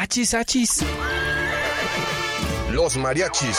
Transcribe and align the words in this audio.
Achis, 0.00 0.32
achis. 0.32 0.84
Los 2.70 2.96
mariachis. 2.96 3.58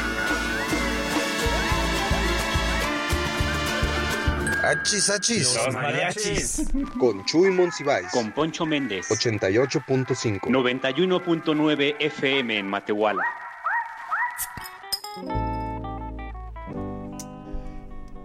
Achis, 4.71 5.09
achis. 5.09 5.55
Los 5.65 5.73
mariachis. 5.75 6.63
Con 6.97 7.25
Chuy 7.25 7.51
Monsiváis. 7.51 8.07
Con 8.11 8.31
Poncho 8.31 8.65
Méndez. 8.65 9.09
88.5. 9.09 10.43
91.9 10.43 11.95
FM 11.99 12.57
en 12.57 12.67
Matehuala. 12.67 13.23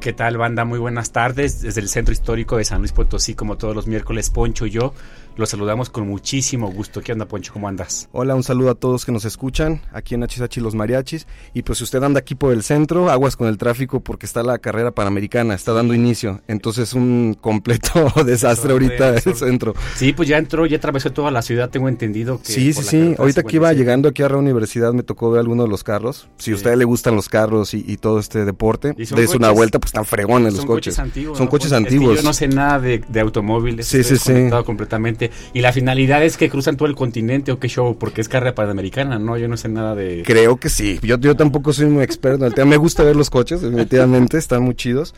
¿Qué 0.01 0.13
tal, 0.13 0.37
banda? 0.37 0.65
Muy 0.65 0.79
buenas 0.79 1.11
tardes. 1.11 1.63
Desde 1.63 1.81
el 1.81 1.89
Centro 1.89 2.13
Histórico 2.13 2.59
de 2.59 2.65
San 2.65 2.79
Luis 2.79 2.93
Potosí, 2.93 3.35
como 3.35 3.59
todos 3.59 3.75
los 3.75 3.89
miércoles, 3.89 4.31
Poncho 4.31 4.67
y 4.67 4.71
yo 4.71 4.95
los 5.37 5.51
saludamos 5.51 5.91
con 5.91 6.09
muchísimo 6.09 6.71
gusto. 6.71 7.03
¿Qué 7.03 7.13
onda, 7.13 7.27
Poncho? 7.27 7.53
¿Cómo 7.53 7.69
andas? 7.69 8.09
Hola, 8.13 8.35
un 8.35 8.43
saludo 8.43 8.71
a 8.71 8.75
todos 8.75 9.05
que 9.05 9.13
nos 9.13 9.25
escuchan 9.25 9.83
aquí 9.93 10.15
en 10.15 10.23
Hachisachi 10.23 10.61
Los 10.61 10.75
Mariachis. 10.75 11.27
Y 11.53 11.63
pues 11.63 11.79
si 11.79 11.85
usted 11.85 12.03
anda 12.03 12.21
aquí 12.21 12.35
por 12.35 12.53
el 12.53 12.63
centro, 12.63 13.11
aguas 13.11 13.37
con 13.37 13.49
el 13.49 13.59
tráfico 13.59 14.01
porque 14.01 14.25
está 14.27 14.43
la 14.43 14.59
carrera 14.59 14.93
panamericana, 14.93 15.55
está 15.55 15.73
dando 15.73 15.95
inicio. 15.95 16.41
Entonces 16.49 16.95
un 16.95 17.37
completo 17.39 18.11
desastre 18.25 18.73
ahorita 18.73 19.17
el 19.17 19.35
centro. 19.35 19.75
Sí, 19.95 20.13
pues 20.13 20.29
ya 20.29 20.39
entró, 20.39 20.65
ya 20.67 20.79
atravesó 20.79 21.13
toda 21.13 21.31
la 21.31 21.43
ciudad, 21.43 21.69
tengo 21.69 21.89
entendido 21.89 22.41
que... 22.41 22.53
Sí, 22.53 22.73
sí, 22.73 22.83
sí. 22.83 23.15
Ahorita 23.19 23.43
que 23.43 23.57
iba 23.57 23.73
llegando 23.73 24.09
aquí 24.09 24.23
a 24.23 24.29
la 24.29 24.39
universidad 24.39 24.93
me 24.93 25.03
tocó 25.03 25.31
ver 25.31 25.41
algunos 25.41 25.67
de 25.67 25.71
los 25.71 25.85
carros. 25.85 26.29
Si 26.39 26.53
a 26.53 26.55
usted 26.55 26.75
le 26.77 26.85
gustan 26.85 27.15
los 27.15 27.29
carros 27.29 27.75
y, 27.75 27.97
todo 27.97 28.19
este 28.19 28.45
deporte, 28.45 28.95
des 28.95 29.35
una 29.35 29.51
vuelta, 29.51 29.79
pues 29.79 29.89
están 29.89 30.05
fregones 30.05 30.55
los 30.55 30.67
coches. 30.67 30.95
coches 30.95 30.99
antiguos, 30.99 31.39
son 31.39 31.47
coches 31.47 31.73
antiguos. 31.73 32.17
yo 32.17 32.23
no 32.23 32.33
sé 32.33 32.49
nada 32.49 32.79
de, 32.79 33.21
automóviles. 33.21 33.87
Sí, 33.87 34.03
sí, 34.03 34.17
sí. 34.17 34.51
completamente. 34.65 35.26
Y 35.53 35.61
la 35.61 35.73
finalidad 35.73 36.25
es 36.25 36.37
que 36.37 36.49
cruzan 36.49 36.77
todo 36.77 36.89
el 36.89 36.95
continente 36.95 37.53
o 37.53 37.59
qué 37.59 37.69
show, 37.69 37.97
porque 37.99 38.21
es 38.21 38.29
carrera 38.29 38.55
panamericana, 38.55 39.19
¿no? 39.19 39.37
Yo 39.37 39.49
no 39.49 39.57
sé 39.57 39.69
nada 39.69 39.95
de... 39.95 40.23
Creo 40.25 40.57
que 40.57 40.69
sí. 40.69 40.99
Yo, 41.03 41.19
yo 41.19 41.37
tampoco 41.37 41.73
soy 41.73 41.87
muy 41.87 42.03
experto 42.03 42.45
en 42.45 42.49
el 42.49 42.55
tema. 42.55 42.71
Me 42.71 42.77
gusta 42.77 43.03
ver 43.03 43.17
los 43.17 43.31
coches, 43.31 43.61
definitivamente, 43.61 44.39
están 44.39 44.63
muy 44.63 44.75
chidos 44.75 45.15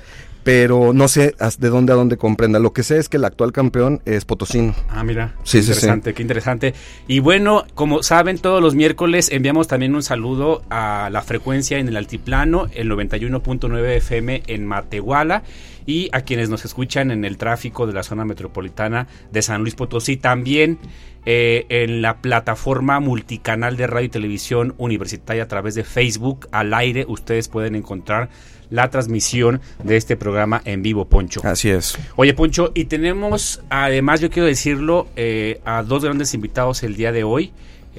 pero 0.48 0.94
no 0.94 1.08
sé 1.08 1.34
de 1.58 1.68
dónde 1.68 1.92
a 1.92 1.96
dónde 1.96 2.16
comprenda. 2.16 2.58
Lo 2.58 2.72
que 2.72 2.82
sé 2.82 2.96
es 2.96 3.10
que 3.10 3.18
el 3.18 3.24
actual 3.26 3.52
campeón 3.52 4.00
es 4.06 4.24
Potosino. 4.24 4.74
Ah, 4.88 5.04
mira. 5.04 5.34
Sí, 5.42 5.62
sí, 5.62 5.68
interesante, 5.72 6.14
qué 6.14 6.22
interesante. 6.22 6.74
Y 7.06 7.18
bueno, 7.18 7.64
como 7.74 8.02
saben, 8.02 8.38
todos 8.38 8.62
los 8.62 8.74
miércoles 8.74 9.28
enviamos 9.30 9.68
también 9.68 9.94
un 9.94 10.02
saludo 10.02 10.62
a 10.70 11.10
la 11.12 11.20
frecuencia 11.20 11.78
en 11.78 11.88
el 11.88 11.98
altiplano, 11.98 12.66
el 12.72 12.90
91.9 12.90 13.96
FM 13.96 14.44
en 14.46 14.64
Matehuala 14.64 15.42
y 15.89 16.11
a 16.12 16.20
quienes 16.20 16.50
nos 16.50 16.67
escuchan 16.67 17.11
en 17.11 17.25
el 17.25 17.39
tráfico 17.39 17.86
de 17.86 17.94
la 17.94 18.03
zona 18.03 18.27
metropolitana 18.27 19.08
de 19.33 19.41
San 19.41 19.62
Luis 19.62 19.75
Potosí. 19.75 20.19
También 20.19 20.78
eh, 21.25 21.64
en 21.70 22.03
la 22.03 22.20
plataforma 22.20 23.00
multicanal 23.00 23.78
de 23.78 23.86
radio 23.86 24.05
y 24.05 24.11
televisión 24.11 24.75
universitaria 24.77 25.44
a 25.44 25.48
través 25.48 25.75
de 25.75 25.84
Facebook 25.84 26.47
al 26.53 26.75
aire. 26.75 27.06
Ustedes 27.09 27.48
pueden 27.48 27.75
encontrar 27.75 28.28
la 28.69 28.91
transmisión 28.91 29.62
de 29.83 29.97
este 29.97 30.19
programa 30.19 30.61
en 30.66 30.83
vivo, 30.83 31.06
Poncho. 31.06 31.41
Así 31.42 31.70
es. 31.70 31.97
Oye, 32.16 32.34
Poncho, 32.34 32.70
y 32.75 32.84
tenemos, 32.84 33.62
además, 33.71 34.21
yo 34.21 34.28
quiero 34.28 34.47
decirlo, 34.47 35.09
eh, 35.16 35.62
a 35.65 35.82
dos 35.82 36.04
grandes 36.04 36.34
invitados 36.34 36.82
el 36.82 36.97
día 36.97 37.12
de 37.12 37.25
hoy. 37.25 37.50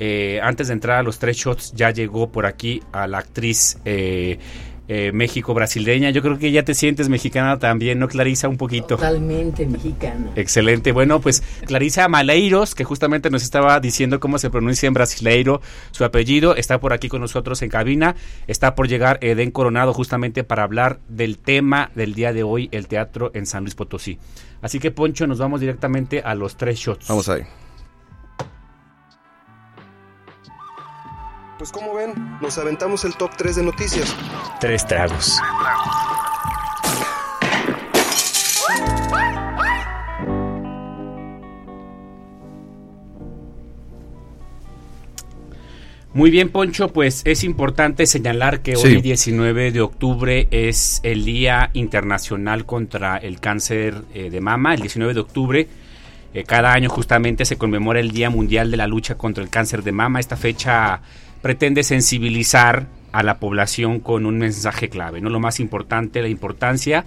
Eh, 0.01 0.39
antes 0.41 0.67
de 0.67 0.73
entrar 0.73 0.99
a 0.99 1.03
los 1.03 1.19
tres 1.19 1.35
shots, 1.35 1.73
ya 1.75 1.89
llegó 1.91 2.31
por 2.31 2.45
aquí 2.45 2.81
a 2.93 3.07
la 3.07 3.17
actriz 3.17 3.79
eh, 3.83 4.37
eh, 4.89 5.11
México 5.13 5.53
brasileña. 5.53 6.09
Yo 6.09 6.23
creo 6.23 6.39
que 6.39 6.51
ya 6.51 6.63
te 6.63 6.73
sientes 6.73 7.09
mexicana 7.09 7.59
también, 7.59 7.99
¿no, 7.99 8.07
Clarisa? 8.07 8.49
Un 8.49 8.57
poquito. 8.57 8.95
Totalmente 8.95 9.67
mexicana. 9.67 10.31
Excelente. 10.35 10.91
Bueno, 10.91 11.21
pues 11.21 11.43
Clarisa 11.67 12.07
Maleiros, 12.07 12.73
que 12.73 12.83
justamente 12.83 13.29
nos 13.29 13.43
estaba 13.43 13.79
diciendo 13.79 14.19
cómo 14.19 14.39
se 14.39 14.49
pronuncia 14.49 14.87
en 14.87 14.95
brasileiro 14.95 15.61
su 15.91 16.03
apellido, 16.03 16.55
está 16.55 16.79
por 16.79 16.91
aquí 16.91 17.07
con 17.07 17.21
nosotros 17.21 17.61
en 17.61 17.69
cabina. 17.69 18.15
Está 18.47 18.73
por 18.73 18.87
llegar 18.87 19.19
Eden 19.21 19.51
Coronado 19.51 19.93
justamente 19.93 20.43
para 20.43 20.63
hablar 20.63 20.99
del 21.07 21.37
tema 21.37 21.91
del 21.93 22.15
día 22.15 22.33
de 22.33 22.41
hoy, 22.41 22.67
el 22.71 22.87
teatro 22.87 23.29
en 23.35 23.45
San 23.45 23.63
Luis 23.63 23.75
Potosí. 23.75 24.17
Así 24.61 24.79
que, 24.79 24.89
Poncho, 24.89 25.27
nos 25.27 25.37
vamos 25.37 25.61
directamente 25.61 26.21
a 26.21 26.33
los 26.33 26.57
tres 26.57 26.79
shots. 26.79 27.07
Vamos 27.07 27.29
ahí. 27.29 27.43
Pues 31.59 31.73
como 31.73 31.93
ven, 31.93 32.13
nos 32.39 32.57
aventamos 32.57 33.03
el 33.03 33.17
top 33.17 33.31
3 33.37 33.57
de 33.57 33.63
noticias. 33.63 34.15
Tres 34.61 34.87
tragos. 34.87 35.37
Muy 46.13 46.31
bien, 46.31 46.47
Poncho, 46.47 46.93
pues 46.93 47.23
es 47.25 47.43
importante 47.43 48.05
señalar 48.05 48.61
que 48.61 48.77
hoy 48.77 49.01
19 49.01 49.73
de 49.73 49.81
octubre 49.81 50.47
es 50.51 51.01
el 51.03 51.25
Día 51.25 51.71
Internacional 51.73 52.65
contra 52.65 53.17
el 53.17 53.41
Cáncer 53.41 54.05
eh, 54.13 54.29
de 54.29 54.39
Mama. 54.39 54.75
El 54.75 54.79
19 54.79 55.13
de 55.13 55.19
octubre 55.19 55.67
eh, 56.33 56.43
cada 56.45 56.71
año 56.71 56.89
justamente 56.89 57.43
se 57.43 57.57
conmemora 57.57 57.99
el 57.99 58.11
Día 58.11 58.29
Mundial 58.29 58.71
de 58.71 58.77
la 58.77 58.87
Lucha 58.87 59.15
contra 59.15 59.43
el 59.43 59.49
Cáncer 59.49 59.83
de 59.83 59.91
Mama. 59.91 60.21
Esta 60.21 60.37
fecha 60.37 61.01
pretende 61.41 61.83
sensibilizar 61.83 62.87
a 63.11 63.23
la 63.23 63.39
población 63.39 63.99
con 63.99 64.25
un 64.25 64.37
mensaje 64.37 64.89
clave, 64.89 65.21
¿no? 65.21 65.29
Lo 65.29 65.39
más 65.39 65.59
importante, 65.59 66.21
la 66.21 66.27
importancia 66.27 67.05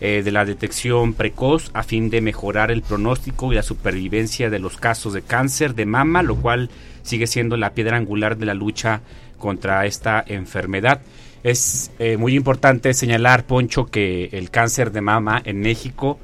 eh, 0.00 0.22
de 0.24 0.32
la 0.32 0.44
detección 0.44 1.14
precoz 1.14 1.70
a 1.74 1.82
fin 1.82 2.10
de 2.10 2.20
mejorar 2.20 2.70
el 2.70 2.82
pronóstico 2.82 3.52
y 3.52 3.56
la 3.56 3.62
supervivencia 3.62 4.50
de 4.50 4.58
los 4.58 4.76
casos 4.78 5.12
de 5.12 5.22
cáncer 5.22 5.74
de 5.74 5.86
mama, 5.86 6.22
lo 6.22 6.36
cual 6.36 6.70
sigue 7.02 7.26
siendo 7.26 7.56
la 7.56 7.74
piedra 7.74 7.96
angular 7.96 8.36
de 8.36 8.46
la 8.46 8.54
lucha 8.54 9.02
contra 9.38 9.84
esta 9.86 10.24
enfermedad. 10.26 11.02
Es 11.42 11.90
eh, 11.98 12.16
muy 12.16 12.34
importante 12.34 12.94
señalar, 12.94 13.44
Poncho, 13.44 13.86
que 13.86 14.30
el 14.32 14.50
cáncer 14.50 14.92
de 14.92 15.00
mama 15.00 15.42
en 15.44 15.60
México 15.60 16.18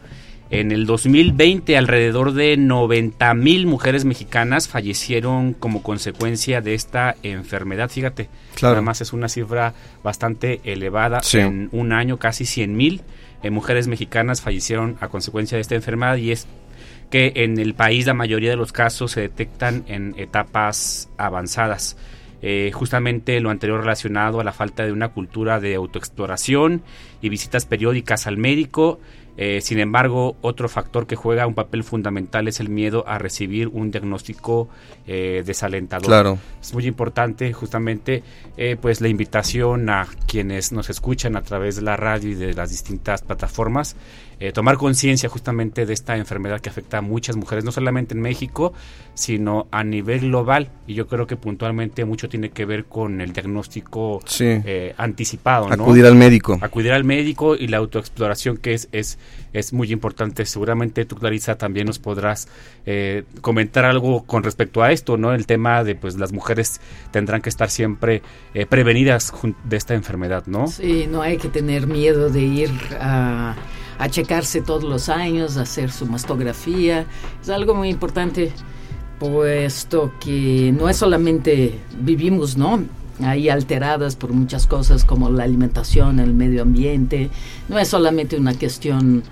en 0.51 0.73
el 0.73 0.87
2020, 0.87 1.77
alrededor 1.77 2.33
de 2.33 2.57
90 2.57 3.35
mil 3.35 3.67
mujeres 3.67 4.07
mexicanas 4.07 4.67
fallecieron 4.67 5.53
como 5.53 5.83
consecuencia 5.83 6.63
de 6.63 6.75
esta 6.75 7.17
enfermedad. 7.23 7.91
Fíjate, 7.91 8.31
además 8.63 9.03
es 9.03 9.13
una 9.13 9.29
cifra 9.29 9.75
bastante 10.03 10.61
elevada. 10.65 11.21
En 11.35 11.69
un 11.73 11.93
año, 11.93 12.19
casi 12.19 12.47
100 12.47 12.77
mil 12.77 13.03
eh, 13.43 13.51
mujeres 13.51 13.89
mexicanas 13.89 14.41
fallecieron 14.41 14.97
a 15.01 15.09
consecuencia 15.09 15.57
de 15.57 15.63
esta 15.63 15.75
enfermedad 15.75 16.17
y 16.17 16.33
es 16.33 16.47
que 17.11 17.33
en 17.37 17.59
el 17.59 17.75
país 17.75 18.07
la 18.07 18.15
mayoría 18.15 18.51
de 18.51 18.57
los 18.57 18.73
casos 18.73 19.13
se 19.13 19.21
detectan 19.21 19.85
en 19.87 20.15
etapas 20.17 21.09
avanzadas. 21.19 21.97
Eh, 22.41 22.71
justamente 22.73 23.41
lo 23.41 23.51
anterior 23.51 23.81
relacionado 23.81 24.41
a 24.41 24.45
la 24.45 24.53
falta 24.53 24.85
de 24.85 24.93
una 24.93 25.09
cultura 25.09 25.59
de 25.59 25.75
autoexploración 25.75 26.83
y 27.21 27.29
visitas 27.31 27.67
periódicas 27.67 28.29
al 28.29 28.37
médico 28.37 29.01
eh, 29.41 29.61
sin 29.61 29.79
embargo, 29.79 30.37
otro 30.41 30.69
factor 30.69 31.07
que 31.07 31.15
juega 31.15 31.47
un 31.47 31.55
papel 31.55 31.85
fundamental 31.85 32.49
es 32.49 32.59
el 32.59 32.69
miedo 32.69 33.05
a 33.07 33.19
recibir 33.19 33.69
un 33.69 33.93
diagnóstico 33.93 34.69
eh, 35.07 35.45
desalentador. 35.47 36.07
Claro. 36.07 36.39
Es 36.61 36.75
muy 36.75 36.87
importante 36.87 37.53
justamente 37.53 38.25
eh, 38.57 38.77
pues 38.81 39.01
la 39.01 39.07
invitación 39.07 39.91
a 39.91 40.09
quienes 40.27 40.73
nos 40.73 40.91
escuchan 40.91 41.37
a 41.37 41.43
través 41.43 41.77
de 41.77 41.83
la 41.83 41.97
radio 41.97 42.31
y 42.31 42.35
de 42.35 42.53
las 42.53 42.71
distintas 42.71 43.23
plataformas 43.23 43.95
eh, 44.41 44.53
tomar 44.53 44.77
conciencia 44.77 45.29
justamente 45.29 45.85
de 45.85 45.93
esta 45.93 46.17
enfermedad 46.17 46.61
que 46.61 46.69
afecta 46.69 46.99
a 46.99 47.01
muchas 47.01 47.35
mujeres, 47.35 47.65
no 47.65 47.73
solamente 47.73 48.15
en 48.15 48.21
México, 48.21 48.73
sino 49.15 49.67
a 49.73 49.83
nivel 49.83 50.21
global. 50.21 50.71
Y 50.87 50.95
yo 50.95 51.09
creo 51.09 51.27
que 51.27 51.37
puntualmente 51.37 52.05
mucho 52.05 52.29
tiene 52.29 52.51
que 52.51 52.65
ver 52.65 52.85
con 52.85 53.21
el 53.21 53.33
diagnóstico 53.33 54.21
eh, 54.39 54.95
anticipado. 54.97 55.73
Acudir 55.73 56.07
al 56.07 56.15
médico. 56.15 56.57
Acudir 56.61 56.93
al 56.93 57.03
médico 57.03 57.57
y 57.57 57.67
la 57.67 57.79
autoexploración 57.79 58.59
que 58.59 58.75
es, 58.75 58.89
es, 58.93 59.19
es 59.53 59.73
muy 59.73 59.91
importante. 59.91 60.47
Seguramente 60.47 61.05
tú, 61.05 61.17
Clarisa, 61.17 61.59
también 61.59 61.89
nos 61.89 61.99
podrás 61.99 62.47
eh, 62.87 63.25
comentar 63.41 63.85
algo 63.85 64.25
con 64.25 64.45
respecto 64.45 64.85
a 64.85 64.93
esto, 64.93 65.17
¿no? 65.17 65.35
El 65.35 65.47
tema 65.47 65.83
de 65.83 65.97
pues 65.97 66.17
las 66.17 66.33
mujeres 66.33 66.81
tendrán 67.11 67.43
que 67.43 67.49
estar 67.49 67.71
siempre 67.71 68.23
prevenidas 68.69 69.33
de 69.65 69.77
esta 69.77 69.95
enfermedad, 69.95 70.45
¿no? 70.47 70.69
Sí, 70.69 71.09
no 71.11 71.23
hay 71.23 71.39
que 71.39 71.49
tener 71.49 71.89
miedo 71.89 72.31
de 72.31 72.41
ir 72.41 72.71
a 73.01 73.57
a 73.99 74.09
checarse 74.09 74.61
todos 74.61 74.85
los 74.85 75.09
años, 75.09 75.57
a 75.57 75.63
hacer 75.63 75.91
su 75.91 76.07
mastografía. 76.07 77.07
Es 77.43 77.51
algo 77.51 77.75
muy 77.75 77.89
importante, 77.89 78.53
puesto 79.19 80.13
que 80.21 80.73
no 80.77 80.89
es 80.89 80.97
solamente 80.97 81.79
vivimos, 82.01 82.57
¿no? 82.57 82.81
ahí 83.21 83.49
alteradas 83.49 84.17
por 84.17 84.33
muchas 84.33 84.67
cosas 84.67 85.05
como 85.05 85.31
la 85.31 85.45
alimentación, 85.45 86.21
el 86.21 86.35
medio 86.35 86.63
ambiente. 86.63 87.31
No 87.69 87.79
es 87.79 87.89
solamente 87.89 88.37
una 88.37 88.55
cuestión 88.55 89.23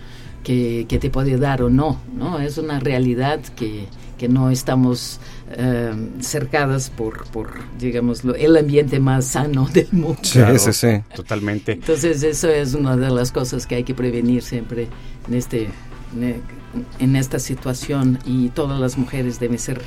que, 0.42 0.86
te 0.88 1.10
puede 1.10 1.38
dar 1.38 1.62
o 1.62 1.70
no, 1.70 1.98
¿no? 2.16 2.38
Es 2.38 2.58
una 2.58 2.78
realidad 2.78 3.40
que, 3.56 3.86
que 4.18 4.28
no 4.28 4.50
estamos 4.50 5.20
eh, 5.50 5.92
cercadas 6.20 6.90
por, 6.90 7.26
por, 7.26 7.50
digamos, 7.78 8.22
el 8.24 8.56
ambiente 8.56 8.98
más 9.00 9.26
sano 9.26 9.68
del 9.72 9.88
mundo. 9.92 10.18
Sí, 10.22 10.40
sí, 10.58 10.72
sí, 10.72 10.88
totalmente. 11.14 11.72
Entonces 11.72 12.22
eso 12.22 12.48
es 12.48 12.74
una 12.74 12.96
de 12.96 13.10
las 13.10 13.32
cosas 13.32 13.66
que 13.66 13.76
hay 13.76 13.84
que 13.84 13.94
prevenir 13.94 14.42
siempre 14.42 14.88
en 15.28 15.34
este 15.34 15.68
en 16.98 17.16
esta 17.16 17.38
situación 17.38 18.18
y 18.24 18.48
todas 18.50 18.78
las 18.80 18.96
mujeres 18.96 19.40
deben 19.40 19.58
ser 19.58 19.82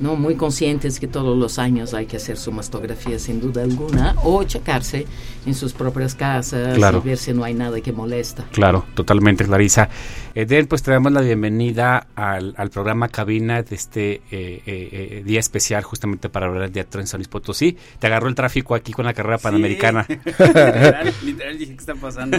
no 0.00 0.16
muy 0.16 0.34
conscientes 0.34 1.00
que 1.00 1.06
todos 1.06 1.36
los 1.36 1.58
años 1.58 1.94
hay 1.94 2.06
que 2.06 2.16
hacer 2.16 2.36
su 2.36 2.52
mastografía 2.52 3.18
sin 3.18 3.40
duda 3.40 3.62
alguna 3.62 4.14
o 4.22 4.42
checarse 4.44 5.06
en 5.46 5.54
sus 5.54 5.72
propias 5.72 6.14
casas 6.14 6.76
y 6.76 7.06
ver 7.06 7.16
si 7.18 7.32
no 7.32 7.44
hay 7.44 7.54
nada 7.54 7.80
que 7.80 7.92
molesta. 7.92 8.44
Claro, 8.52 8.84
totalmente, 8.94 9.44
Clarisa. 9.44 9.88
Eden, 10.34 10.66
pues 10.66 10.82
te 10.82 10.90
damos 10.90 11.12
la 11.12 11.22
bienvenida 11.22 12.08
al, 12.14 12.54
programa 12.70 13.08
Cabina 13.08 13.62
de 13.62 13.74
este 13.74 14.12
eh, 14.14 14.20
eh, 14.30 14.62
eh, 14.66 15.22
día 15.24 15.40
especial 15.40 15.82
justamente 15.82 16.28
para 16.28 16.46
hablar 16.46 16.64
del 16.64 16.72
Teatro 16.72 17.00
en 17.00 17.06
San 17.06 17.18
Luis 17.18 17.28
Potosí. 17.28 17.76
Te 17.98 18.06
agarró 18.06 18.28
el 18.28 18.34
tráfico 18.34 18.74
aquí 18.74 18.92
con 18.92 19.06
la 19.06 19.14
carrera 19.14 19.38
panamericana. 19.38 20.06
literal, 21.24 21.58
dije, 21.58 21.72
¿qué 21.72 21.78
está 21.78 21.94
pasando? 21.94 22.38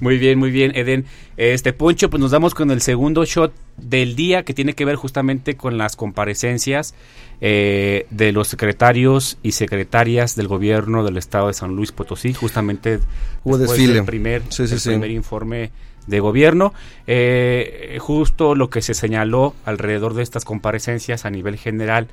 muy 0.00 0.18
bien, 0.18 0.38
muy 0.38 0.50
bien, 0.50 0.72
Eden. 0.76 1.06
Este, 1.36 1.72
Poncho, 1.72 2.10
pues 2.10 2.20
nos 2.20 2.30
damos 2.30 2.54
con 2.54 2.70
el 2.70 2.80
segundo 2.80 3.24
shot 3.24 3.52
del 3.76 4.16
día 4.16 4.44
que 4.44 4.54
tiene 4.54 4.74
que 4.74 4.84
ver 4.84 4.96
justamente 4.96 5.56
con 5.56 5.78
las 5.78 5.96
comparecencias 5.96 6.94
eh, 7.40 8.06
de 8.10 8.32
los 8.32 8.48
secretarios 8.48 9.38
y 9.42 9.52
secretarias 9.52 10.36
del 10.36 10.48
gobierno 10.48 11.04
del 11.04 11.16
estado 11.16 11.48
de 11.48 11.54
San 11.54 11.74
Luis 11.74 11.92
Potosí, 11.92 12.34
justamente 12.34 13.00
Hubo 13.44 13.58
desfile. 13.58 13.94
del 13.94 14.04
primer, 14.04 14.42
primer 14.42 15.10
informe 15.10 15.70
de 16.06 16.20
gobierno. 16.20 16.72
Eh, 17.06 17.96
justo 18.00 18.54
lo 18.54 18.70
que 18.70 18.82
se 18.82 18.94
señaló 18.94 19.54
alrededor 19.64 20.14
de 20.14 20.22
estas 20.22 20.44
comparecencias 20.44 21.24
a 21.24 21.30
nivel 21.30 21.56
general 21.56 22.08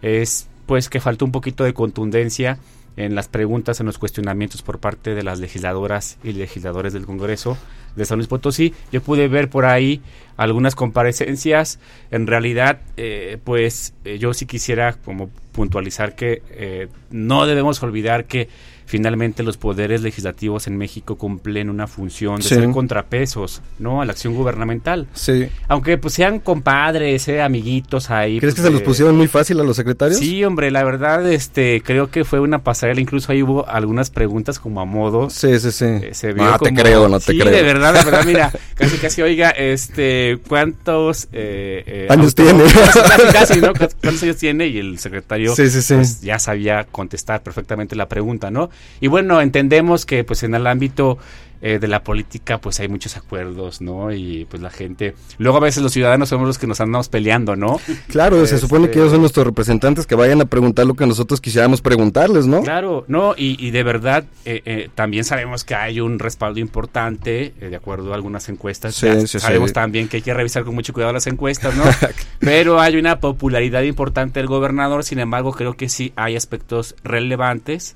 es 0.00 0.48
pues 0.66 0.88
que 0.88 1.00
faltó 1.00 1.24
un 1.24 1.32
poquito 1.32 1.64
de 1.64 1.74
contundencia 1.74 2.58
en 2.96 3.14
las 3.14 3.28
preguntas, 3.28 3.80
en 3.80 3.86
los 3.86 3.98
cuestionamientos 3.98 4.62
por 4.62 4.78
parte 4.78 5.14
de 5.14 5.22
las 5.22 5.38
legisladoras 5.38 6.18
y 6.22 6.32
legisladores 6.32 6.92
del 6.92 7.06
Congreso 7.06 7.56
de 7.96 8.04
San 8.04 8.18
Luis 8.18 8.28
Potosí. 8.28 8.74
Yo 8.90 9.02
pude 9.02 9.28
ver 9.28 9.48
por 9.48 9.64
ahí 9.64 10.00
algunas 10.36 10.74
comparecencias. 10.74 11.78
En 12.10 12.26
realidad, 12.26 12.80
eh, 12.96 13.38
pues 13.44 13.94
eh, 14.04 14.18
yo 14.18 14.34
sí 14.34 14.46
quisiera 14.46 14.94
como 14.94 15.30
puntualizar 15.52 16.14
que 16.14 16.42
eh, 16.50 16.88
no 17.10 17.46
debemos 17.46 17.82
olvidar 17.82 18.24
que 18.24 18.48
finalmente 18.92 19.42
los 19.42 19.56
poderes 19.56 20.02
legislativos 20.02 20.66
en 20.66 20.76
México 20.76 21.16
cumplen 21.16 21.70
una 21.70 21.86
función 21.86 22.36
de 22.36 22.42
ser 22.42 22.70
contrapesos, 22.72 23.62
¿no? 23.78 24.02
A 24.02 24.04
la 24.04 24.12
acción 24.12 24.34
gubernamental. 24.34 25.08
Sí. 25.14 25.48
Aunque 25.66 25.96
pues 25.96 26.12
sean 26.12 26.40
compadres, 26.40 27.26
eh, 27.28 27.40
amiguitos 27.40 28.10
ahí. 28.10 28.38
¿Crees 28.38 28.52
pues, 28.52 28.66
que 28.66 28.68
se 28.68 28.70
los 28.70 28.82
pusieron 28.82 29.16
muy 29.16 29.28
fácil 29.28 29.58
a 29.60 29.64
los 29.64 29.76
secretarios? 29.76 30.18
Sí, 30.18 30.44
hombre, 30.44 30.70
la 30.70 30.84
verdad, 30.84 31.26
este, 31.32 31.80
creo 31.82 32.10
que 32.10 32.26
fue 32.26 32.38
una 32.40 32.64
pasarela, 32.64 33.00
incluso 33.00 33.32
ahí 33.32 33.42
hubo 33.42 33.66
algunas 33.66 34.10
preguntas 34.10 34.58
como 34.58 34.82
a 34.82 34.84
modo. 34.84 35.30
Sí, 35.30 35.58
sí, 35.58 35.72
sí. 35.72 35.86
Eh, 35.86 36.10
se 36.12 36.34
no, 36.34 36.58
te 36.58 36.74
creo, 36.74 37.08
no 37.08 37.18
te 37.18 37.32
sí, 37.32 37.38
creo. 37.38 37.50
de 37.50 37.62
verdad, 37.62 37.94
de 37.94 38.04
verdad, 38.04 38.24
mira, 38.26 38.52
casi, 38.74 38.98
casi, 38.98 39.22
oiga, 39.22 39.48
este, 39.52 40.38
¿cuántos 40.46 41.28
eh, 41.32 42.08
años 42.10 42.34
tiene? 42.34 42.62
Casi, 42.92 43.32
casi, 43.32 43.60
¿no? 43.62 43.72
¿Cuántos 43.72 44.22
años 44.22 44.36
tiene? 44.36 44.66
Y 44.66 44.78
el 44.78 44.98
secretario 44.98 45.56
sí, 45.56 45.70
sí, 45.70 45.80
sí. 45.80 45.94
Pues, 45.94 46.20
ya 46.20 46.38
sabía 46.38 46.84
contestar 46.84 47.42
perfectamente 47.42 47.96
la 47.96 48.06
pregunta, 48.06 48.50
¿no? 48.50 48.68
Y 49.00 49.08
bueno, 49.08 49.40
entendemos 49.40 50.06
que 50.06 50.24
pues 50.24 50.42
en 50.42 50.54
el 50.54 50.66
ámbito 50.66 51.18
eh, 51.64 51.78
de 51.78 51.86
la 51.86 52.02
política 52.02 52.58
pues 52.58 52.80
hay 52.80 52.88
muchos 52.88 53.16
acuerdos, 53.16 53.80
¿no? 53.80 54.12
Y 54.12 54.46
pues 54.50 54.60
la 54.60 54.68
gente, 54.68 55.14
luego 55.38 55.58
a 55.58 55.60
veces 55.60 55.80
los 55.80 55.92
ciudadanos 55.92 56.28
somos 56.28 56.44
los 56.44 56.58
que 56.58 56.66
nos 56.66 56.80
andamos 56.80 57.08
peleando, 57.08 57.54
¿no? 57.54 57.80
Claro, 58.08 58.44
se 58.46 58.58
supone 58.58 58.90
que 58.90 58.98
ellos 58.98 59.12
son 59.12 59.20
nuestros 59.20 59.46
representantes 59.46 60.08
que 60.08 60.16
vayan 60.16 60.40
a 60.40 60.46
preguntar 60.46 60.86
lo 60.86 60.94
que 60.94 61.06
nosotros 61.06 61.40
quisiéramos 61.40 61.80
preguntarles, 61.80 62.48
¿no? 62.48 62.62
Claro, 62.62 63.04
no, 63.06 63.34
y, 63.36 63.70
de 63.70 63.82
verdad 63.84 64.24
eh, 64.44 64.62
eh, 64.64 64.90
también 64.92 65.22
sabemos 65.22 65.62
que 65.62 65.76
hay 65.76 66.00
un 66.00 66.18
respaldo 66.18 66.58
importante, 66.58 67.54
de 67.60 67.76
acuerdo 67.76 68.10
a 68.10 68.16
algunas 68.16 68.48
encuestas, 68.48 68.96
sabemos 68.96 69.72
también 69.72 70.08
que 70.08 70.16
hay 70.16 70.22
que 70.22 70.34
revisar 70.34 70.64
con 70.64 70.74
mucho 70.74 70.92
cuidado 70.92 71.12
las 71.12 71.28
encuestas, 71.28 71.76
¿no? 71.76 71.84
Pero 72.40 72.80
hay 72.80 72.96
una 72.96 73.20
popularidad 73.20 73.82
importante 73.82 74.40
del 74.40 74.48
gobernador, 74.48 75.04
sin 75.04 75.20
embargo 75.20 75.52
creo 75.52 75.74
que 75.74 75.88
sí 75.88 76.12
hay 76.16 76.34
aspectos 76.34 76.96
relevantes 77.04 77.94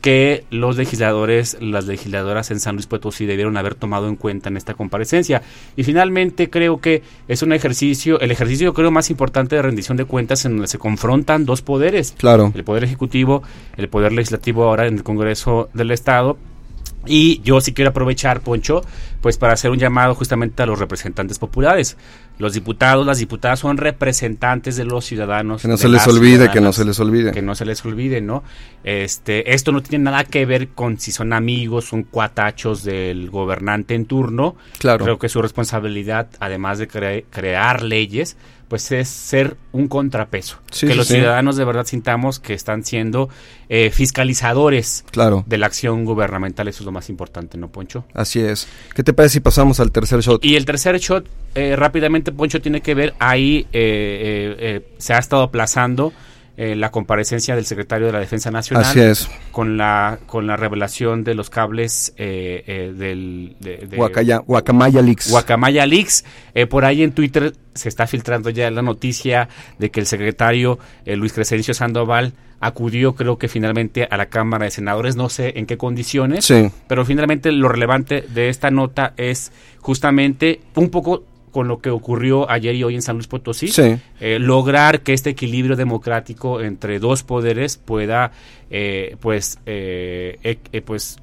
que 0.00 0.44
los 0.50 0.76
legisladores, 0.76 1.56
las 1.60 1.86
legisladoras 1.86 2.50
en 2.50 2.60
San 2.60 2.76
Luis 2.76 2.86
Potosí 2.86 3.26
debieron 3.26 3.56
haber 3.56 3.74
tomado 3.74 4.08
en 4.08 4.16
cuenta 4.16 4.48
en 4.48 4.56
esta 4.56 4.74
comparecencia. 4.74 5.42
Y 5.76 5.82
finalmente 5.82 6.50
creo 6.50 6.80
que 6.80 7.02
es 7.26 7.42
un 7.42 7.52
ejercicio, 7.52 8.20
el 8.20 8.30
ejercicio 8.30 8.74
creo 8.74 8.90
más 8.90 9.10
importante 9.10 9.56
de 9.56 9.62
rendición 9.62 9.96
de 9.96 10.04
cuentas 10.04 10.44
en 10.44 10.52
donde 10.52 10.68
se 10.68 10.78
confrontan 10.78 11.44
dos 11.44 11.62
poderes. 11.62 12.14
Claro. 12.16 12.52
El 12.54 12.64
poder 12.64 12.84
ejecutivo, 12.84 13.42
el 13.76 13.88
poder 13.88 14.12
legislativo 14.12 14.64
ahora 14.64 14.86
en 14.86 14.94
el 14.94 15.02
Congreso 15.02 15.68
del 15.74 15.90
Estado 15.90 16.38
y 17.06 17.40
yo 17.42 17.60
sí 17.60 17.72
quiero 17.72 17.90
aprovechar, 17.90 18.40
Poncho, 18.40 18.82
pues 19.20 19.38
para 19.38 19.54
hacer 19.54 19.70
un 19.70 19.78
llamado 19.78 20.14
justamente 20.14 20.62
a 20.62 20.66
los 20.66 20.78
representantes 20.78 21.38
populares. 21.38 21.96
Los 22.38 22.52
diputados, 22.52 23.04
las 23.04 23.18
diputadas 23.18 23.58
son 23.60 23.78
representantes 23.78 24.76
de 24.76 24.84
los 24.84 25.04
ciudadanos. 25.04 25.62
Que 25.62 25.68
no 25.68 25.76
se 25.76 25.88
les 25.88 26.06
olvide, 26.06 26.50
que 26.50 26.60
no 26.60 26.72
se 26.72 26.84
les 26.84 27.00
olvide. 27.00 27.32
Que 27.32 27.42
no 27.42 27.54
se 27.54 27.64
les 27.64 27.84
olvide, 27.84 28.20
¿no? 28.20 28.44
Este, 28.84 29.54
esto 29.54 29.72
no 29.72 29.82
tiene 29.82 30.04
nada 30.04 30.24
que 30.24 30.46
ver 30.46 30.68
con 30.68 30.98
si 31.00 31.10
son 31.10 31.32
amigos, 31.32 31.86
son 31.86 32.04
cuatachos 32.04 32.84
del 32.84 33.30
gobernante 33.30 33.94
en 33.94 34.04
turno. 34.04 34.56
Claro. 34.78 35.04
Creo 35.04 35.18
que 35.18 35.28
su 35.28 35.42
responsabilidad, 35.42 36.28
además 36.38 36.78
de 36.78 36.88
crear 37.28 37.82
leyes, 37.82 38.36
pues 38.68 38.92
es 38.92 39.08
ser 39.08 39.56
un 39.72 39.88
contrapeso. 39.88 40.58
que 40.78 40.94
los 40.94 41.08
ciudadanos 41.08 41.56
de 41.56 41.64
verdad 41.64 41.86
sintamos 41.86 42.38
que 42.38 42.54
están 42.54 42.84
siendo 42.84 43.28
eh, 43.68 43.90
fiscalizadores 43.90 45.04
claro. 45.10 45.44
de 45.46 45.58
la 45.58 45.66
acción 45.66 46.04
gubernamental. 46.04 46.68
Eso 46.68 46.82
es 46.82 46.86
lo 46.86 46.92
más 46.92 47.08
importante, 47.08 47.58
¿no, 47.58 47.68
Poncho? 47.68 48.04
Así 48.14 48.40
es. 48.40 48.68
¿Qué 48.94 49.02
te 49.02 49.12
parece 49.12 49.34
si 49.34 49.40
pasamos 49.40 49.80
al 49.80 49.90
tercer 49.90 50.20
shot? 50.20 50.44
Y 50.44 50.56
el 50.56 50.64
tercer 50.64 50.98
shot, 50.98 51.26
eh, 51.54 51.76
rápidamente, 51.76 52.30
Poncho, 52.32 52.60
tiene 52.60 52.80
que 52.80 52.94
ver, 52.94 53.14
ahí 53.18 53.66
eh, 53.72 54.82
se 54.98 55.14
ha 55.14 55.18
estado 55.18 55.42
aplazando 55.42 56.12
eh, 56.60 56.74
la 56.74 56.90
comparecencia 56.90 57.54
del 57.54 57.66
secretario 57.66 58.08
de 58.08 58.12
la 58.14 58.18
Defensa 58.18 58.50
Nacional. 58.50 58.84
Así 58.84 58.98
es. 58.98 59.30
Con 59.52 59.76
la, 59.76 60.18
con 60.26 60.48
la 60.48 60.56
revelación 60.56 61.22
de 61.22 61.36
los 61.36 61.50
cables 61.50 62.12
eh, 62.16 62.64
eh, 62.66 62.92
del... 62.96 63.54
De, 63.60 63.86
Guacamaya 63.96 65.00
Leaks. 65.00 65.30
Guacamaya 65.30 65.86
Leaks. 65.86 66.24
por 66.68 66.84
ahí 66.84 67.04
en 67.04 67.12
Twitter 67.12 67.54
se 67.74 67.88
está 67.88 68.08
filtrando 68.08 68.50
ya 68.50 68.68
la 68.72 68.82
noticia 68.82 69.48
de 69.78 69.92
que 69.92 70.00
el 70.00 70.06
secretario 70.06 70.80
Luis 71.06 71.32
Crescencio 71.32 71.74
Sandoval 71.74 72.32
acudió 72.58 73.14
creo 73.14 73.38
que 73.38 73.46
finalmente 73.46 74.08
a 74.10 74.16
la 74.16 74.26
Cámara 74.26 74.64
de 74.64 74.72
Senadores, 74.72 75.14
no 75.14 75.28
sé 75.28 75.60
en 75.60 75.66
qué 75.66 75.76
condiciones, 75.76 76.44
sí. 76.44 76.72
pero 76.88 77.04
finalmente 77.04 77.52
lo 77.52 77.68
relevante 77.68 78.22
de 78.22 78.48
esta 78.48 78.72
nota 78.72 79.14
es 79.16 79.52
justamente 79.80 80.60
un 80.74 80.90
poco 80.90 81.22
con 81.50 81.68
lo 81.68 81.78
que 81.78 81.90
ocurrió 81.90 82.50
ayer 82.50 82.74
y 82.74 82.84
hoy 82.84 82.94
en 82.94 83.02
San 83.02 83.16
Luis 83.16 83.26
Potosí, 83.26 83.70
eh, 84.20 84.38
lograr 84.38 85.00
que 85.00 85.12
este 85.12 85.30
equilibrio 85.30 85.76
democrático 85.76 86.60
entre 86.60 86.98
dos 86.98 87.22
poderes 87.22 87.76
pueda 87.76 88.32
eh, 88.70 89.16
pues, 89.20 89.58
eh, 89.64 90.38
eh, 90.42 90.82
pues 90.82 91.16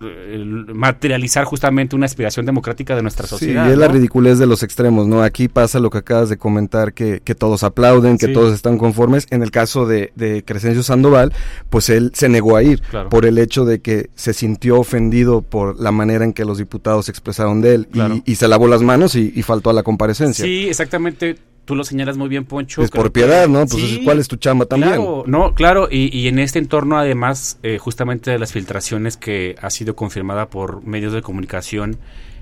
materializar 0.73 1.43
justamente 1.45 1.95
una 1.95 2.07
aspiración 2.07 2.45
democrática 2.45 2.95
de 2.95 3.03
nuestra 3.03 3.27
sociedad. 3.27 3.65
Sí, 3.65 3.71
es 3.71 3.77
la 3.77 3.87
ridiculez 3.87 4.39
de 4.39 4.47
los 4.47 4.63
extremos, 4.63 5.07
¿no? 5.07 5.21
Aquí 5.21 5.47
pasa 5.47 5.79
lo 5.79 5.89
que 5.89 5.99
acabas 5.99 6.29
de 6.29 6.37
comentar, 6.37 6.93
que, 6.93 7.21
que 7.23 7.35
todos 7.35 7.63
aplauden, 7.63 8.17
que 8.17 8.29
todos 8.29 8.53
están 8.53 8.77
conformes. 8.77 9.27
En 9.29 9.43
el 9.43 9.51
caso 9.51 9.85
de, 9.85 10.11
de 10.15 10.43
Crescencio 10.43 10.81
Sandoval, 10.81 11.33
pues 11.69 11.89
él 11.89 12.11
se 12.15 12.29
negó 12.29 12.55
a 12.55 12.63
ir 12.63 12.81
por 13.09 13.25
el 13.25 13.37
hecho 13.37 13.65
de 13.65 13.79
que 13.79 14.09
se 14.15 14.33
sintió 14.33 14.79
ofendido 14.79 15.41
por 15.41 15.79
la 15.79 15.91
manera 15.91 16.25
en 16.25 16.33
que 16.33 16.45
los 16.45 16.57
diputados 16.57 17.05
se 17.05 17.11
expresaron 17.11 17.61
de 17.61 17.75
él 17.75 17.87
y, 18.25 18.35
se 18.35 18.47
lavó 18.47 18.67
las 18.67 18.81
manos 18.81 19.15
y, 19.15 19.31
y 19.35 19.43
faltó 19.43 19.69
a 19.69 19.73
la 19.73 19.83
comparecencia. 19.83 20.43
Sí, 20.43 20.67
exactamente 20.67 21.37
tú 21.65 21.75
lo 21.75 21.84
señalas 21.84 22.15
muy 22.15 22.29
bien, 22.29 22.45
Poncho. 22.45 22.81
Es 22.81 22.91
por 22.91 23.12
piedad, 23.12 23.48
¿no? 23.48 23.65
Pues 23.65 24.00
¿cuál 24.03 24.19
es 24.19 24.27
tu 24.27 24.38
chamba 24.38 24.65
también? 24.65 24.93
Claro, 24.93 25.24
no, 25.27 25.53
claro, 25.53 25.88
y, 25.91 26.15
y 26.17 26.27
en 26.27 26.39
este 26.39 26.60
entorno 26.60 26.98
además, 26.98 27.57
eh, 27.63 27.77
justamente 27.79 28.31
de 28.31 28.39
las 28.39 28.53
filtraciones 28.53 29.17
que 29.17 29.55
ha 29.62 29.69
sido 29.69 29.95
confirmada 29.95 30.50
por 30.50 30.86
medios 30.86 31.12
de 31.12 31.22
comunicación 31.22 31.98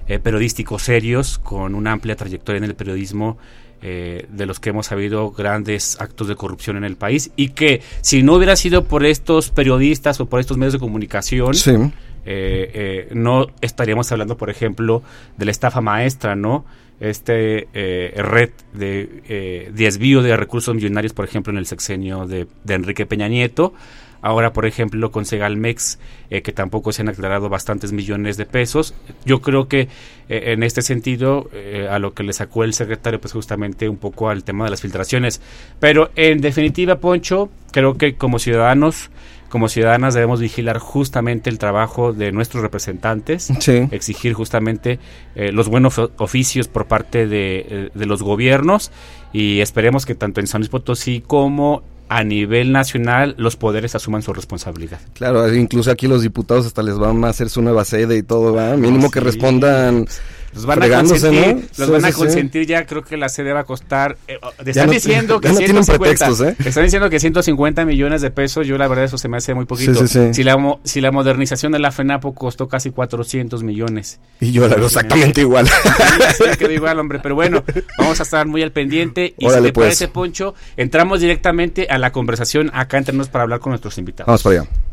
eh, 0.07 0.19
periodísticos 0.19 0.83
serios, 0.83 1.39
con 1.39 1.73
una 1.73 1.93
amplia 1.93 2.15
trayectoria 2.15 2.57
en 2.57 2.65
el 2.65 2.75
periodismo, 2.75 3.37
eh, 3.81 4.27
de 4.29 4.45
los 4.45 4.59
que 4.59 4.69
hemos 4.69 4.91
habido 4.91 5.31
grandes 5.31 5.99
actos 5.99 6.27
de 6.27 6.35
corrupción 6.35 6.77
en 6.77 6.83
el 6.83 6.95
país, 6.95 7.31
y 7.35 7.49
que 7.49 7.81
si 8.01 8.23
no 8.23 8.35
hubiera 8.35 8.55
sido 8.55 8.85
por 8.85 9.05
estos 9.05 9.49
periodistas 9.49 10.19
o 10.19 10.25
por 10.25 10.39
estos 10.39 10.57
medios 10.57 10.73
de 10.73 10.79
comunicación, 10.79 11.53
no 13.13 13.47
estaríamos 13.61 14.11
hablando, 14.11 14.37
por 14.37 14.49
ejemplo, 14.49 15.03
de 15.37 15.45
la 15.45 15.51
estafa 15.51 15.81
maestra, 15.81 16.35
¿no? 16.35 16.65
Este 17.09 17.67
eh, 17.73 18.13
red 18.15 18.51
de 18.73 19.21
eh, 19.27 19.71
desvío 19.73 20.21
de 20.21 20.35
recursos 20.37 20.73
millonarios, 20.73 21.13
por 21.13 21.25
ejemplo, 21.25 21.51
en 21.51 21.57
el 21.57 21.65
sexenio 21.65 22.25
de, 22.25 22.47
Enrique 22.67 23.05
Peña 23.05 23.27
Nieto, 23.27 23.73
Ahora, 24.23 24.53
por 24.53 24.65
ejemplo, 24.65 25.11
con 25.11 25.25
Segalmex, 25.25 25.99
eh, 26.29 26.41
que 26.41 26.53
tampoco 26.53 26.93
se 26.93 27.01
han 27.01 27.09
aclarado 27.09 27.49
bastantes 27.49 27.91
millones 27.91 28.37
de 28.37 28.45
pesos. 28.45 28.95
Yo 29.25 29.41
creo 29.41 29.67
que 29.67 29.89
eh, 30.29 30.53
en 30.53 30.63
este 30.63 30.81
sentido, 30.81 31.49
eh, 31.51 31.89
a 31.91 31.99
lo 31.99 32.13
que 32.13 32.23
le 32.23 32.31
sacó 32.31 32.63
el 32.63 32.73
secretario, 32.73 33.19
pues 33.19 33.33
justamente 33.33 33.89
un 33.89 33.97
poco 33.97 34.29
al 34.29 34.45
tema 34.45 34.63
de 34.63 34.69
las 34.69 34.79
filtraciones. 34.79 35.41
Pero 35.81 36.09
en 36.15 36.39
definitiva, 36.39 36.99
Poncho, 36.99 37.49
creo 37.73 37.97
que 37.97 38.15
como 38.15 38.39
ciudadanos 38.39 39.09
como 39.53 39.69
ciudadanas 39.69 40.15
debemos 40.15 40.39
vigilar 40.39 40.79
justamente 40.79 41.47
el 41.47 41.59
trabajo 41.59 42.11
de 42.11 42.31
nuestros 42.31 42.63
representantes, 42.63 43.51
exigir 43.91 44.33
justamente 44.33 44.97
eh, 45.35 45.51
los 45.51 45.67
buenos 45.69 45.99
oficios 46.17 46.67
por 46.67 46.87
parte 46.87 47.27
de, 47.27 47.65
eh, 47.69 47.89
de, 47.93 48.05
los 48.07 48.23
gobiernos 48.23 48.89
y 49.31 49.59
esperemos 49.59 50.07
que 50.07 50.15
tanto 50.15 50.39
en 50.39 50.47
San 50.47 50.61
Luis 50.61 50.69
Potosí 50.69 51.21
como 51.21 51.83
a 52.09 52.23
nivel 52.23 52.71
nacional 52.71 53.35
los 53.37 53.55
poderes 53.55 53.93
asuman 53.93 54.23
su 54.23 54.33
responsabilidad. 54.33 54.99
Claro, 55.13 55.53
incluso 55.53 55.91
aquí 55.91 56.07
los 56.07 56.23
diputados 56.23 56.65
hasta 56.65 56.81
les 56.81 56.97
van 56.97 57.23
a 57.23 57.29
hacer 57.29 57.51
su 57.51 57.61
nueva 57.61 57.85
sede 57.85 58.17
y 58.17 58.23
todo, 58.23 58.55
¿va? 58.55 58.75
Mínimo 58.75 59.11
que 59.11 59.19
respondan 59.19 60.07
los 60.53 60.65
van 60.65 60.83
a 60.83 60.89
consentir, 60.89 61.69
los 61.77 61.89
van 61.89 62.05
a 62.05 62.11
consentir 62.11 62.67
ya, 62.67 62.85
creo 62.85 63.03
que 63.03 63.17
la 63.17 63.29
sede 63.29 63.53
va 63.53 63.61
a 63.61 63.63
costar, 63.63 64.17
eh, 64.27 64.39
están 64.65 64.89
diciendo 64.89 65.41
que 65.41 65.49
150, 65.49 66.27
¿eh? 66.49 66.55
están 66.65 66.83
diciendo 66.83 67.09
que 67.09 67.19
150 67.19 67.85
millones 67.85 68.21
de 68.21 68.31
pesos, 68.31 68.67
yo 68.67 68.77
la 68.77 68.87
verdad 68.87 69.05
eso 69.05 69.17
se 69.17 69.27
me 69.27 69.37
hace 69.37 69.53
muy 69.53 69.65
poquito. 69.65 70.05
Si 70.07 70.43
la 70.43 70.77
si 70.83 71.01
la 71.01 71.11
modernización 71.11 71.71
de 71.71 71.79
la 71.79 71.91
FENAPO 71.91 72.33
costó 72.33 72.67
casi 72.67 72.91
400 72.91 73.63
millones. 73.63 74.19
Y 74.39 74.51
yo 74.51 74.67
la 74.67 74.75
veo 74.75 74.85
exactamente 74.85 75.41
igual. 75.41 75.67
Sí, 76.33 76.65
igual, 76.73 76.99
hombre, 76.99 77.19
pero 77.21 77.35
bueno, 77.35 77.63
vamos 77.97 78.19
a 78.19 78.23
estar 78.23 78.47
muy 78.47 78.61
al 78.61 78.71
pendiente 78.71 79.33
y 79.37 79.49
si 79.49 79.59
le 79.59 79.73
pues. 79.73 79.87
parece 79.87 80.07
Poncho, 80.07 80.55
entramos 80.77 81.19
directamente 81.19 81.87
a 81.89 81.97
la 81.97 82.11
conversación 82.11 82.71
acá 82.73 82.97
entre 82.97 83.13
nosotros 83.13 83.31
para 83.31 83.43
hablar 83.43 83.59
con 83.59 83.71
nuestros 83.71 83.97
invitados. 83.97 84.27
Vamos 84.27 84.43
para 84.43 84.61
allá. 84.61 84.92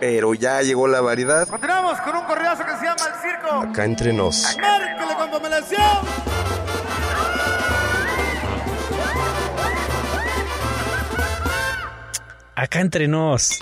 Pero 0.00 0.34
ya 0.34 0.62
llegó 0.62 0.88
la 0.88 1.00
variedad. 1.00 1.48
Continuamos 1.48 2.00
con 2.00 2.16
un 2.16 2.24
correazo 2.24 2.64
que 2.64 2.72
se 2.72 2.84
llama 2.84 3.02
El 3.06 3.20
Circo. 3.20 3.70
Acá 3.70 3.84
entre 3.84 4.12
nos. 4.12 4.56
Márquele 4.60 5.14
con 5.16 5.30
Acá 12.56 12.80
entre 12.80 13.08
nos. 13.08 13.58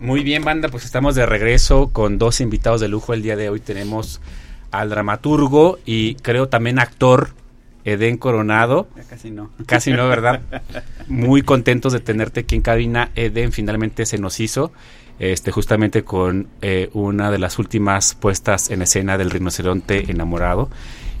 Muy 0.00 0.24
bien, 0.24 0.44
banda, 0.44 0.68
pues 0.68 0.84
estamos 0.84 1.14
de 1.14 1.26
regreso 1.26 1.90
con 1.92 2.18
dos 2.18 2.40
invitados 2.40 2.80
de 2.80 2.88
lujo. 2.88 3.14
El 3.14 3.22
día 3.22 3.36
de 3.36 3.48
hoy 3.48 3.60
tenemos 3.60 4.20
al 4.72 4.90
dramaturgo 4.90 5.78
y 5.84 6.16
creo 6.16 6.48
también 6.48 6.80
actor 6.80 7.30
Eden 7.84 8.16
Coronado. 8.16 8.88
casi 9.08 9.30
no. 9.30 9.50
Casi 9.66 9.92
no, 9.92 10.08
¿verdad? 10.08 10.40
Muy 11.08 11.42
contentos 11.42 11.92
de 11.92 12.00
tenerte 12.00 12.40
aquí 12.40 12.54
en 12.54 12.62
cabina. 12.62 13.10
Eden 13.14 13.52
finalmente 13.52 14.06
se 14.06 14.18
nos 14.18 14.40
hizo, 14.40 14.72
este, 15.18 15.50
justamente 15.50 16.04
con 16.04 16.48
eh, 16.62 16.90
una 16.92 17.30
de 17.30 17.38
las 17.38 17.58
últimas 17.58 18.14
puestas 18.14 18.70
en 18.70 18.82
escena 18.82 19.18
del 19.18 19.30
rinoceronte 19.30 20.10
enamorado. 20.10 20.70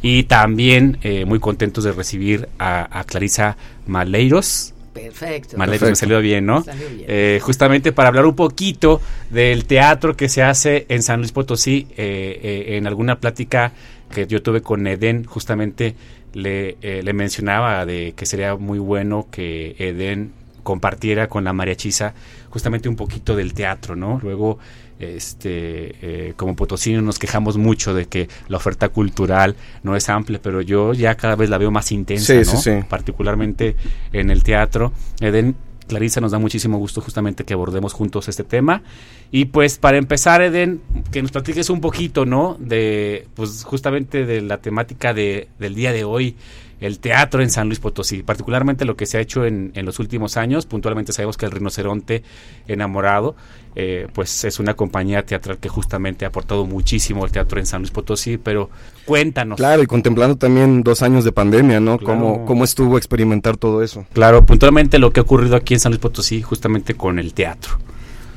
Y 0.02 0.24
también 0.24 0.98
eh, 1.02 1.24
muy 1.24 1.38
contentos 1.38 1.84
de 1.84 1.92
recibir 1.92 2.48
a, 2.58 3.04
Clarisa 3.06 3.56
Maleiros. 3.86 4.74
Perfecto. 4.92 5.56
Maleiros 5.56 5.90
me 5.90 5.96
salió 5.96 6.20
bien, 6.20 6.44
¿no? 6.44 6.64
Eh, 7.06 7.38
justamente 7.40 7.92
para 7.92 8.08
hablar 8.08 8.26
un 8.26 8.34
poquito 8.34 9.00
del 9.30 9.64
teatro 9.64 10.16
que 10.16 10.28
se 10.28 10.42
hace 10.42 10.86
en 10.88 11.02
San 11.02 11.20
Luis 11.20 11.30
Potosí, 11.30 11.86
en 11.96 12.86
alguna 12.88 13.20
plática 13.20 13.72
que 14.12 14.26
yo 14.26 14.42
tuve 14.42 14.60
con 14.60 14.86
Eden, 14.86 15.24
justamente 15.24 15.94
le, 16.34 16.76
eh, 16.82 17.02
le 17.02 17.12
mencionaba 17.12 17.84
de 17.86 18.14
que 18.16 18.26
sería 18.26 18.56
muy 18.56 18.78
bueno 18.78 19.26
que 19.30 19.74
Eden 19.78 20.32
compartiera 20.62 21.28
con 21.28 21.44
la 21.44 21.52
mariachisa 21.52 22.14
justamente 22.50 22.88
un 22.88 22.96
poquito 22.96 23.34
del 23.34 23.54
teatro, 23.54 23.96
¿no? 23.96 24.20
Luego, 24.22 24.58
este, 24.98 25.94
eh, 26.02 26.34
como 26.36 26.54
potosinos 26.54 27.02
nos 27.02 27.18
quejamos 27.18 27.56
mucho 27.56 27.94
de 27.94 28.06
que 28.06 28.28
la 28.48 28.58
oferta 28.58 28.88
cultural 28.90 29.56
no 29.82 29.96
es 29.96 30.08
amplia, 30.08 30.38
pero 30.40 30.60
yo 30.60 30.92
ya 30.92 31.16
cada 31.16 31.34
vez 31.34 31.50
la 31.50 31.58
veo 31.58 31.70
más 31.70 31.90
intensa, 31.92 32.34
¿no? 32.34 32.86
Particularmente 32.88 33.74
en 34.12 34.30
el 34.30 34.42
teatro. 34.42 34.92
Eden 35.20 35.56
Clarisa, 35.92 36.22
nos 36.22 36.32
da 36.32 36.38
muchísimo 36.38 36.78
gusto 36.78 37.02
justamente 37.02 37.44
que 37.44 37.52
abordemos 37.52 37.92
juntos 37.92 38.26
este 38.26 38.44
tema. 38.44 38.82
Y 39.30 39.44
pues 39.44 39.76
para 39.76 39.98
empezar, 39.98 40.40
Eden, 40.40 40.80
que 41.10 41.20
nos 41.20 41.32
platiques 41.32 41.68
un 41.68 41.82
poquito, 41.82 42.24
¿no? 42.24 42.56
De, 42.58 43.26
pues 43.34 43.62
justamente 43.62 44.24
de 44.24 44.40
la 44.40 44.56
temática 44.56 45.12
de, 45.12 45.48
del 45.58 45.74
día 45.74 45.92
de 45.92 46.04
hoy, 46.04 46.34
el 46.82 46.98
teatro 46.98 47.42
en 47.42 47.50
San 47.50 47.68
Luis 47.68 47.78
Potosí, 47.78 48.22
particularmente 48.22 48.84
lo 48.84 48.96
que 48.96 49.06
se 49.06 49.16
ha 49.16 49.20
hecho 49.20 49.46
en, 49.46 49.70
en 49.74 49.86
los 49.86 49.98
últimos 50.00 50.36
años. 50.36 50.66
Puntualmente 50.66 51.12
sabemos 51.12 51.36
que 51.36 51.46
el 51.46 51.52
Rinoceronte 51.52 52.22
Enamorado, 52.66 53.36
eh, 53.76 54.08
pues 54.12 54.44
es 54.44 54.58
una 54.58 54.74
compañía 54.74 55.24
teatral 55.24 55.58
que 55.58 55.68
justamente 55.68 56.24
ha 56.24 56.28
aportado 56.28 56.66
muchísimo 56.66 57.24
al 57.24 57.30
teatro 57.30 57.60
en 57.60 57.66
San 57.66 57.82
Luis 57.82 57.92
Potosí, 57.92 58.36
pero 58.36 58.68
cuéntanos. 59.06 59.56
Claro, 59.56 59.82
y 59.82 59.86
contemplando 59.86 60.36
también 60.36 60.82
dos 60.82 61.02
años 61.02 61.24
de 61.24 61.32
pandemia, 61.32 61.80
¿no? 61.80 61.98
¿Cómo, 61.98 62.44
¿Cómo 62.44 62.64
estuvo 62.64 62.98
experimentar 62.98 63.56
todo 63.56 63.82
eso? 63.82 64.04
Claro, 64.12 64.44
puntualmente 64.44 64.98
lo 64.98 65.12
que 65.12 65.20
ha 65.20 65.22
ocurrido 65.22 65.56
aquí 65.56 65.74
en 65.74 65.80
San 65.80 65.92
Luis 65.92 66.00
Potosí, 66.00 66.42
justamente 66.42 66.94
con 66.94 67.18
el 67.18 67.32
teatro. 67.32 67.78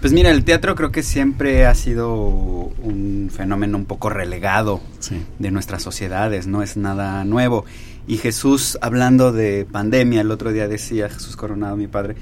Pues 0.02 0.14
mira, 0.14 0.30
el 0.30 0.44
teatro 0.44 0.76
creo 0.76 0.92
que 0.92 1.02
siempre 1.02 1.66
ha 1.66 1.74
sido 1.74 2.16
un 2.16 3.32
fenómeno 3.34 3.76
un 3.76 3.86
poco 3.86 4.10
relegado 4.10 4.82
de 5.40 5.50
nuestras 5.50 5.82
sociedades, 5.82 6.46
no 6.46 6.62
es 6.62 6.78
nada 6.78 7.26
nuevo. 7.26 7.66
Y 8.08 8.18
Jesús, 8.18 8.78
hablando 8.82 9.32
de 9.32 9.66
pandemia, 9.70 10.22
el 10.22 10.32
otro 10.32 10.52
día 10.52 10.68
decía, 10.68 11.10
Jesús 11.10 11.36
Coronado, 11.36 11.76
mi 11.76 11.88
padre, 11.88 12.16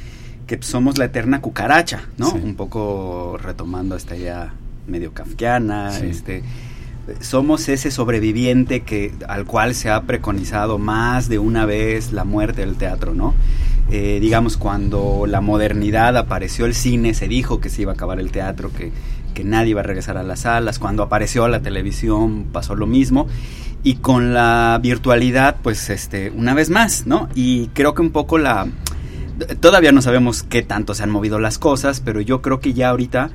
que 0.48 0.62
somos 0.62 0.98
la 0.98 1.06
eterna 1.06 1.42
cucaracha, 1.42 2.08
¿no? 2.18 2.32
Un 2.32 2.56
poco 2.56 3.38
retomando 3.42 3.96
esta 3.96 4.16
idea 4.16 4.54
medio 4.88 5.13
kafkiana, 5.13 5.98
este 6.00 6.44
somos 7.20 7.68
ese 7.68 7.92
sobreviviente 7.92 8.82
que 8.82 9.12
al 9.28 9.46
cual 9.46 9.75
se 9.75 9.90
ha 9.90 10.02
preconizado 10.04 10.78
más 10.78 11.28
de 11.28 11.38
una 11.38 11.66
vez 11.66 12.13
la 12.13 12.24
muerte 12.24 12.62
del 12.62 12.75
teatro, 12.75 13.13
¿no? 13.13 13.34
Eh, 13.92 14.20
digamos, 14.22 14.56
cuando 14.56 15.25
la 15.28 15.42
modernidad 15.42 16.16
apareció 16.16 16.66
el 16.66 16.74
cine, 16.74 17.13
se 17.13 17.28
dijo 17.28 17.60
que 17.60 17.70
se 17.70 17.82
iba 17.82 17.92
a 17.92 17.96
acabar 17.96 18.20
el 18.20 18.32
teatro, 18.32 18.72
que, 18.72 18.92
que 19.34 19.44
nadie 19.44 19.72
iba 19.72 19.82
a 19.82 19.84
regresar 19.84 20.18
a 20.18 20.24
las 20.24 20.42
salas. 20.42 20.80
Cuando 20.80 21.04
apareció 21.04 21.48
la 21.48 21.62
televisión 21.62 22.46
pasó 22.52 22.75
lo 22.75 22.88
mismo 22.88 23.28
y 23.84 23.96
con 23.96 24.34
la 24.34 24.80
virtualidad, 24.82 25.58
pues 25.62 25.90
este, 25.90 26.32
una 26.32 26.54
vez 26.54 26.70
más, 26.70 27.06
¿no? 27.06 27.28
Y 27.36 27.68
creo 27.74 27.94
que 27.94 28.02
un 28.02 28.12
poco 28.12 28.38
la... 28.38 28.68
Todavía 29.60 29.92
no 29.92 30.02
sabemos 30.02 30.44
qué 30.44 30.62
tanto 30.62 30.94
se 30.94 31.04
han 31.04 31.10
movido 31.10 31.40
las 31.40 31.58
cosas, 31.58 32.00
pero 32.00 32.22
yo 32.22 32.42
creo 32.42 32.60
que 32.60 32.74
ya 32.74 32.90
ahorita 32.90 33.32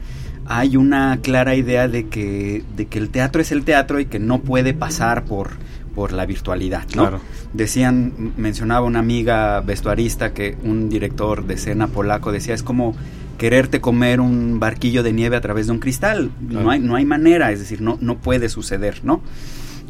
hay 0.47 0.77
una 0.77 1.19
clara 1.21 1.55
idea 1.55 1.89
de 1.89 2.09
que, 2.09 2.65
de 2.77 2.87
que 2.87 2.99
el 2.99 3.11
teatro 3.11 3.43
es 3.43 3.53
el 3.53 3.65
teatro 3.65 4.01
y 4.01 4.07
que 4.07 4.19
no 4.19 4.41
puede 4.41 4.73
pasar 4.73 5.25
por, 5.25 5.51
por 5.95 6.13
la 6.13 6.25
virtualidad, 6.25 6.85
¿no? 6.95 7.03
Claro. 7.03 7.21
Decían, 7.53 8.33
mencionaba 8.39 8.87
una 8.87 9.01
amiga 9.01 9.61
vestuarista 9.61 10.33
que 10.33 10.57
un 10.63 10.89
director 10.89 11.47
de 11.47 11.55
escena 11.55 11.89
polaco 11.89 12.33
decía, 12.33 12.55
es 12.55 12.63
como 12.63 12.95
quererte 13.39 13.81
comer 13.81 14.21
un 14.21 14.61
barquillo 14.61 15.03
de 15.03 15.13
nieve 15.13 15.37
a 15.37 15.41
través 15.41 15.67
de 15.67 15.73
un 15.73 15.79
cristal, 15.79 16.31
no, 16.41 16.71
hay, 16.71 16.81
no 16.81 16.97
hay 16.97 17.07
manera, 17.07 17.51
es 17.53 17.61
decir, 17.61 17.81
no, 17.81 17.97
no 18.01 18.19
puede 18.19 18.49
suceder, 18.49 19.01
¿no? 19.05 19.23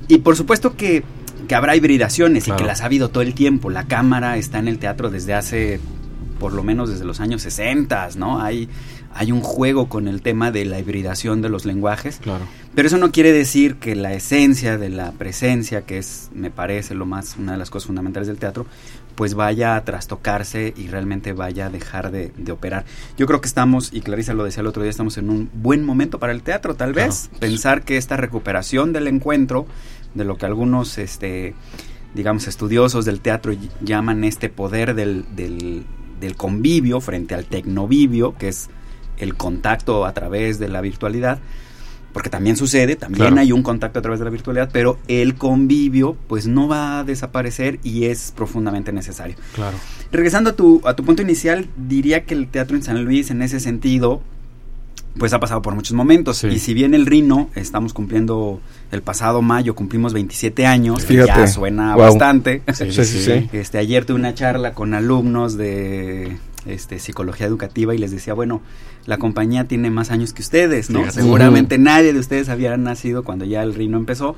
Y 0.07 0.19
por 0.19 0.37
supuesto 0.37 0.77
que, 0.77 1.03
habrá 1.53 1.75
hibridaciones 1.77 2.47
y 2.47 2.53
que 2.53 2.65
las 2.65 2.83
ha 2.83 2.87
habido 2.87 3.09
todo 3.09 3.23
el 3.23 3.35
tiempo. 3.35 3.71
La 3.71 3.87
cámara 3.87 4.37
está 4.37 4.59
en 4.59 4.69
el 4.69 4.79
teatro 4.79 5.11
desde 5.11 5.35
hace, 5.35 5.81
por 6.39 6.53
lo 6.53 6.63
menos 6.63 6.91
desde 6.91 7.05
los 7.05 7.21
años 7.21 7.43
60, 7.43 8.11
¿no? 8.17 8.41
Hay, 8.41 8.69
hay 9.15 9.33
un 9.33 9.41
juego 9.41 9.89
con 9.89 10.09
el 10.09 10.21
tema 10.21 10.51
de 10.51 10.65
la 10.65 10.79
hibridación 10.79 11.41
de 11.41 11.49
los 11.49 11.65
lenguajes. 11.65 12.19
Claro. 12.19 12.45
Pero 12.75 12.87
eso 12.87 12.99
no 12.99 13.13
quiere 13.13 13.33
decir 13.33 13.77
que 13.77 13.97
la 13.97 14.13
esencia 14.13 14.79
de 14.79 14.91
la 14.91 15.13
presencia, 15.13 15.83
que 15.83 15.99
es, 15.99 16.31
me 16.35 16.51
parece, 16.51 16.95
lo 16.95 17.07
más, 17.07 17.37
una 17.39 17.53
de 17.53 17.59
las 17.59 17.71
cosas 17.71 17.87
fundamentales 17.87 18.29
del 18.29 18.39
teatro, 18.39 18.67
pues 19.19 19.35
vaya 19.35 19.75
a 19.75 19.85
trastocarse 19.85 20.73
y 20.77 20.87
realmente 20.87 21.33
vaya 21.33 21.67
a 21.67 21.71
dejar 21.71 22.13
de, 22.13 22.31
operar. 22.53 22.85
Yo 23.17 23.27
creo 23.27 23.41
que 23.41 23.49
estamos, 23.49 23.93
y 23.93 24.01
Clarisa 24.01 24.33
lo 24.33 24.45
decía 24.45 24.61
el 24.61 24.69
otro 24.69 24.85
día, 24.85 24.91
estamos 24.91 25.19
en 25.19 25.29
un 25.29 25.51
buen 25.53 25.85
momento 25.85 26.21
para 26.21 26.33
el 26.33 26.45
teatro, 26.45 26.77
tal 26.77 26.93
vez. 26.93 27.29
Pensar 27.41 27.83
que 27.83 27.97
esta 27.97 28.17
recuperación 28.17 28.93
del 28.93 29.09
encuentro 29.09 29.67
de 30.15 30.25
lo 30.25 30.37
que 30.37 30.47
algunos, 30.47 30.99
este, 30.99 31.57
digamos, 32.15 32.47
estudiosos 32.47 33.05
del 33.07 33.21
teatro 33.21 33.53
llaman 33.81 34.23
este 34.23 34.51
poder 34.51 34.95
del, 34.95 35.25
del 35.35 36.37
convivio 36.37 37.01
frente 37.01 37.35
al 37.35 37.47
tecnovivio, 37.47 38.37
que 38.39 38.47
es 38.47 38.71
el 39.17 39.35
contacto 39.35 40.07
a 40.07 40.15
través 40.15 40.61
de 40.61 40.69
la 40.69 40.81
virtualidad, 40.81 41.41
porque 42.19 42.31
también 42.31 42.57
sucede, 42.57 42.97
también 42.97 43.39
hay 43.39 43.53
un 43.53 43.63
contacto 43.63 44.01
a 44.01 44.03
través 44.03 44.19
de 44.19 44.25
la 44.25 44.33
virtualidad, 44.33 44.71
pero 44.73 44.99
el 45.07 45.37
convivio 45.37 46.17
pues 46.27 46.49
no 46.49 46.67
va 46.67 46.99
a 46.99 47.05
desaparecer 47.05 47.79
y 47.85 48.07
es 48.07 48.33
profundamente 48.35 48.93
necesario. 48.93 49.37
Claro. 49.55 49.77
Regresando 50.11 50.51
a 50.51 50.57
tu, 50.57 50.83
a 50.85 50.97
tu 50.97 51.05
punto 51.05 51.23
inicial, 51.23 51.69
diría 51.77 52.25
que 52.25 52.35
el 52.35 52.49
teatro 52.49 52.75
en 52.75 52.83
San 52.83 53.05
Luis 53.05 53.31
en 53.31 53.41
ese 53.41 53.61
sentido 53.61 54.21
pues 55.17 55.33
ha 55.33 55.39
pasado 55.39 55.63
por 55.63 55.77
muchos 55.77 55.93
momentos. 55.95 56.43
Y 56.43 56.59
si 56.59 56.75
bien 56.75 56.93
el 56.93 57.07
Rino, 57.07 57.51
estamos 57.55 57.93
cumpliendo, 57.93 58.61
el 58.91 59.03
pasado 59.03 59.41
mayo 59.41 59.77
cumplimos 59.77 60.13
27 60.13 60.67
años, 60.67 61.07
ya 61.07 61.47
suena 61.47 61.95
bastante. 61.95 62.63
este, 62.67 63.79
ayer 63.79 64.05
tuve 64.07 64.19
una 64.19 64.35
charla 64.35 64.75
con 64.75 64.93
alumnos 64.93 65.57
de 65.57 66.37
este, 66.67 66.99
psicología 66.99 67.47
educativa 67.47 67.95
y 67.95 67.99
les 67.99 68.11
decía, 68.11 68.35
bueno, 68.35 68.61
la 69.07 69.19
compañía 69.19 69.65
tiene 69.65 69.91
más 69.91 70.11
años 70.11 70.33
que 70.33 70.43
ustedes, 70.43 70.91
¿no? 70.91 71.11
Seguramente 71.11 71.79
nadie 71.79 72.13
de 72.13 72.19
ustedes 72.19 72.49
había 72.49 72.77
nacido 72.77 73.25
cuando 73.25 73.45
ya 73.45 73.63
el 73.63 73.75
Rino 73.75 73.97
empezó. 73.97 74.37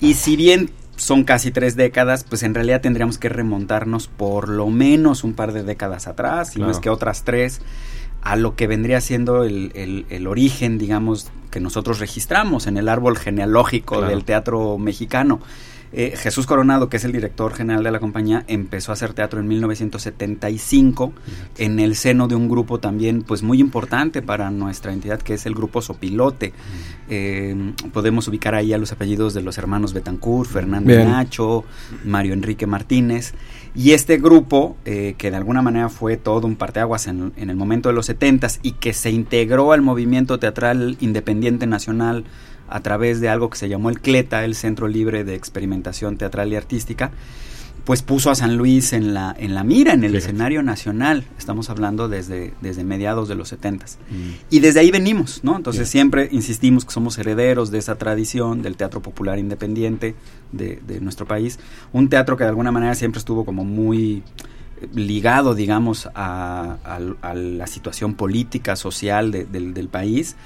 Y 0.00 0.14
si 0.14 0.36
bien 0.36 0.70
son 0.96 1.24
casi 1.24 1.50
tres 1.50 1.76
décadas, 1.76 2.24
pues 2.24 2.42
en 2.42 2.54
realidad 2.54 2.80
tendríamos 2.80 3.18
que 3.18 3.28
remontarnos 3.28 4.08
por 4.08 4.48
lo 4.48 4.68
menos 4.68 5.24
un 5.24 5.34
par 5.34 5.52
de 5.52 5.62
décadas 5.62 6.06
atrás, 6.06 6.56
y 6.56 6.60
no 6.60 6.70
es 6.70 6.78
que 6.78 6.90
otras 6.90 7.24
tres 7.24 7.60
a 8.20 8.36
lo 8.36 8.56
que 8.56 8.66
vendría 8.66 9.00
siendo 9.00 9.44
el, 9.44 10.04
el, 10.10 10.26
origen, 10.26 10.76
digamos, 10.76 11.30
que 11.50 11.60
nosotros 11.60 12.00
registramos 12.00 12.66
en 12.66 12.76
el 12.76 12.88
árbol 12.88 13.16
genealógico 13.16 14.02
del 14.02 14.24
teatro 14.24 14.76
mexicano. 14.76 15.40
Eh, 15.92 16.14
Jesús 16.16 16.46
Coronado, 16.46 16.88
que 16.88 16.98
es 16.98 17.04
el 17.04 17.12
director 17.12 17.54
general 17.54 17.82
de 17.82 17.90
la 17.90 18.00
compañía, 18.00 18.44
empezó 18.46 18.92
a 18.92 18.94
hacer 18.94 19.14
teatro 19.14 19.40
en 19.40 19.48
1975 19.48 21.12
en 21.56 21.80
el 21.80 21.96
seno 21.96 22.28
de 22.28 22.34
un 22.34 22.48
grupo 22.48 22.78
también 22.78 23.22
pues 23.22 23.42
muy 23.42 23.60
importante 23.60 24.20
para 24.20 24.50
nuestra 24.50 24.92
entidad, 24.92 25.20
que 25.20 25.34
es 25.34 25.46
el 25.46 25.54
grupo 25.54 25.80
Sopilote. 25.80 26.52
Eh, 27.08 27.72
podemos 27.92 28.28
ubicar 28.28 28.54
ahí 28.54 28.72
a 28.72 28.78
los 28.78 28.92
apellidos 28.92 29.32
de 29.32 29.42
los 29.42 29.56
hermanos 29.56 29.94
Betancourt, 29.94 30.50
Fernando 30.50 30.92
Nacho, 30.92 31.64
Mario 32.04 32.34
Enrique 32.34 32.66
Martínez. 32.66 33.32
Y 33.74 33.92
este 33.92 34.18
grupo, 34.18 34.76
eh, 34.84 35.14
que 35.16 35.30
de 35.30 35.36
alguna 35.36 35.62
manera 35.62 35.88
fue 35.88 36.16
todo 36.16 36.46
un 36.46 36.56
parteaguas 36.56 37.06
en, 37.06 37.32
en 37.36 37.50
el 37.50 37.56
momento 37.56 37.88
de 37.88 37.94
los 37.94 38.06
70 38.06 38.48
y 38.62 38.72
que 38.72 38.92
se 38.92 39.10
integró 39.10 39.72
al 39.72 39.82
movimiento 39.82 40.38
teatral 40.38 40.96
independiente 41.00 41.66
nacional 41.66 42.24
a 42.68 42.80
través 42.80 43.20
de 43.20 43.28
algo 43.28 43.50
que 43.50 43.58
se 43.58 43.68
llamó 43.68 43.90
el 43.90 44.00
CLETA, 44.00 44.44
el 44.44 44.54
Centro 44.54 44.88
Libre 44.88 45.24
de 45.24 45.34
Experimentación 45.34 46.16
Teatral 46.16 46.52
y 46.52 46.56
Artística, 46.56 47.10
pues 47.88 48.02
puso 48.02 48.30
a 48.30 48.34
San 48.34 48.58
Luis 48.58 48.92
en 48.92 49.14
la, 49.14 49.34
en 49.38 49.54
la 49.54 49.64
mira, 49.64 49.94
en 49.94 50.04
el 50.04 50.14
escenario 50.14 50.62
nacional. 50.62 51.24
Estamos 51.38 51.70
hablando 51.70 52.06
desde, 52.06 52.52
desde 52.60 52.84
mediados 52.84 53.28
de 53.28 53.34
los 53.34 53.48
setentas. 53.48 53.96
Mm. 54.10 54.30
Y 54.50 54.60
desde 54.60 54.80
ahí 54.80 54.90
venimos, 54.90 55.40
¿no? 55.42 55.56
Entonces 55.56 55.88
siempre 55.88 56.28
insistimos 56.30 56.84
que 56.84 56.92
somos 56.92 57.16
herederos 57.16 57.70
de 57.70 57.78
esa 57.78 57.96
tradición 57.96 58.60
del 58.60 58.76
teatro 58.76 59.00
popular 59.00 59.38
independiente 59.38 60.14
de, 60.52 61.00
nuestro 61.00 61.24
país. 61.24 61.58
Un 61.94 62.10
teatro 62.10 62.36
que 62.36 62.44
de 62.44 62.50
alguna 62.50 62.72
manera 62.72 62.94
siempre 62.94 63.20
estuvo 63.20 63.46
como 63.46 63.64
muy 63.64 64.22
ligado, 64.94 65.54
digamos, 65.54 66.10
a, 66.14 66.76
la 67.34 67.66
situación 67.66 68.16
política, 68.16 68.76
social 68.76 69.32
del 69.32 69.88
país 69.88 70.36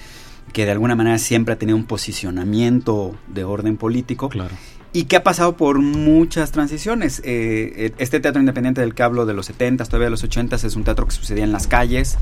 que 0.52 0.64
de 0.64 0.72
alguna 0.72 0.94
manera 0.94 1.18
siempre 1.18 1.54
ha 1.54 1.58
tenido 1.58 1.76
un 1.76 1.84
posicionamiento 1.84 3.14
de 3.28 3.44
orden 3.44 3.76
político. 3.76 4.28
Claro. 4.28 4.54
Y 4.92 5.04
que 5.04 5.16
ha 5.16 5.24
pasado 5.24 5.56
por 5.56 5.80
muchas 5.80 6.52
transiciones. 6.52 7.20
Eh, 7.20 7.72
eh, 7.76 7.92
este 7.96 8.20
teatro 8.20 8.40
independiente 8.40 8.82
del 8.82 8.94
que 8.94 9.02
hablo 9.02 9.24
de 9.24 9.32
los 9.32 9.46
70 9.46 9.84
todavía 9.86 10.06
de 10.06 10.10
los 10.10 10.22
80 10.22 10.56
es 10.56 10.76
un 10.76 10.84
teatro 10.84 11.06
que 11.06 11.12
sucedía 11.12 11.44
en 11.44 11.52
las 11.52 11.66
calles, 11.66 12.18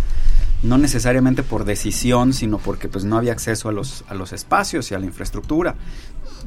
no 0.63 0.79
necesariamente 0.79 1.43
por 1.43 1.65
decisión, 1.65 2.33
sino 2.33 2.59
porque 2.59 2.89
pues 2.89 3.05
no 3.05 3.17
había 3.17 3.33
acceso 3.33 3.69
a 3.69 3.73
los, 3.73 4.05
a 4.09 4.15
los 4.15 4.33
espacios 4.33 4.89
y 4.91 4.95
a 4.95 5.01
la 5.01 5.07
infraestructura. 5.07 5.75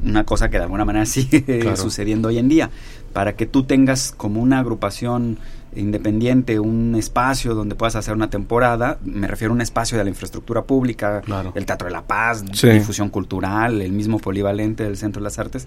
Una 0.02 0.24
cosa 0.24 0.48
que 0.48 0.56
de 0.56 0.62
alguna 0.62 0.86
manera 0.86 1.04
sigue 1.06 1.76
sucediendo 1.76 2.28
hoy 2.28 2.38
en 2.38 2.48
día. 2.48 2.70
Para 3.12 3.36
que 3.36 3.44
tú 3.44 3.64
tengas 3.64 4.12
como 4.16 4.40
una 4.40 4.60
agrupación 4.60 5.38
independiente, 5.76 6.58
un 6.58 6.94
espacio 6.94 7.54
donde 7.54 7.74
puedas 7.74 7.96
hacer 7.96 8.14
una 8.14 8.30
temporada, 8.30 8.98
me 9.04 9.26
refiero 9.26 9.52
a 9.52 9.54
un 9.54 9.60
espacio 9.60 9.98
de 9.98 10.04
la 10.04 10.10
infraestructura 10.10 10.62
pública, 10.62 11.22
el 11.54 11.66
Teatro 11.66 11.86
de 11.86 11.92
la 11.92 12.02
Paz, 12.02 12.44
difusión 12.44 13.08
cultural, 13.08 13.82
el 13.82 13.92
mismo 13.92 14.18
polivalente 14.18 14.84
del 14.84 14.96
Centro 14.96 15.20
de 15.20 15.24
las 15.24 15.38
Artes, 15.38 15.66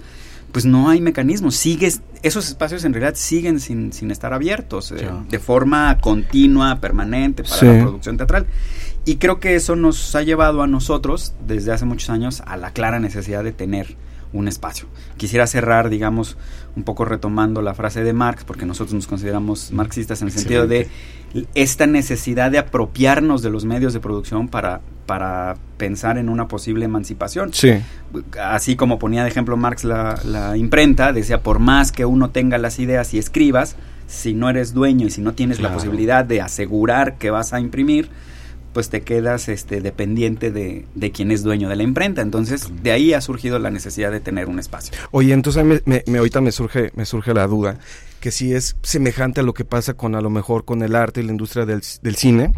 pues 0.51 0.65
no 0.65 0.89
hay 0.89 1.01
mecanismos, 1.01 1.55
sigues, 1.55 2.01
esos 2.23 2.47
espacios 2.47 2.83
en 2.85 2.93
realidad 2.93 3.15
siguen 3.15 3.59
sin, 3.59 3.93
sin 3.93 4.11
estar 4.11 4.33
abiertos, 4.33 4.91
eh, 4.91 5.09
de 5.29 5.39
forma 5.39 5.97
continua, 5.99 6.79
permanente 6.79 7.43
para 7.43 7.73
la 7.73 7.81
producción 7.81 8.17
teatral. 8.17 8.47
Y 9.05 9.17
creo 9.17 9.39
que 9.39 9.55
eso 9.55 9.75
nos 9.75 10.15
ha 10.15 10.21
llevado 10.21 10.61
a 10.61 10.67
nosotros, 10.67 11.33
desde 11.45 11.71
hace 11.71 11.85
muchos 11.85 12.09
años, 12.09 12.43
a 12.45 12.57
la 12.57 12.71
clara 12.71 12.99
necesidad 12.99 13.43
de 13.43 13.53
tener 13.53 13.95
un 14.33 14.47
espacio. 14.47 14.87
Quisiera 15.17 15.47
cerrar, 15.47 15.89
digamos, 15.89 16.37
un 16.75 16.83
poco 16.83 17.05
retomando 17.05 17.61
la 17.61 17.73
frase 17.73 18.03
de 18.03 18.13
Marx, 18.13 18.43
porque 18.43 18.65
nosotros 18.65 18.93
nos 18.93 19.07
consideramos 19.07 19.71
marxistas 19.71 20.21
en 20.21 20.27
el 20.27 20.33
sentido 20.33 20.67
de 20.67 20.87
esta 21.55 21.87
necesidad 21.87 22.51
de 22.51 22.57
apropiarnos 22.57 23.41
de 23.41 23.49
los 23.49 23.65
medios 23.65 23.93
de 23.93 23.99
producción 23.99 24.47
para, 24.47 24.81
para 25.05 25.57
pensar 25.77 26.17
en 26.17 26.29
una 26.29 26.47
posible 26.47 26.85
emancipación. 26.85 27.53
Sí. 27.53 27.73
Así 28.41 28.75
como 28.75 28.99
ponía 28.99 29.23
de 29.23 29.29
ejemplo 29.29 29.57
Marx 29.57 29.83
la, 29.83 30.19
la 30.23 30.57
imprenta, 30.57 31.13
decía, 31.13 31.41
por 31.41 31.59
más 31.59 31.91
que 31.91 32.05
uno 32.05 32.29
tenga 32.29 32.57
las 32.57 32.79
ideas 32.79 33.13
y 33.13 33.17
escribas, 33.17 33.75
si 34.07 34.33
no 34.33 34.49
eres 34.49 34.73
dueño 34.73 35.07
y 35.07 35.11
si 35.11 35.21
no 35.21 35.33
tienes 35.33 35.59
la 35.59 35.73
posibilidad 35.73 36.23
de 36.23 36.41
asegurar 36.41 37.17
que 37.17 37.29
vas 37.29 37.53
a 37.53 37.59
imprimir, 37.59 38.09
pues 38.77 38.89
te 38.89 39.01
quedas 39.01 39.49
este, 39.49 39.81
dependiente 39.81 40.51
de, 40.51 40.85
de, 40.93 41.11
quien 41.11 41.31
es 41.31 41.41
dueño 41.41 41.67
de 41.67 41.75
la 41.75 41.81
imprenta. 41.81 42.21
Entonces, 42.21 42.69
de 42.83 42.91
ahí 42.91 43.11
ha 43.11 43.21
surgido 43.21 43.57
la 43.57 43.71
necesidad 43.71 44.11
de 44.11 44.19
tener 44.19 44.49
un 44.49 44.59
espacio. 44.59 44.95
Oye, 45.09 45.33
entonces 45.33 45.65
me, 45.65 45.81
me, 46.05 46.17
ahorita 46.19 46.41
me 46.41 46.51
surge, 46.51 46.91
me 46.93 47.03
surge 47.03 47.33
la 47.33 47.47
duda 47.47 47.79
que 48.19 48.29
si 48.29 48.53
es 48.53 48.75
semejante 48.83 49.39
a 49.41 49.43
lo 49.43 49.55
que 49.55 49.65
pasa 49.65 49.95
con 49.95 50.13
a 50.13 50.21
lo 50.21 50.29
mejor 50.29 50.63
con 50.63 50.83
el 50.83 50.95
arte 50.95 51.21
y 51.21 51.23
la 51.23 51.31
industria 51.31 51.65
del, 51.65 51.81
del 52.03 52.15
cine, 52.17 52.53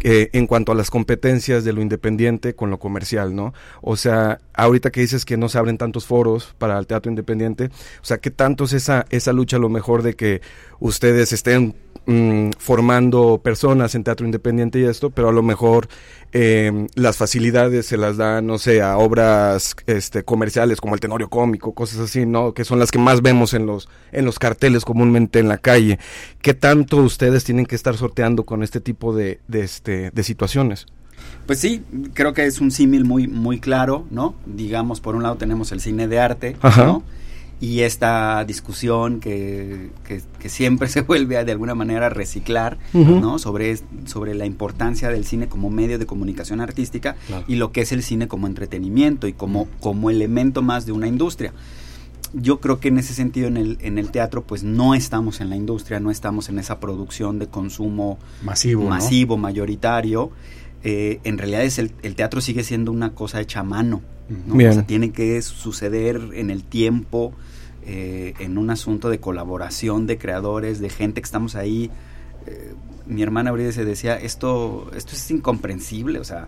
eh, 0.00 0.30
en 0.32 0.48
cuanto 0.48 0.72
a 0.72 0.74
las 0.74 0.90
competencias 0.90 1.62
de 1.62 1.72
lo 1.72 1.82
independiente 1.82 2.56
con 2.56 2.70
lo 2.70 2.80
comercial, 2.80 3.36
¿no? 3.36 3.54
O 3.80 3.94
sea, 3.94 4.40
ahorita 4.54 4.90
que 4.90 5.02
dices 5.02 5.24
que 5.24 5.36
no 5.36 5.48
se 5.48 5.58
abren 5.58 5.78
tantos 5.78 6.04
foros 6.04 6.52
para 6.58 6.76
el 6.80 6.88
teatro 6.88 7.10
independiente, 7.10 7.66
o 8.02 8.04
sea, 8.04 8.18
¿qué 8.18 8.32
tanto 8.32 8.64
es 8.64 8.72
esa, 8.72 9.06
esa 9.10 9.32
lucha 9.32 9.56
a 9.56 9.60
lo 9.60 9.68
mejor 9.68 10.02
de 10.02 10.14
que 10.14 10.40
ustedes 10.80 11.32
estén 11.32 11.76
mm, 12.06 12.50
formando 12.58 13.40
personas 13.42 13.94
en 13.94 14.04
teatro 14.04 14.26
independiente 14.26 14.80
y 14.80 14.84
esto, 14.84 15.10
pero 15.10 15.28
a 15.28 15.32
lo 15.32 15.42
mejor 15.42 15.88
eh, 16.32 16.86
las 16.94 17.16
facilidades 17.16 17.86
se 17.86 17.96
las 17.96 18.16
dan, 18.16 18.46
no 18.46 18.58
sé, 18.58 18.82
a 18.82 18.98
obras 18.98 19.74
este, 19.86 20.22
comerciales 20.22 20.80
como 20.80 20.94
el 20.94 21.00
tenorio 21.00 21.28
cómico, 21.28 21.72
cosas 21.72 22.00
así, 22.00 22.26
¿no? 22.26 22.54
Que 22.54 22.64
son 22.64 22.78
las 22.78 22.90
que 22.90 22.98
más 22.98 23.22
vemos 23.22 23.54
en 23.54 23.66
los, 23.66 23.88
en 24.12 24.24
los 24.24 24.38
carteles 24.38 24.84
comúnmente 24.84 25.38
en 25.38 25.48
la 25.48 25.58
calle. 25.58 25.98
¿Qué 26.42 26.54
tanto 26.54 26.98
ustedes 26.98 27.44
tienen 27.44 27.66
que 27.66 27.76
estar 27.76 27.96
sorteando 27.96 28.44
con 28.44 28.62
este 28.62 28.80
tipo 28.80 29.14
de, 29.14 29.40
de, 29.48 29.62
este, 29.62 30.10
de 30.10 30.22
situaciones? 30.22 30.86
Pues 31.46 31.58
sí, 31.58 31.82
creo 32.14 32.32
que 32.32 32.46
es 32.46 32.60
un 32.60 32.70
símil 32.70 33.04
muy, 33.04 33.26
muy 33.26 33.58
claro, 33.58 34.06
¿no? 34.10 34.34
Digamos, 34.46 35.00
por 35.00 35.16
un 35.16 35.22
lado 35.22 35.36
tenemos 35.36 35.72
el 35.72 35.80
cine 35.80 36.06
de 36.06 36.20
arte, 36.20 36.56
¿no? 36.76 37.02
Y 37.60 37.80
esta 37.80 38.42
discusión 38.46 39.20
que, 39.20 39.90
que, 40.04 40.48
siempre 40.48 40.88
se 40.88 41.02
vuelve 41.02 41.36
a, 41.36 41.44
de 41.44 41.52
alguna 41.52 41.74
manera 41.74 42.06
a 42.06 42.08
reciclar 42.08 42.78
¿no? 42.94 43.38
sobre, 43.38 43.78
sobre 44.06 44.34
la 44.34 44.46
importancia 44.46 45.10
del 45.10 45.26
cine 45.26 45.48
como 45.48 45.68
medio 45.68 45.98
de 45.98 46.06
comunicación 46.06 46.60
artística 46.60 47.16
y 47.46 47.56
lo 47.56 47.70
que 47.70 47.82
es 47.82 47.92
el 47.92 48.02
cine 48.02 48.28
como 48.28 48.46
entretenimiento 48.46 49.28
y 49.28 49.34
como, 49.34 49.68
como 49.80 50.10
elemento 50.10 50.62
más 50.62 50.86
de 50.86 50.92
una 50.92 51.06
industria. 51.06 51.52
Yo 52.32 52.60
creo 52.60 52.78
que 52.78 52.88
en 52.88 52.98
ese 52.98 53.12
sentido 53.12 53.48
en 53.48 53.56
el, 53.56 53.78
en 53.80 53.98
el 53.98 54.10
teatro 54.10 54.42
pues 54.42 54.62
no 54.62 54.94
estamos 54.94 55.40
en 55.40 55.50
la 55.50 55.56
industria, 55.56 56.00
no 56.00 56.10
estamos 56.10 56.48
en 56.48 56.58
esa 56.58 56.80
producción 56.80 57.38
de 57.38 57.48
consumo 57.48 58.18
masivo, 58.42 58.88
masivo 58.88 59.36
mayoritario. 59.36 60.30
Eh, 60.82 61.20
en 61.24 61.38
realidad 61.38 61.62
es 61.62 61.78
el, 61.78 61.92
el, 62.02 62.14
teatro 62.14 62.40
sigue 62.40 62.64
siendo 62.64 62.90
una 62.90 63.14
cosa 63.14 63.40
hecha 63.40 63.60
a 63.60 63.64
mano. 63.64 64.02
¿no? 64.46 64.54
O 64.54 64.72
sea, 64.72 64.86
tiene 64.86 65.10
que 65.10 65.40
suceder 65.42 66.20
en 66.34 66.50
el 66.50 66.62
tiempo, 66.62 67.32
eh, 67.84 68.34
en 68.38 68.58
un 68.58 68.70
asunto 68.70 69.10
de 69.10 69.18
colaboración 69.18 70.06
de 70.06 70.18
creadores, 70.18 70.80
de 70.80 70.88
gente 70.88 71.20
que 71.20 71.24
estamos 71.24 71.56
ahí. 71.56 71.90
Eh, 72.46 72.74
mi 73.06 73.22
hermana 73.22 73.50
Bride 73.50 73.72
se 73.72 73.84
decía, 73.84 74.16
esto, 74.16 74.90
esto 74.94 75.12
es 75.14 75.30
incomprensible, 75.30 76.20
o 76.20 76.24
sea, 76.24 76.46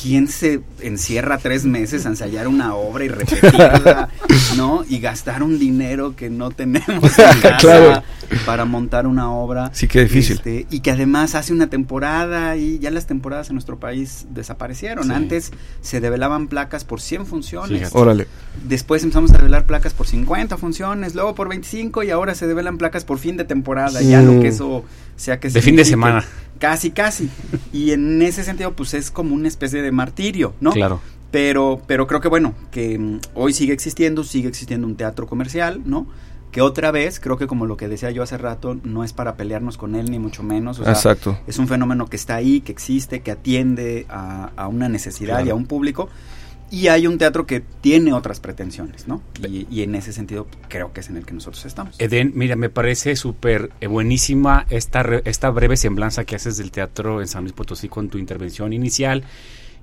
¿quién 0.00 0.28
se 0.28 0.60
encierra 0.80 1.38
tres 1.38 1.64
meses 1.64 2.06
a 2.06 2.10
ensayar 2.10 2.48
una 2.48 2.74
obra 2.74 3.04
y 3.04 3.08
repetirla, 3.08 4.08
¿no? 4.56 4.84
Y 4.88 5.00
gastar 5.00 5.42
un 5.42 5.58
dinero 5.58 6.16
que 6.16 6.30
no 6.30 6.50
tenemos 6.50 7.18
en 7.18 7.40
casa, 7.40 8.02
para 8.46 8.64
montar 8.64 9.06
una 9.06 9.30
obra. 9.30 9.70
Sí, 9.74 9.88
qué 9.88 10.02
difícil. 10.02 10.36
Este, 10.36 10.66
y 10.70 10.80
que 10.80 10.90
además 10.90 11.34
hace 11.34 11.52
una 11.52 11.68
temporada 11.68 12.56
y 12.56 12.78
ya 12.78 12.90
las 12.90 13.06
temporadas 13.06 13.48
en 13.50 13.54
nuestro 13.54 13.78
país 13.78 14.26
desaparecieron. 14.30 15.10
Antes 15.10 15.52
se 15.80 16.00
develaban 16.00 16.48
placas 16.48 16.84
por 16.84 17.00
100 17.00 17.26
funciones. 17.26 17.90
Órale. 17.92 18.26
Después 18.64 19.02
empezamos 19.02 19.32
a 19.32 19.38
develar 19.38 19.66
placas 19.66 19.92
por 19.92 20.06
50 20.06 20.56
funciones, 20.56 21.14
luego 21.14 21.34
por 21.34 21.48
25 21.48 22.02
y 22.02 22.10
ahora 22.10 22.34
se 22.34 22.46
develan 22.46 22.78
placas 22.78 23.04
por 23.04 23.18
fin 23.18 23.36
de 23.36 23.44
temporada, 23.44 24.00
ya 24.00 24.22
lo 24.22 24.40
que 24.40 24.48
eso 24.48 24.84
sea 25.22 25.40
que 25.40 25.48
De 25.48 25.62
fin 25.62 25.76
de 25.76 25.84
semana. 25.84 26.24
Casi, 26.58 26.90
casi. 26.90 27.28
Y 27.72 27.90
en 27.92 28.20
ese 28.22 28.44
sentido, 28.44 28.72
pues 28.74 28.94
es 28.94 29.10
como 29.10 29.34
una 29.34 29.48
especie 29.48 29.82
de 29.82 29.90
martirio, 29.90 30.54
¿no? 30.60 30.72
Claro. 30.72 31.00
Pero, 31.30 31.80
pero 31.86 32.06
creo 32.06 32.20
que 32.20 32.28
bueno, 32.28 32.54
que 32.70 32.98
mm, 32.98 33.20
hoy 33.34 33.52
sigue 33.52 33.72
existiendo, 33.72 34.22
sigue 34.22 34.48
existiendo 34.48 34.86
un 34.86 34.96
teatro 34.96 35.26
comercial, 35.26 35.80
¿no? 35.86 36.06
Que 36.52 36.60
otra 36.60 36.90
vez, 36.90 37.18
creo 37.18 37.38
que 37.38 37.46
como 37.46 37.64
lo 37.64 37.78
que 37.78 37.88
decía 37.88 38.10
yo 38.10 38.22
hace 38.22 38.36
rato, 38.36 38.78
no 38.84 39.02
es 39.02 39.14
para 39.14 39.36
pelearnos 39.36 39.78
con 39.78 39.94
él, 39.94 40.10
ni 40.10 40.18
mucho 40.18 40.42
menos. 40.42 40.78
O 40.78 40.84
sea, 40.84 40.92
Exacto. 40.92 41.38
Es 41.46 41.58
un 41.58 41.66
fenómeno 41.66 42.06
que 42.06 42.16
está 42.16 42.34
ahí, 42.36 42.60
que 42.60 42.70
existe, 42.72 43.22
que 43.22 43.30
atiende 43.30 44.04
a, 44.10 44.50
a 44.54 44.68
una 44.68 44.88
necesidad 44.90 45.36
Claro. 45.36 45.46
y 45.46 45.50
a 45.50 45.54
un 45.54 45.64
público. 45.66 46.10
Y 46.72 46.88
hay 46.88 47.06
un 47.06 47.18
teatro 47.18 47.46
que 47.46 47.60
tiene 47.60 48.14
otras 48.14 48.40
pretensiones, 48.40 49.06
¿no? 49.06 49.22
Y, 49.46 49.66
y 49.70 49.82
en 49.82 49.94
ese 49.94 50.10
sentido 50.10 50.46
creo 50.68 50.94
que 50.94 51.00
es 51.00 51.10
en 51.10 51.18
el 51.18 51.26
que 51.26 51.34
nosotros 51.34 51.66
estamos. 51.66 51.96
Eden, 52.00 52.32
mira, 52.34 52.56
me 52.56 52.70
parece 52.70 53.14
súper 53.14 53.70
eh, 53.82 53.88
buenísima 53.88 54.64
esta, 54.70 55.02
re- 55.02 55.20
esta 55.26 55.50
breve 55.50 55.76
semblanza 55.76 56.24
que 56.24 56.34
haces 56.34 56.56
del 56.56 56.70
teatro 56.70 57.20
en 57.20 57.28
San 57.28 57.42
Luis 57.42 57.52
Potosí 57.52 57.88
con 57.90 58.08
tu 58.08 58.16
intervención 58.16 58.72
inicial. 58.72 59.22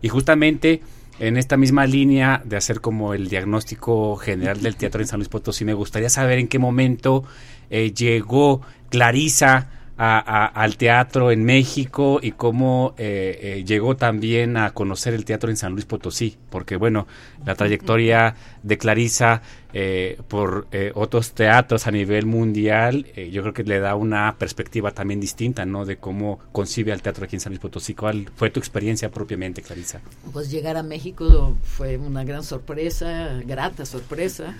Y 0.01 0.09
justamente 0.09 0.81
en 1.19 1.37
esta 1.37 1.57
misma 1.57 1.85
línea 1.85 2.41
de 2.43 2.57
hacer 2.57 2.81
como 2.81 3.13
el 3.13 3.29
diagnóstico 3.29 4.15
general 4.15 4.59
del 4.59 4.75
teatro 4.75 5.01
en 5.01 5.07
San 5.07 5.19
Luis 5.19 5.29
Potosí, 5.29 5.65
me 5.65 5.75
gustaría 5.75 6.09
saber 6.09 6.39
en 6.39 6.47
qué 6.47 6.57
momento 6.57 7.23
eh, 7.69 7.93
llegó 7.93 8.61
Clarisa 8.89 9.69
a- 10.01 10.17
a- 10.19 10.45
al 10.45 10.77
teatro 10.77 11.29
en 11.29 11.43
México 11.43 12.19
y 12.23 12.31
cómo 12.31 12.95
eh, 12.97 13.37
eh, 13.59 13.63
llegó 13.65 13.97
también 13.97 14.55
a 14.55 14.71
conocer 14.71 15.13
el 15.13 15.25
teatro 15.25 15.49
en 15.49 15.57
San 15.57 15.73
Luis 15.73 15.83
Potosí, 15.85 16.37
porque 16.49 16.77
bueno, 16.77 17.05
la 17.45 17.53
trayectoria 17.55 18.33
de 18.63 18.77
Clarisa 18.77 19.41
eh, 19.73 20.17
por 20.29 20.67
eh, 20.71 20.91
otros 20.95 21.33
teatros 21.33 21.85
a 21.85 21.91
nivel 21.91 22.25
mundial, 22.25 23.07
eh, 23.15 23.29
yo 23.29 23.41
creo 23.41 23.53
que 23.53 23.63
le 23.63 23.79
da 23.81 23.95
una 23.95 24.35
perspectiva 24.39 24.91
también 24.91 25.19
distinta, 25.19 25.65
¿no? 25.65 25.85
De 25.85 25.97
cómo 25.97 26.39
concibe 26.53 26.91
al 26.93 27.01
teatro 27.01 27.25
aquí 27.25 27.35
en 27.35 27.41
San 27.41 27.51
Luis 27.51 27.59
Potosí. 27.59 27.93
¿Cuál 27.93 28.29
fue 28.35 28.49
tu 28.49 28.59
experiencia 28.59 29.11
propiamente, 29.11 29.61
Clarisa? 29.61 29.99
Pues 30.31 30.49
llegar 30.49 30.77
a 30.77 30.81
México 30.81 31.57
fue 31.61 31.97
una 31.97 32.23
gran 32.23 32.43
sorpresa, 32.43 33.41
grata 33.45 33.85
sorpresa, 33.85 34.55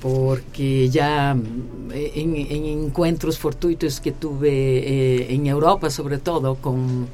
porque 0.00 0.88
ya 0.90 1.32
en, 1.32 2.36
en 2.36 2.64
encuentros 2.64 3.38
fortuitos 3.38 4.00
que 4.00 4.12
tuve 4.12 4.50
eh, 4.50 5.34
en 5.34 5.46
Europa, 5.46 5.90
sobre 5.90 6.18
todo 6.18 6.56
con, 6.56 7.06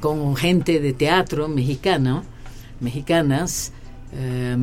con 0.00 0.36
gente 0.36 0.80
de 0.80 0.92
teatro 0.92 1.48
mexicano, 1.48 2.24
mexicanas, 2.80 3.72
eh, 4.12 4.56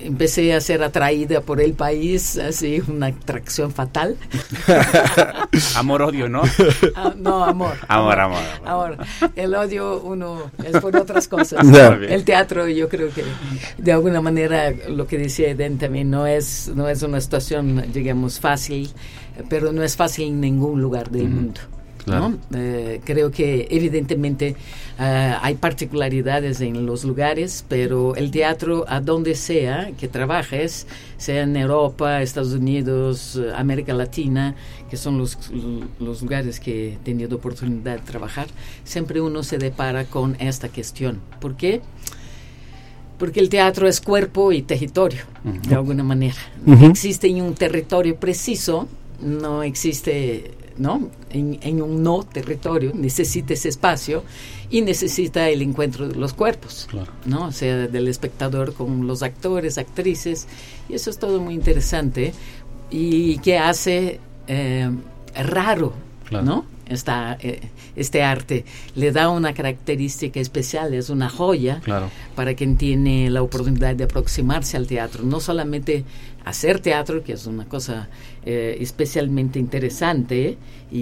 empecé 0.00 0.52
a 0.54 0.60
ser 0.60 0.82
atraída 0.82 1.40
por 1.40 1.60
el 1.60 1.74
país, 1.74 2.36
así 2.36 2.82
una 2.88 3.06
atracción 3.06 3.72
fatal. 3.72 4.16
Amor-odio, 5.76 6.28
¿no? 6.28 6.42
Ah, 6.94 7.14
no, 7.16 7.44
amor. 7.44 7.76
Amor, 7.88 8.18
amor, 8.18 8.42
Amor. 8.64 8.96
El 9.36 9.54
odio 9.54 10.00
uno 10.00 10.50
es 10.64 10.78
por 10.80 10.96
otras 10.96 11.28
cosas. 11.28 11.64
El 12.08 12.24
teatro 12.24 12.66
yo 12.68 12.88
creo 12.88 13.10
que 13.12 13.24
de 13.78 13.92
alguna 13.92 14.20
manera 14.20 14.72
lo 14.88 15.06
que 15.06 15.18
decía 15.18 15.50
Eden 15.50 15.78
también 15.78 16.10
no 16.10 16.26
es, 16.26 16.70
no 16.74 16.88
es 16.88 17.02
una 17.02 17.20
situación, 17.20 17.84
digamos, 17.92 18.40
fácil, 18.40 18.90
pero 19.48 19.72
no 19.72 19.82
es 19.82 19.96
fácil 19.96 20.28
en 20.28 20.40
ningún 20.40 20.80
lugar 20.80 21.10
del 21.10 21.28
mundo. 21.28 21.60
Claro. 22.04 22.28
¿no? 22.28 22.38
Eh, 22.56 23.00
creo 23.04 23.30
que 23.32 23.66
evidentemente 23.70 24.54
eh, 24.98 25.34
hay 25.42 25.56
particularidades 25.56 26.62
en 26.62 26.86
los 26.86 27.04
lugares, 27.04 27.66
pero 27.68 28.16
el 28.16 28.30
teatro 28.30 28.86
a 28.88 29.00
donde 29.00 29.34
sea 29.34 29.90
que 29.98 30.08
trabajes, 30.08 30.86
sea 31.18 31.42
en 31.42 31.54
Europa, 31.54 32.22
Estados 32.22 32.52
Unidos, 32.52 33.36
eh, 33.36 33.52
América 33.54 33.92
Latina, 33.92 34.54
que 34.88 34.96
son 34.96 35.18
los, 35.18 35.38
los 36.00 36.22
lugares 36.22 36.60
que 36.60 36.94
he 36.94 36.96
tenido 36.96 37.36
oportunidad 37.36 37.96
de 37.96 38.02
trabajar, 38.06 38.46
siempre 38.84 39.20
uno 39.20 39.42
se 39.42 39.58
depara 39.58 40.06
con 40.06 40.34
esta 40.40 40.70
cuestión. 40.70 41.20
¿Por 41.40 41.56
qué? 41.56 41.82
Porque 43.18 43.40
el 43.40 43.50
teatro 43.50 43.88
es 43.88 44.00
cuerpo 44.00 44.52
y 44.52 44.62
territorio, 44.62 45.22
de 45.68 45.74
alguna 45.74 46.04
manera. 46.04 46.36
Ujú. 46.66 46.86
Existe 46.86 47.28
en 47.28 47.42
un 47.42 47.54
territorio 47.54 48.16
preciso, 48.16 48.88
no 49.20 49.62
existe, 49.62 50.52
¿no? 50.76 51.10
En, 51.30 51.58
en 51.62 51.80
un 51.82 52.02
no 52.02 52.22
territorio, 52.24 52.92
necesita 52.94 53.54
ese 53.54 53.70
espacio 53.70 54.22
y 54.70 54.80
necesita 54.82 55.48
el 55.48 55.62
encuentro 55.62 56.08
de 56.08 56.14
los 56.16 56.32
cuerpos, 56.34 56.86
Claro. 56.90 57.12
¿no? 57.24 57.46
O 57.46 57.52
sea, 57.52 57.86
del 57.88 58.08
espectador 58.08 58.74
con 58.74 59.06
los 59.06 59.22
actores, 59.22 59.78
actrices, 59.78 60.46
y 60.88 60.94
eso 60.94 61.10
es 61.10 61.18
todo 61.18 61.40
muy 61.40 61.54
interesante 61.54 62.32
y 62.90 63.38
que 63.38 63.58
hace 63.58 64.20
eh, 64.48 64.90
raro, 65.34 65.92
Claro. 66.28 66.44
¿no? 66.44 66.64
Esta, 66.88 67.36
eh, 67.40 67.62
este 67.96 68.22
arte 68.22 68.64
le 68.94 69.10
da 69.10 69.28
una 69.28 69.52
característica 69.54 70.38
especial, 70.38 70.94
es 70.94 71.10
una 71.10 71.28
joya 71.28 71.80
Claro. 71.82 72.10
para 72.36 72.54
quien 72.54 72.76
tiene 72.76 73.28
la 73.30 73.42
oportunidad 73.42 73.96
de 73.96 74.04
aproximarse 74.04 74.76
al 74.76 74.86
teatro. 74.86 75.24
No 75.24 75.40
solamente 75.40 76.04
hacer 76.44 76.78
teatro, 76.78 77.24
que 77.24 77.32
es 77.32 77.46
una 77.46 77.64
cosa 77.64 78.08
eh, 78.44 78.76
especialmente 78.80 79.58
interesante, 79.58 80.56
y, 80.92 80.98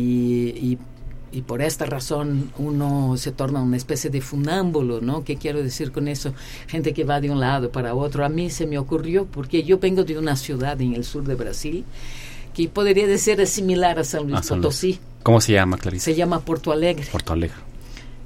y- 0.57 0.79
y 1.35 1.43
por 1.43 1.61
esta 1.63 1.85
razón 1.85 2.53
uno 2.59 3.17
se 3.17 3.33
torna 3.33 3.61
una 3.61 3.77
especie 3.77 4.09
de 4.09 4.21
funámbulo, 4.21 5.01
¿no? 5.01 5.25
¿Qué 5.25 5.37
quiero 5.37 5.63
decir 5.63 5.91
con 5.91 6.07
eso? 6.09 6.33
Gente 6.69 6.95
que 6.95 7.03
va 7.05 7.21
de 7.21 7.31
un 7.31 7.41
lado 7.41 7.71
para 7.71 7.95
otro. 7.95 8.25
A 8.25 8.29
mí 8.29 8.51
se 8.51 8.67
me 8.67 8.79
ocurrió, 8.79 9.27
porque 9.27 9.65
yo 9.65 9.79
vengo 9.79 10.05
de 10.05 10.17
una 10.17 10.37
ciudad 10.37 10.81
en 10.81 10.95
el 10.95 11.05
sur 11.05 11.25
de 11.25 11.35
Brasil, 11.35 11.85
que 12.55 12.69
podría 12.69 13.07
decir 13.09 13.41
es 13.41 13.51
similar 13.51 13.99
a 13.99 14.05
San 14.05 14.29
Luis 14.29 14.51
Ah. 14.51 14.55
Potosí. 14.55 15.01
¿Cómo 15.25 15.41
se 15.41 15.53
llama, 15.55 15.77
Clarisa? 15.77 16.05
Se 16.05 16.15
llama 16.15 16.41
Porto 16.41 16.71
Alegre. 16.71 17.07
Porto 17.11 17.33
Alegre. 17.33 17.57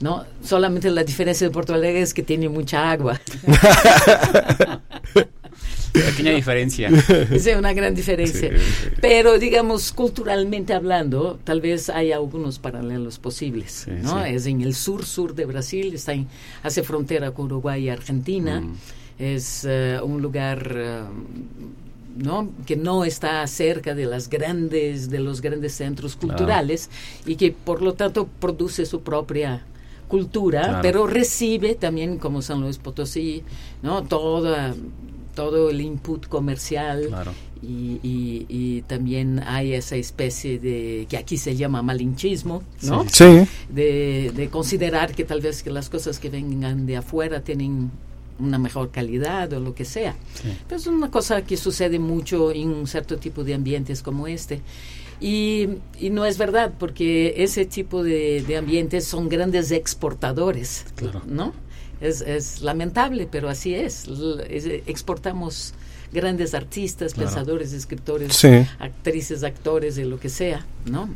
¿no? 0.00 0.24
Solamente 0.44 0.90
la 0.90 1.02
diferencia 1.02 1.46
de 1.46 1.52
Porto 1.52 1.74
Alegre 1.74 2.02
es 2.02 2.12
que 2.14 2.22
tiene 2.22 2.48
mucha 2.48 2.90
agua. 2.90 3.18
Pequeña 6.02 6.32
diferencia. 6.32 6.88
Es 7.30 7.46
una 7.56 7.72
gran 7.72 7.94
diferencia. 7.94 8.50
Sí, 8.50 8.56
sí. 8.58 8.88
Pero, 9.00 9.38
digamos, 9.38 9.92
culturalmente 9.92 10.72
hablando, 10.74 11.38
tal 11.44 11.60
vez 11.60 11.88
hay 11.90 12.12
algunos 12.12 12.58
paralelos 12.58 13.18
posibles. 13.18 13.84
Sí, 13.86 13.90
¿no? 14.02 14.24
sí. 14.24 14.30
Es 14.34 14.46
en 14.46 14.60
el 14.62 14.74
sur-sur 14.74 15.34
de 15.34 15.44
Brasil, 15.46 15.94
está 15.94 16.12
en, 16.12 16.26
hace 16.62 16.82
frontera 16.82 17.30
con 17.32 17.46
Uruguay 17.46 17.84
y 17.84 17.88
Argentina. 17.88 18.60
Mm. 18.60 18.74
Es 19.18 19.66
eh, 19.68 19.98
un 20.02 20.22
lugar... 20.22 20.72
eh, 20.76 21.00
¿no? 22.16 22.48
que 22.66 22.74
no 22.76 23.04
está 23.04 23.46
cerca 23.46 23.94
de 23.94 24.04
las 24.06 24.28
grandes 24.28 25.08
de 25.08 25.20
los 25.20 25.40
grandes 25.40 25.72
centros 25.74 26.16
Claro. 26.16 26.36
culturales 26.36 26.90
y 27.26 27.36
que 27.36 27.52
por 27.52 27.80
lo 27.80 27.94
tanto 27.94 28.26
produce 28.40 28.86
su 28.86 29.02
propia 29.02 29.62
cultura 30.08 30.62
Claro. 30.62 30.78
pero 30.82 31.06
recibe 31.06 31.76
también 31.76 32.18
como 32.18 32.42
San 32.42 32.60
Luis 32.60 32.78
Potosí 32.78 33.44
no 33.82 34.02
toda 34.02 34.74
todo 35.38 35.70
el 35.70 35.80
input 35.80 36.26
comercial 36.26 37.06
Claro. 37.08 37.32
y, 37.62 38.00
y- 38.02 38.46
y 38.48 38.82
también 38.82 39.40
hay 39.46 39.72
esa 39.74 39.94
especie 39.96 40.58
de 40.58 41.06
que 41.08 41.16
aquí 41.16 41.36
se 41.36 41.54
llama 41.54 41.80
malinchismo 41.82 42.62
no 42.82 43.04
Sí. 43.08 43.46
de, 43.68 44.32
de 44.34 44.48
considerar 44.48 45.14
que 45.14 45.24
tal 45.24 45.40
vez 45.40 45.62
que 45.62 45.70
las 45.70 45.88
cosas 45.88 46.18
que 46.18 46.28
vengan 46.28 46.86
de 46.86 46.96
afuera 46.96 47.40
tienen 47.42 47.90
una 48.40 48.58
mejor 48.58 48.90
calidad 48.90 49.52
o 49.52 49.60
lo 49.60 49.74
que 49.74 49.84
sea. 49.84 50.14
Pero 50.68 50.80
es 50.80 50.86
una 50.86 51.10
cosa 51.10 51.42
que 51.42 51.56
sucede 51.56 51.98
mucho 51.98 52.52
en 52.52 52.68
un 52.70 52.86
cierto 52.86 53.16
tipo 53.16 53.42
de 53.44 53.54
ambientes 53.54 54.02
como 54.02 54.26
este. 54.28 54.60
Y, 55.20 55.68
y 55.98 56.10
no 56.10 56.24
es 56.24 56.38
verdad, 56.38 56.72
porque 56.78 57.34
ese 57.38 57.64
tipo 57.64 58.04
de, 58.04 58.44
de 58.46 58.56
ambientes 58.56 59.04
son 59.04 59.28
grandes 59.28 59.72
exportadores, 59.72 60.84
Claro. 60.94 61.22
¿no? 61.26 61.52
Es, 62.00 62.20
es 62.20 62.62
lamentable, 62.62 63.28
pero 63.30 63.48
así 63.48 63.74
es. 63.74 64.06
Exportamos 64.86 65.74
grandes 66.12 66.54
artistas, 66.54 67.12
Claro. 67.14 67.28
pensadores, 67.28 67.72
escritores, 67.72 68.34
Sí. 68.34 68.66
actrices, 68.78 69.42
actores, 69.44 69.96
de 69.96 70.04
lo 70.06 70.18
que 70.18 70.28
sea, 70.28 70.64
¿no? 70.86 71.08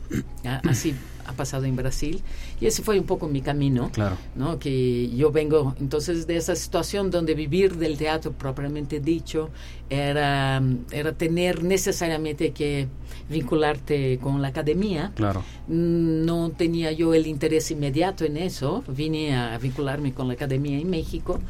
Así 0.68 0.94
ha 1.26 1.32
pasado 1.32 1.64
en 1.64 1.76
Brasil. 1.76 2.22
Y 2.62 2.66
ese 2.68 2.82
fue 2.84 2.96
un 3.00 3.06
poco 3.06 3.26
mi 3.26 3.40
camino, 3.40 3.90
Claro. 3.92 4.16
¿no? 4.36 4.60
Que 4.60 5.10
yo 5.16 5.32
vengo 5.32 5.74
entonces 5.80 6.28
de 6.28 6.36
esa 6.36 6.54
situación 6.54 7.10
donde 7.10 7.34
vivir 7.34 7.74
del 7.76 7.98
teatro 7.98 8.30
propiamente 8.30 9.00
dicho 9.00 9.50
era, 9.90 10.62
era 10.92 11.12
tener 11.12 11.64
necesariamente 11.64 12.52
que 12.52 12.86
vincularte 13.28 14.20
con 14.22 14.40
la 14.40 14.48
academia. 14.48 15.10
Claro. 15.16 15.42
No 15.66 16.50
tenía 16.56 16.92
yo 16.92 17.14
el 17.14 17.26
interés 17.26 17.68
inmediato 17.72 18.24
en 18.24 18.36
eso. 18.36 18.84
Vine 18.86 19.34
a 19.36 19.58
vincularme 19.58 20.14
con 20.14 20.28
la 20.28 20.34
academia 20.34 20.78
en 20.78 20.88
México. 20.88 21.40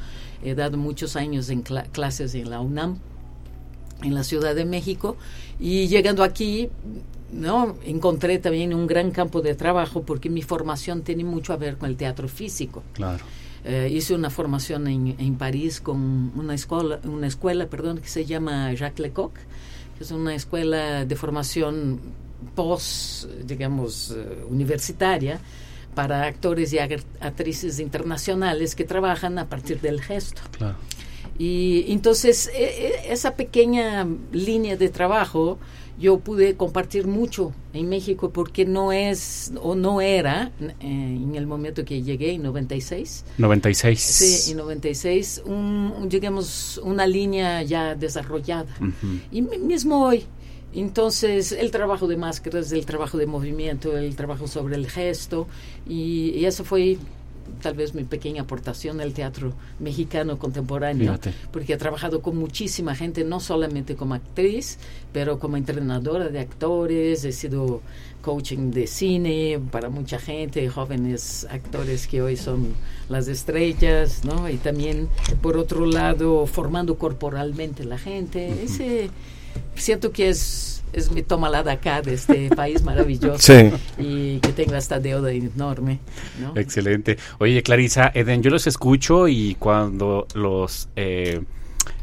He 0.43 0.55
dado 0.55 0.79
muchos 0.79 1.15
años 1.17 1.51
en 1.51 1.63
cla- 1.63 1.87
clases 1.93 2.35
en 2.35 2.49
la 2.49 2.61
UNAM, 2.61 2.97
en 4.03 4.15
la 4.15 4.25
Ciudad 4.25 4.55
de 4.55 4.65
México. 4.65 5.19
Y 5.61 5.89
llegando 5.89 6.23
aquí 6.25 6.71
¿no? 7.33 7.77
encontré 7.85 8.39
también 8.39 8.75
un 8.75 8.87
gran 8.87 9.11
campo 9.11 9.41
de 9.41 9.55
trabajo 9.55 10.03
porque 10.03 10.29
mi 10.31 10.43
formación 10.43 11.03
tiene 11.03 11.25
mucho 11.25 11.53
a 11.53 11.57
ver 11.57 11.77
con 11.77 11.89
el 11.89 11.97
teatro 11.97 12.29
físico. 12.29 12.83
Claro. 12.93 13.25
Eh, 13.65 13.89
hice 13.93 14.15
una 14.15 14.29
formación 14.29 14.89
en, 14.89 15.15
en, 15.19 15.37
París 15.37 15.81
con 15.81 16.33
una 16.37 16.55
escuela, 16.55 16.99
una 17.05 17.29
escuela 17.29 17.67
perdón, 17.67 17.99
que 17.99 18.09
se 18.09 18.25
llama 18.25 18.73
Jacques 18.75 18.99
Lecoq, 18.99 19.35
que 19.35 20.05
es 20.05 20.11
una 20.11 20.35
escuela 20.35 21.05
de 21.05 21.17
formación 21.17 22.01
post, 22.57 23.27
digamos, 23.45 24.11
uh, 24.11 24.53
universitaria 24.53 25.41
para 25.95 26.25
actores 26.25 26.73
y 26.73 26.79
actrices 26.79 27.79
internacionales 27.79 28.75
que 28.75 28.85
trabajan 28.85 29.39
a 29.39 29.49
partir 29.49 29.81
del 29.81 30.01
gesto. 30.01 30.43
Claro. 30.57 30.77
Y 31.39 31.85
entonces 31.93 32.51
e, 32.55 32.65
e, 32.65 33.13
esa 33.13 33.37
pequeña 33.37 34.07
línea 34.33 34.77
de 34.77 34.89
trabajo 34.89 35.59
yo 35.99 36.19
pude 36.19 36.57
compartir 36.57 37.07
mucho 37.07 37.53
en 37.73 37.89
México 37.89 38.31
porque 38.31 38.65
no 38.65 38.93
es 38.93 39.53
o 39.61 39.75
no 39.75 40.01
era 40.01 40.51
eh, 40.61 40.73
en 40.81 41.35
el 41.35 41.47
momento 41.47 41.85
que 41.85 42.03
llegué 42.03 42.33
en 42.33 42.43
96 42.43 43.25
96 43.39 44.01
sí 44.01 44.51
en 44.53 44.59
96 44.59 45.43
un, 45.47 46.09
digamos 46.09 46.81
una 46.83 47.07
línea 47.07 47.63
ya 47.63 47.95
desarrollada. 47.95 48.75
Uh 48.81 48.85
-huh. 48.85 49.21
y 49.31 49.43
mismo 49.43 50.05
hoy. 50.05 50.25
Entonces 50.75 51.53
el 51.53 51.71
trabajo 51.71 52.07
de 52.09 52.17
máscaras 52.17 52.73
el 52.73 52.87
trabajo 52.87 53.19
de 53.19 53.27
movimiento 53.27 53.97
el 53.97 54.17
trabajo 54.17 54.47
sobre 54.47 54.77
el 54.77 54.89
gesto 54.89 55.47
y, 55.87 56.31
y 56.31 56.47
eso 56.47 56.65
fue 56.65 56.97
tal 57.61 57.75
vez 57.75 57.95
mi 57.95 58.05
pequeña 58.05 58.43
aportación 58.43 59.01
al 59.01 59.13
teatro 59.13 59.53
mexicano 59.79 60.39
contemporáneo, 60.39 61.13
Fíjate. 61.13 61.35
porque 61.53 61.75
he 61.75 61.77
trabajado 61.77 62.23
con 62.23 62.37
muchísima 62.37 62.95
gente, 62.95 63.25
no 63.25 63.41
solamente 63.41 63.97
como 63.97 64.15
actriz, 64.15 64.79
pero 65.13 65.39
como 65.39 65.57
entrenadora 65.57 66.29
de 66.29 66.41
actores, 66.41 67.25
he 67.25 67.33
sido 67.33 67.81
coaching 68.23 68.71
de 68.71 68.87
cine 68.87 69.61
para 69.71 69.89
mucha 69.89 70.19
gente, 70.19 70.69
jóvenes 70.69 71.47
actores 71.51 72.07
que 72.07 72.23
hoy 72.23 72.37
son 72.37 72.75
las 73.09 73.29
estrellas, 73.29 74.25
¿no? 74.25 74.49
Y 74.49 74.57
también, 74.57 75.09
por 75.41 75.57
otro 75.57 75.87
lado, 75.87 76.47
formando 76.47 76.97
corporalmente 76.97 77.85
la 77.85 77.99
gente. 77.99 78.63
Ese 78.63 79.11
siento 79.75 80.13
que 80.13 80.29
es 80.29 80.82
es 80.93 81.11
mi 81.11 81.23
toma 81.23 81.49
la 81.49 81.63
de 81.63 81.73
acá, 81.73 82.03
de 82.03 82.15
este 82.15 82.49
país 82.57 82.83
maravilloso. 82.83 83.39
Sí. 83.39 83.71
Y 83.99 84.39
que 84.41 84.53
tengo 84.53 84.75
esta 84.75 84.99
deuda 84.99 85.31
enorme. 85.33 86.01
¿no? 86.41 86.53
Excelente. 86.57 87.19
Oye, 87.39 87.63
Clarisa, 87.63 88.11
Eden, 88.15 88.43
yo 88.43 88.51
los 88.51 88.67
escucho 88.67 89.29
y 89.29 89.57
cuando 89.59 90.27
los, 90.35 90.89
eh, 90.97 91.43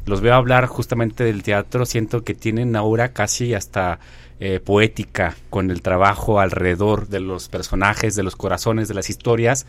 los 0.06 0.22
veo 0.22 0.34
hablar 0.34 0.66
justamente 0.68 1.24
del 1.24 1.44
teatro, 1.44 1.86
siento 1.86 2.24
que 2.24 2.34
tienen 2.34 2.76
aura 2.76 3.14
casi 3.14 3.54
hasta 3.54 4.00
eh, 4.42 4.62
poética 4.62 5.36
con 5.50 5.70
el 5.70 5.82
trabajo 5.82 6.40
alrededor 6.40 7.10
de 7.10 7.20
los 7.20 7.50
personajes, 7.50 8.16
de 8.16 8.24
los 8.24 8.38
corazones, 8.38 8.88
de 8.88 8.94
las 8.94 9.10
historias, 9.10 9.66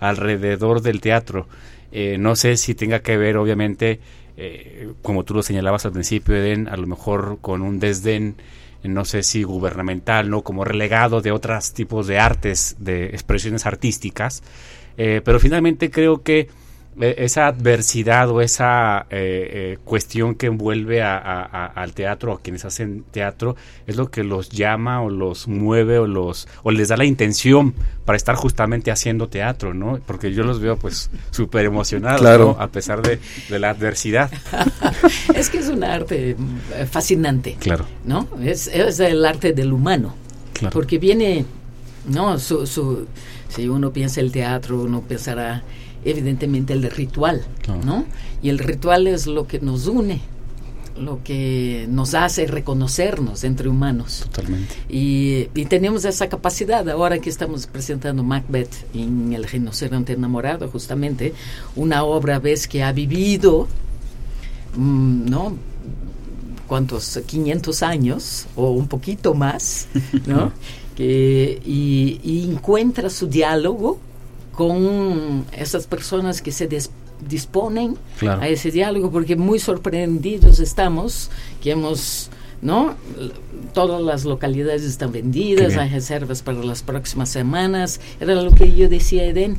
alrededor 0.00 0.80
del 0.80 1.02
teatro. 1.02 1.46
Eh, 1.92 2.16
no 2.18 2.34
sé 2.34 2.56
si 2.56 2.74
tenga 2.74 3.00
que 3.00 3.18
ver, 3.18 3.36
obviamente, 3.36 4.00
eh, 4.38 4.92
como 5.02 5.24
tú 5.24 5.34
lo 5.34 5.42
señalabas 5.42 5.84
al 5.84 5.92
principio, 5.92 6.34
Eden, 6.34 6.68
a 6.68 6.76
lo 6.78 6.86
mejor 6.86 7.36
con 7.42 7.60
un 7.60 7.78
desdén 7.78 8.36
no 8.84 9.04
sé 9.04 9.22
si 9.22 9.42
gubernamental, 9.42 10.30
¿no? 10.30 10.42
Como 10.42 10.64
relegado 10.64 11.20
de 11.20 11.32
otros 11.32 11.72
tipos 11.72 12.06
de 12.06 12.18
artes, 12.18 12.76
de 12.78 13.06
expresiones 13.06 13.66
artísticas. 13.66 14.42
Eh, 14.96 15.22
pero 15.24 15.40
finalmente 15.40 15.90
creo 15.90 16.22
que 16.22 16.40
eh, 16.40 16.48
esa 17.00 17.48
adversidad 17.48 18.30
o 18.30 18.40
esa 18.40 19.06
eh, 19.10 19.78
cuestión 19.84 20.34
que 20.34 20.46
envuelve 20.46 21.02
a, 21.02 21.18
a, 21.18 21.66
al 21.66 21.92
teatro, 21.92 22.32
a 22.34 22.40
quienes 22.40 22.64
hacen 22.64 23.04
teatro, 23.10 23.56
es 23.86 23.96
lo 23.96 24.10
que 24.10 24.22
los 24.22 24.48
llama 24.50 25.02
o 25.02 25.10
los 25.10 25.48
mueve 25.48 25.98
o 25.98 26.06
los 26.06 26.46
o 26.62 26.70
les 26.70 26.88
da 26.88 26.96
la 26.96 27.04
intención 27.04 27.74
para 28.04 28.16
estar 28.16 28.36
justamente 28.36 28.90
haciendo 28.90 29.28
teatro, 29.28 29.74
¿no? 29.74 29.98
Porque 30.06 30.32
yo 30.32 30.44
los 30.44 30.60
veo 30.60 30.76
pues 30.76 31.10
súper 31.30 31.64
emocionados, 31.64 32.20
claro. 32.20 32.56
¿no? 32.56 32.62
A 32.62 32.68
pesar 32.68 33.02
de, 33.02 33.18
de 33.48 33.58
la 33.58 33.70
adversidad. 33.70 34.30
es 35.34 35.50
que 35.50 35.58
es 35.58 35.68
un 35.68 35.82
arte 35.84 36.36
fascinante. 36.90 37.56
Claro. 37.58 37.86
¿No? 38.04 38.28
Es, 38.42 38.68
es 38.68 39.00
el 39.00 39.24
arte 39.24 39.52
del 39.52 39.72
humano. 39.72 40.14
Claro. 40.52 40.72
Porque 40.72 40.98
viene, 40.98 41.44
¿no? 42.06 42.38
Su, 42.38 42.66
su, 42.66 43.06
si 43.48 43.68
uno 43.68 43.92
piensa 43.92 44.20
el 44.20 44.30
teatro, 44.30 44.82
uno 44.82 45.02
pensará 45.02 45.62
evidentemente 46.04 46.72
el 46.72 46.90
ritual. 46.90 47.44
¿no? 47.84 48.04
Y 48.42 48.48
el 48.50 48.58
ritual 48.58 49.06
es 49.06 49.26
lo 49.26 49.46
que 49.46 49.60
nos 49.60 49.86
une, 49.86 50.20
lo 50.98 51.22
que 51.24 51.86
nos 51.88 52.14
hace 52.14 52.46
reconocernos 52.46 53.44
entre 53.44 53.68
humanos. 53.68 54.20
Totalmente. 54.30 54.74
Y, 54.88 55.48
y 55.54 55.64
tenemos 55.66 56.04
esa 56.04 56.28
capacidad 56.28 56.88
ahora 56.88 57.18
que 57.18 57.30
estamos 57.30 57.66
presentando 57.66 58.22
Macbeth 58.22 58.72
en 58.94 59.32
El 59.32 59.44
rinoceronte 59.44 60.12
enamorado, 60.12 60.68
justamente, 60.68 61.34
una 61.74 62.04
obra, 62.04 62.38
ves, 62.38 62.68
que 62.68 62.82
ha 62.82 62.92
vivido, 62.92 63.66
mm, 64.76 65.28
¿no? 65.28 65.56
¿Cuántos? 66.66 67.20
500 67.26 67.82
años 67.82 68.46
o 68.56 68.70
un 68.70 68.88
poquito 68.88 69.34
más, 69.34 69.88
¿no? 70.26 70.52
que, 70.96 71.60
y, 71.64 72.20
y 72.22 72.50
encuentra 72.50 73.10
su 73.10 73.26
diálogo 73.26 73.98
con 74.56 75.44
esas 75.52 75.86
personas 75.86 76.40
que 76.42 76.52
se 76.52 76.66
des, 76.66 76.90
disponen 77.28 77.96
Claro. 78.18 78.42
a 78.42 78.48
ese 78.48 78.70
diálogo, 78.70 79.10
porque 79.10 79.36
muy 79.36 79.58
sorprendidos 79.58 80.60
estamos 80.60 81.30
que 81.62 81.72
hemos, 81.72 82.30
¿no? 82.62 82.94
Todas 83.72 84.00
las 84.00 84.24
localidades 84.24 84.82
están 84.84 85.10
vendidas, 85.10 85.76
hay 85.76 85.88
reservas 85.90 86.42
para 86.42 86.62
las 86.62 86.82
próximas 86.82 87.28
semanas. 87.28 88.00
Era 88.20 88.34
lo 88.36 88.52
que 88.52 88.72
yo 88.72 88.88
decía, 88.88 89.24
Eden. 89.24 89.58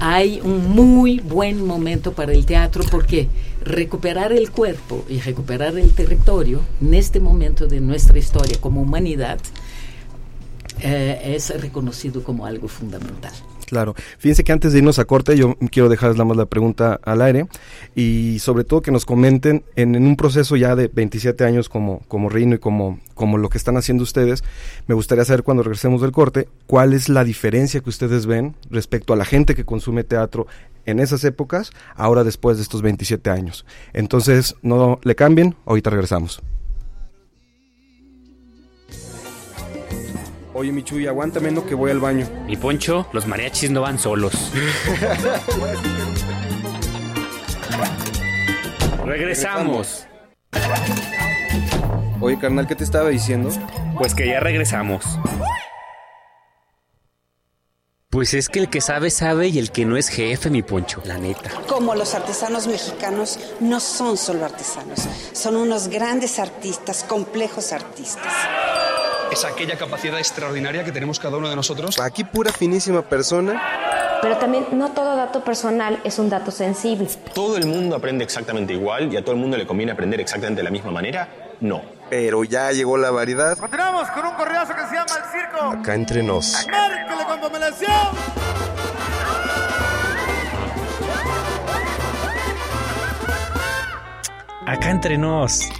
Hay 0.00 0.40
un 0.42 0.70
muy 0.70 1.20
buen 1.20 1.64
momento 1.64 2.12
para 2.12 2.32
el 2.32 2.44
teatro 2.44 2.82
porque 2.90 3.28
recuperar 3.64 4.32
el 4.32 4.50
cuerpo 4.50 5.04
y 5.08 5.20
recuperar 5.20 5.78
el 5.78 5.90
territorio 5.92 6.60
en 6.80 6.94
este 6.94 7.20
momento 7.20 7.68
de 7.68 7.80
nuestra 7.80 8.18
historia 8.18 8.58
como 8.60 8.82
humanidad 8.82 9.38
eh, 10.80 11.34
es 11.36 11.60
reconocido 11.60 12.22
como 12.22 12.46
algo 12.46 12.68
fundamental. 12.68 13.32
Claro. 13.72 13.94
Fíjense 14.18 14.44
que 14.44 14.52
antes 14.52 14.74
de 14.74 14.80
irnos 14.80 14.98
a 14.98 15.06
corte, 15.06 15.34
yo 15.34 15.56
quiero 15.70 15.88
dejarles 15.88 16.18
la 16.18 16.44
pregunta 16.44 17.00
al 17.02 17.22
aire 17.22 17.46
y 17.94 18.38
sobre 18.38 18.64
todo 18.64 18.82
que 18.82 18.90
nos 18.90 19.06
comenten 19.06 19.64
en, 19.76 19.96
un 19.96 20.14
proceso 20.16 20.56
ya 20.56 20.76
de 20.76 20.88
27 20.88 21.42
años 21.44 21.70
como, 21.70 22.00
como 22.06 22.28
Reino 22.28 22.56
y 22.56 22.58
como, 22.58 23.00
como 23.14 23.38
lo 23.38 23.48
que 23.48 23.56
están 23.56 23.78
haciendo 23.78 24.02
ustedes, 24.02 24.44
me 24.88 24.94
gustaría 24.94 25.24
saber 25.24 25.42
cuando 25.42 25.62
regresemos 25.62 26.02
del 26.02 26.12
corte, 26.12 26.48
cuál 26.66 26.92
es 26.92 27.08
la 27.08 27.24
diferencia 27.24 27.80
que 27.80 27.88
ustedes 27.88 28.26
ven 28.26 28.56
respecto 28.68 29.14
a 29.14 29.16
la 29.16 29.24
gente 29.24 29.54
que 29.54 29.64
consume 29.64 30.04
teatro 30.04 30.46
en 30.84 31.00
esas 31.00 31.24
épocas, 31.24 31.70
ahora 31.94 32.24
después 32.24 32.58
de 32.58 32.64
estos 32.64 32.82
27 32.82 33.30
años. 33.30 33.64
Entonces, 33.94 34.54
no 34.60 35.00
le 35.02 35.14
cambien, 35.14 35.56
ahorita 35.64 35.88
regresamos. 35.88 36.42
Oye, 40.54 40.70
Michuy, 40.70 41.06
aguántame, 41.06 41.50
no 41.50 41.64
que 41.64 41.74
voy 41.74 41.90
al 41.90 42.00
baño. 42.00 42.28
Mi 42.46 42.56
Poncho, 42.56 43.06
los 43.12 43.26
mariachis 43.26 43.70
no 43.70 43.80
van 43.80 43.98
solos. 43.98 44.52
Regresamos. 49.06 50.06
Oye, 52.20 52.38
carnal, 52.38 52.66
¿qué 52.66 52.76
te 52.76 52.84
estaba 52.84 53.08
diciendo? 53.08 53.48
Pues 53.96 54.14
que 54.14 54.26
ya 54.26 54.40
regresamos. 54.40 55.04
Pues 58.10 58.34
es 58.34 58.50
que 58.50 58.58
el 58.58 58.68
que 58.68 58.82
sabe, 58.82 59.08
sabe 59.08 59.48
y 59.48 59.58
el 59.58 59.72
que 59.72 59.86
no 59.86 59.96
es 59.96 60.08
jefe, 60.08 60.50
mi 60.50 60.62
Poncho, 60.62 61.00
la 61.06 61.16
neta. 61.16 61.50
Como 61.66 61.94
los 61.94 62.14
artesanos 62.14 62.66
mexicanos 62.66 63.38
no 63.60 63.80
son 63.80 64.18
solo 64.18 64.44
artesanos, 64.44 65.00
son 65.32 65.56
unos 65.56 65.88
grandes 65.88 66.38
artistas, 66.38 67.04
complejos 67.04 67.72
artistas. 67.72 68.34
Es 69.32 69.46
aquella 69.46 69.78
capacidad 69.78 70.18
extraordinaria 70.18 70.84
que 70.84 70.92
tenemos 70.92 71.18
cada 71.18 71.38
uno 71.38 71.48
de 71.48 71.56
nosotros. 71.56 71.98
Aquí 71.98 72.22
pura 72.22 72.52
finísima 72.52 73.00
persona. 73.00 73.62
Pero 74.20 74.36
también 74.36 74.66
no 74.72 74.90
todo 74.90 75.16
dato 75.16 75.42
personal 75.42 75.98
es 76.04 76.18
un 76.18 76.28
dato 76.28 76.50
sensible. 76.50 77.08
¿Todo 77.32 77.56
el 77.56 77.64
mundo 77.64 77.96
aprende 77.96 78.24
exactamente 78.24 78.74
igual 78.74 79.10
y 79.10 79.16
a 79.16 79.22
todo 79.22 79.34
el 79.34 79.40
mundo 79.40 79.56
le 79.56 79.66
conviene 79.66 79.92
aprender 79.92 80.20
exactamente 80.20 80.60
de 80.60 80.64
la 80.64 80.70
misma 80.70 80.90
manera? 80.90 81.26
No. 81.60 81.80
Pero 82.10 82.44
ya 82.44 82.72
llegó 82.72 82.98
la 82.98 83.10
variedad. 83.10 83.56
Continuamos 83.56 84.10
con 84.10 84.26
un 84.26 84.34
correazo 84.34 84.74
que 84.74 84.82
se 84.82 84.94
llama 84.96 85.14
El 85.16 85.40
Circo. 85.40 85.80
Acá 85.80 85.94
entre 85.94 86.22
nos. 86.22 86.66
Márquele 86.70 87.24
con 87.24 87.40
dominación. 87.40 87.90
Acá 94.66 94.90
entre 94.90 95.16
nos. 95.16 95.70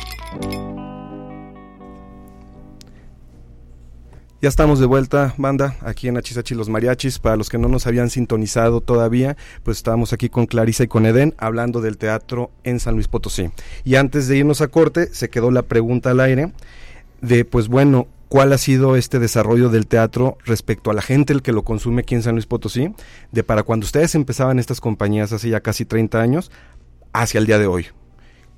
Ya 4.42 4.48
estamos 4.48 4.80
de 4.80 4.86
vuelta, 4.86 5.36
banda, 5.38 5.76
aquí 5.82 6.08
en 6.08 6.16
Achisachi 6.16 6.56
Los 6.56 6.68
Mariachis. 6.68 7.20
Para 7.20 7.36
los 7.36 7.48
que 7.48 7.58
no 7.58 7.68
nos 7.68 7.86
habían 7.86 8.10
sintonizado 8.10 8.80
todavía, 8.80 9.36
pues 9.62 9.76
estábamos 9.76 10.12
aquí 10.12 10.28
con 10.28 10.46
Clarisa 10.46 10.82
y 10.82 10.88
con 10.88 11.06
Eden 11.06 11.32
hablando 11.38 11.80
del 11.80 11.96
teatro 11.96 12.50
en 12.64 12.80
San 12.80 12.94
Luis 12.94 13.06
Potosí. 13.06 13.50
Y 13.84 13.94
antes 13.94 14.26
de 14.26 14.38
irnos 14.38 14.60
a 14.60 14.66
corte, 14.66 15.14
se 15.14 15.30
quedó 15.30 15.52
la 15.52 15.62
pregunta 15.62 16.10
al 16.10 16.18
aire 16.18 16.50
de, 17.20 17.44
pues 17.44 17.68
bueno, 17.68 18.08
cuál 18.28 18.52
ha 18.52 18.58
sido 18.58 18.96
este 18.96 19.20
desarrollo 19.20 19.68
del 19.68 19.86
teatro 19.86 20.38
respecto 20.44 20.90
a 20.90 20.94
la 20.94 21.02
gente 21.02 21.32
el 21.32 21.42
que 21.42 21.52
lo 21.52 21.62
consume 21.62 22.00
aquí 22.00 22.16
en 22.16 22.24
San 22.24 22.34
Luis 22.34 22.46
Potosí, 22.46 22.92
de 23.30 23.44
para 23.44 23.62
cuando 23.62 23.84
ustedes 23.84 24.16
empezaban 24.16 24.58
estas 24.58 24.80
compañías 24.80 25.32
hace 25.32 25.50
ya 25.50 25.60
casi 25.60 25.84
30 25.84 26.20
años 26.20 26.50
hacia 27.12 27.38
el 27.38 27.46
día 27.46 27.58
de 27.60 27.68
hoy. 27.68 27.86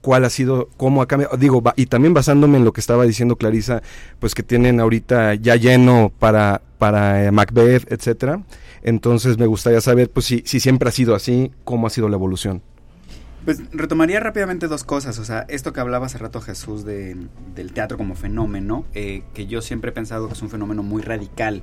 ¿Cuál 0.05 0.27
ha 0.27 0.29
sido, 0.29 0.69
cómo 0.77 1.01
ha 1.01 1.09
cambiado? 1.09 1.35
Digo, 1.39 1.63
y 1.77 1.87
también 1.87 2.13
basándome 2.13 2.59
en 2.59 2.65
lo 2.67 2.75
que 2.75 2.83
estaba 2.83 3.05
diciendo 3.05 3.37
Clarisa, 3.37 3.81
pues 4.19 4.35
que 4.35 4.43
tienen 4.43 4.79
ahorita 4.79 5.33
ya 5.33 5.57
lleno 5.57 6.13
para, 6.19 6.61
para 6.77 7.25
eh, 7.25 7.31
Macbeth, 7.31 7.91
etcétera. 7.91 8.43
Entonces 8.83 9.39
me 9.39 9.47
gustaría 9.47 9.81
saber, 9.81 10.11
pues 10.11 10.27
si, 10.27 10.43
si 10.45 10.61
siempre 10.61 10.91
ha 10.91 10.93
sido 10.93 11.15
así, 11.15 11.53
cómo 11.65 11.87
ha 11.87 11.91
sido 11.91 12.11
la 12.11 12.17
evolución. 12.17 12.61
Pues 13.47 13.63
retomaría 13.73 14.21
rápidamente 14.21 14.69
dos 14.69 14.85
cosas. 14.85 15.19
O 15.19 15.25
sea, 15.25 15.47
esto 15.49 15.73
que 15.73 15.81
hablaba 15.81 16.05
hace 16.05 16.19
rato 16.19 16.43
Jesús 16.43 16.85
de, 16.85 17.17
del 17.55 17.73
teatro 17.73 17.97
como 17.97 18.15
fenómeno, 18.15 18.85
eh, 18.93 19.23
que 19.33 19.47
yo 19.47 19.63
siempre 19.63 19.89
he 19.89 19.95
pensado 19.95 20.29
que 20.29 20.35
es 20.35 20.43
un 20.43 20.51
fenómeno 20.51 20.83
muy 20.83 21.01
radical. 21.01 21.63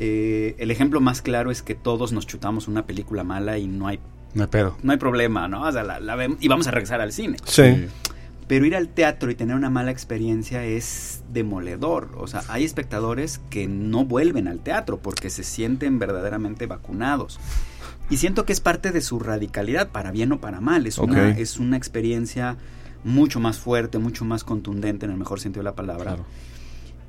Eh, 0.00 0.54
el 0.56 0.70
ejemplo 0.70 1.02
más 1.02 1.20
claro 1.20 1.50
es 1.50 1.60
que 1.60 1.74
todos 1.74 2.12
nos 2.12 2.26
chutamos 2.26 2.66
una 2.66 2.86
película 2.86 3.24
mala 3.24 3.58
y 3.58 3.66
no 3.66 3.88
hay, 3.88 4.00
no 4.34 4.42
hay 4.42 4.48
pedo. 4.48 4.76
No 4.82 4.92
hay 4.92 4.98
problema, 4.98 5.48
¿no? 5.48 5.62
O 5.62 5.72
sea, 5.72 5.82
la, 5.82 6.16
vemos 6.16 6.38
y 6.40 6.48
vamos 6.48 6.66
a 6.66 6.70
regresar 6.70 7.00
al 7.00 7.12
cine. 7.12 7.38
Sí. 7.44 7.86
Pero 8.46 8.64
ir 8.64 8.74
al 8.74 8.88
teatro 8.88 9.30
y 9.30 9.34
tener 9.34 9.54
una 9.56 9.68
mala 9.68 9.90
experiencia 9.90 10.64
es 10.64 11.22
demoledor. 11.30 12.10
O 12.16 12.26
sea, 12.26 12.42
hay 12.48 12.64
espectadores 12.64 13.40
que 13.50 13.68
no 13.68 14.04
vuelven 14.06 14.48
al 14.48 14.60
teatro 14.60 14.98
porque 14.98 15.28
se 15.28 15.44
sienten 15.44 15.98
verdaderamente 15.98 16.66
vacunados. 16.66 17.38
Y 18.08 18.16
siento 18.16 18.46
que 18.46 18.54
es 18.54 18.60
parte 18.60 18.90
de 18.90 19.02
su 19.02 19.18
radicalidad, 19.18 19.90
para 19.90 20.12
bien 20.12 20.32
o 20.32 20.40
para 20.40 20.60
mal. 20.60 20.86
Es, 20.86 20.96
una, 20.96 21.30
es 21.30 21.58
una 21.58 21.76
experiencia 21.76 22.56
mucho 23.04 23.38
más 23.38 23.58
fuerte, 23.58 23.98
mucho 23.98 24.24
más 24.24 24.44
contundente 24.44 25.04
en 25.04 25.12
el 25.12 25.18
mejor 25.18 25.40
sentido 25.40 25.60
de 25.60 25.70
la 25.70 25.74
palabra. 25.74 26.16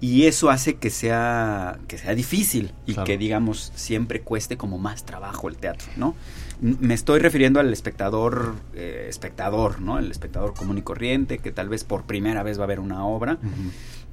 Y 0.02 0.26
eso 0.26 0.50
hace 0.50 0.76
que 0.76 0.90
sea, 0.90 1.80
que 1.88 1.98
sea 1.98 2.16
difícil 2.16 2.74
y 2.86 2.96
que, 2.96 3.18
digamos, 3.18 3.72
siempre 3.76 4.22
cueste 4.22 4.56
como 4.58 4.78
más 4.78 5.06
trabajo 5.06 5.50
el 5.50 5.58
teatro, 5.58 5.88
¿no? 5.98 6.16
Me 6.62 6.94
estoy 6.94 7.20
refiriendo 7.20 7.60
al 7.60 7.72
espectador, 7.72 8.56
eh, 8.74 9.08
espectador, 9.10 9.82
¿no? 9.82 9.98
El 9.98 10.12
espectador 10.12 10.54
común 10.54 10.78
y 10.78 10.82
corriente, 10.82 11.40
que 11.40 11.52
tal 11.52 11.70
vez 11.70 11.84
por 11.84 12.04
primera 12.04 12.44
vez 12.44 12.60
va 12.60 12.66
a 12.66 12.68
ver 12.68 12.80
una 12.80 13.06
obra 13.06 13.38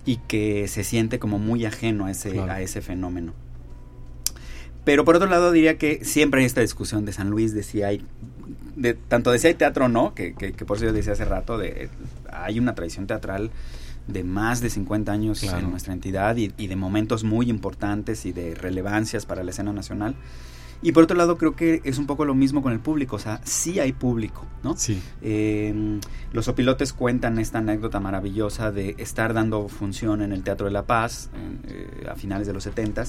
y 0.05 0.19
que 0.29 0.69
se 0.69 0.85
siente 0.85 1.19
como 1.19 1.39
muy 1.39 1.65
ajeno 1.65 2.07
a 2.07 2.11
ese, 2.13 2.39
a 2.41 2.61
ese 2.61 2.81
fenómeno. 2.83 3.35
Pero 4.85 5.05
por 5.05 5.17
otro 5.17 5.29
lado 5.29 5.51
diría 5.51 5.79
que 5.79 6.05
siempre 6.05 6.41
hay 6.41 6.47
esta 6.47 6.61
discusión 6.61 7.05
de 7.05 7.13
San 7.13 7.29
Luis 7.29 7.53
de 7.53 7.65
si 7.65 7.83
hay, 7.83 8.05
de, 8.77 8.95
tanto 8.95 9.33
de 9.33 9.41
si 9.41 9.49
hay 9.49 9.55
teatro 9.55 9.87
o 9.87 9.89
no, 9.89 10.15
que, 10.15 10.35
que, 10.35 10.53
por 10.65 10.77
eso 10.77 10.87
yo 10.87 10.93
decía 10.93 11.15
hace 11.15 11.25
rato, 11.25 11.59
de 11.59 11.91
hay 12.31 12.61
una 12.61 12.77
tradición 12.77 13.09
teatral 13.09 13.51
de 14.07 14.23
más 14.23 14.61
de 14.61 14.71
50 14.71 15.11
años 15.11 15.43
en 15.43 15.71
nuestra 15.71 15.93
entidad 15.93 16.37
y, 16.37 16.49
de 16.49 16.77
momentos 16.77 17.25
muy 17.25 17.51
importantes 17.51 18.27
y 18.27 18.33
de 18.33 18.55
relevancias 18.55 19.27
para 19.27 19.43
la 19.43 19.51
escena 19.51 19.73
nacional. 19.73 20.15
Y 20.83 20.93
por 20.93 21.05
otro 21.05 21.17
lado, 21.17 21.39
creo 21.39 21.57
que 21.57 21.81
es 21.85 21.99
un 21.99 22.07
poco 22.07 22.25
lo 22.25 22.35
mismo 22.35 22.63
con 22.63 22.73
el 22.73 22.81
público, 22.81 23.17
o 23.17 23.19
sea, 23.19 23.41
sí 23.45 23.81
hay 23.81 23.93
público, 23.93 24.45
¿no? 24.63 24.77
Sí. 24.77 25.01
Em, 25.23 26.01
los 26.33 26.49
opilotes 26.49 26.93
cuentan 26.93 27.39
esta 27.39 27.59
anécdota 27.59 27.99
maravillosa 27.99 28.71
de 28.73 28.95
estar 28.99 29.33
dando 29.35 29.69
función 29.69 30.23
en 30.23 30.33
el 30.33 30.43
Teatro 30.43 30.67
de 30.67 30.73
la 30.73 30.83
Paz 30.83 31.31
eh, 31.67 32.07
a 32.09 32.15
finales 32.15 32.47
de 32.47 32.53
los 32.53 32.65
70 32.65 33.05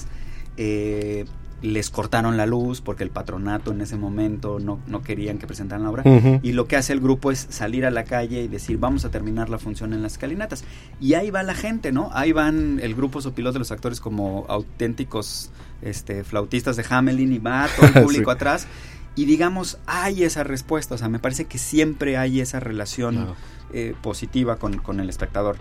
eh, 0.58 1.26
les 1.62 1.90
cortaron 1.90 2.38
la 2.38 2.46
luz 2.46 2.82
porque 2.82 3.04
el 3.04 3.10
patronato 3.10 3.72
en 3.72 3.82
ese 3.82 3.98
momento 3.98 4.60
no, 4.60 4.80
no 4.86 5.02
querían 5.02 5.40
que 5.40 5.48
presentaran 5.48 5.84
la 5.84 5.90
obra. 5.90 6.04
Y 6.44 6.54
lo 6.54 6.68
que 6.68 6.76
hace 6.76 6.94
el 6.94 7.00
grupo 7.00 7.32
es 7.32 7.48
salir 7.50 7.86
a 7.86 7.92
la 7.92 8.04
calle 8.04 8.44
y 8.44 8.48
decir, 8.48 8.78
vamos 8.78 9.06
a 9.06 9.10
terminar 9.10 9.50
la 9.50 9.58
función 9.58 9.94
en 9.94 10.04
las 10.04 10.14
escalinatas. 10.14 10.64
Y 11.02 11.16
ahí 11.16 11.32
va 11.32 11.42
la 11.44 11.56
gente, 11.56 11.92
¿no? 11.92 12.10
Ahí 12.14 12.32
van 12.32 12.80
el 12.82 12.94
grupo 12.94 13.22
sopilote 13.22 13.54
de 13.54 13.60
los 13.60 13.72
actores 13.72 14.00
como 14.00 14.46
auténticos 14.50 15.50
este, 15.82 16.24
flautistas 16.24 16.76
de 16.76 16.86
Hamelin 16.88 17.34
y 17.34 17.40
va 17.40 17.68
todo 17.76 17.88
el 17.88 18.04
público 18.04 18.30
atrás. 18.30 18.68
Y 19.16 19.26
digamos, 19.26 19.80
hay 19.88 20.24
esa 20.24 20.44
respuesta, 20.44 20.94
o 20.94 20.98
sea, 21.00 21.10
me 21.10 21.18
parece 21.18 21.46
que 21.46 21.58
siempre 21.58 22.18
hay 22.18 22.40
esa 22.40 22.60
relación 22.60 23.34
eh, 23.74 23.96
positiva 24.04 24.58
con, 24.58 24.78
con 24.78 25.00
el 25.00 25.10
espectador 25.10 25.58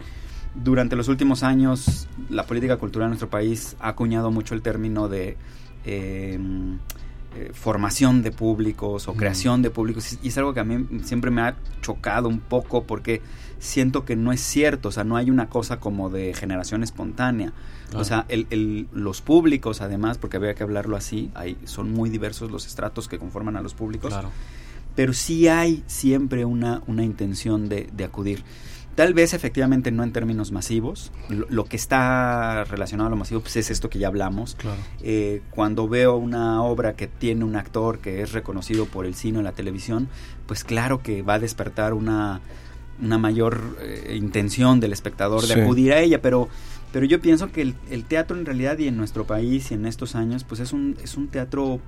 durante 0.62 0.96
los 0.96 1.08
últimos 1.08 1.42
años 1.42 2.08
la 2.30 2.46
política 2.46 2.78
cultural 2.78 3.06
en 3.06 3.10
nuestro 3.10 3.28
país 3.28 3.76
ha 3.78 3.88
acuñado 3.88 4.30
mucho 4.30 4.54
el 4.54 4.62
término 4.62 5.06
de 5.08 5.36
Em, 5.86 6.78
eh, 7.36 7.50
formación 7.52 8.22
de 8.22 8.32
públicos 8.32 9.08
o 9.08 9.14
creación 9.14 9.60
de 9.60 9.70
públicos. 9.70 10.18
Y 10.22 10.28
es 10.28 10.38
algo 10.38 10.54
que 10.54 10.60
a 10.60 10.64
mí 10.64 10.86
siempre 11.04 11.30
me 11.30 11.42
ha 11.42 11.56
chocado 11.82 12.28
un 12.28 12.40
poco 12.40 12.84
porque 12.84 13.20
siento 13.58 14.04
que 14.04 14.16
no 14.16 14.32
es 14.32 14.40
cierto, 14.40 14.88
o 14.88 14.92
sea, 14.92 15.04
no 15.04 15.16
hay 15.16 15.30
una 15.30 15.48
cosa 15.48 15.78
como 15.78 16.08
de 16.08 16.32
generación 16.34 16.82
espontánea. 16.82 17.52
O 17.94 18.04
sea, 18.04 18.24
el, 18.28 18.88
los 18.92 19.20
públicos, 19.20 19.80
además, 19.80 20.18
porque 20.18 20.38
había 20.38 20.54
que 20.54 20.62
hablarlo 20.62 20.96
así, 20.96 21.30
hay, 21.34 21.56
son 21.64 21.92
muy 21.92 22.10
diversos 22.10 22.50
los 22.50 22.66
estratos 22.66 23.06
que 23.06 23.18
conforman 23.18 23.56
a 23.56 23.60
los 23.60 23.74
públicos, 23.74 24.14
pero 24.94 25.12
sí 25.12 25.46
hay 25.46 25.84
siempre 25.86 26.44
una, 26.44 26.82
una 26.86 27.04
intención 27.04 27.68
de, 27.68 27.88
de 27.92 28.04
acudir. 28.04 28.42
Tal 28.96 29.12
vez 29.12 29.34
efectivamente 29.34 29.92
no 29.92 30.02
en 30.04 30.12
términos 30.12 30.52
masivos. 30.52 31.12
Lo, 31.28 31.66
que 31.66 31.76
está 31.76 32.64
relacionado 32.64 33.08
a 33.08 33.10
lo 33.10 33.16
masivo 33.16 33.42
pues 33.42 33.56
es 33.56 33.70
esto 33.70 33.90
que 33.90 33.98
ya 33.98 34.08
hablamos. 34.08 34.56
Eh, 35.02 35.42
cuando 35.50 35.86
veo 35.86 36.16
una 36.16 36.62
obra 36.62 36.94
que 36.94 37.06
tiene 37.06 37.44
un 37.44 37.56
actor 37.56 37.98
que 37.98 38.22
es 38.22 38.32
reconocido 38.32 38.86
por 38.86 39.04
el 39.04 39.14
cine 39.14 39.40
o 39.40 39.42
la 39.42 39.52
televisión, 39.52 40.08
pues 40.46 40.64
claro 40.64 41.02
que 41.02 41.20
va 41.20 41.34
a 41.34 41.38
despertar 41.38 41.92
una, 41.92 42.40
una 43.02 43.18
mayor 43.18 43.76
eh, 43.82 44.16
intención 44.16 44.80
del 44.80 44.94
espectador 44.94 45.46
de 45.46 45.62
acudir 45.62 45.92
a 45.92 46.00
ella, 46.00 46.22
pero 46.22 46.48
pero 46.92 47.04
yo 47.04 47.20
pienso 47.20 47.52
que 47.52 47.60
el, 47.60 47.74
el, 47.90 48.04
teatro 48.04 48.38
en 48.38 48.46
realidad 48.46 48.78
y 48.78 48.88
en 48.88 48.96
nuestro 48.96 49.26
país 49.26 49.70
y 49.70 49.74
en 49.74 49.84
estos 49.84 50.14
años 50.14 50.44
pues 50.44 50.60
es 50.60 50.72
un, 50.72 50.96
es 51.02 51.18
un 51.18 51.28
teatro 51.28 51.80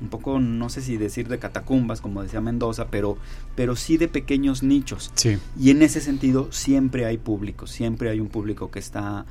un 0.00 0.08
poco, 0.08 0.40
no 0.40 0.68
sé 0.68 0.82
si 0.82 0.96
decir 0.96 1.28
de 1.28 1.38
catacumbas, 1.38 2.00
como 2.00 2.22
decía 2.22 2.40
Mendoza, 2.40 2.88
pero, 2.88 3.18
pero 3.54 3.76
sí 3.76 3.96
de 3.96 4.08
pequeños 4.08 4.62
nichos. 4.62 5.10
Sí. 5.14 5.38
Y 5.58 5.70
en 5.70 5.82
ese 5.82 6.00
sentido 6.00 6.50
siempre 6.52 7.06
hay 7.06 7.18
público, 7.18 7.66
siempre 7.66 8.10
hay 8.10 8.20
un 8.20 8.28
público 8.28 8.70
que 8.70 8.78
está 8.78 9.26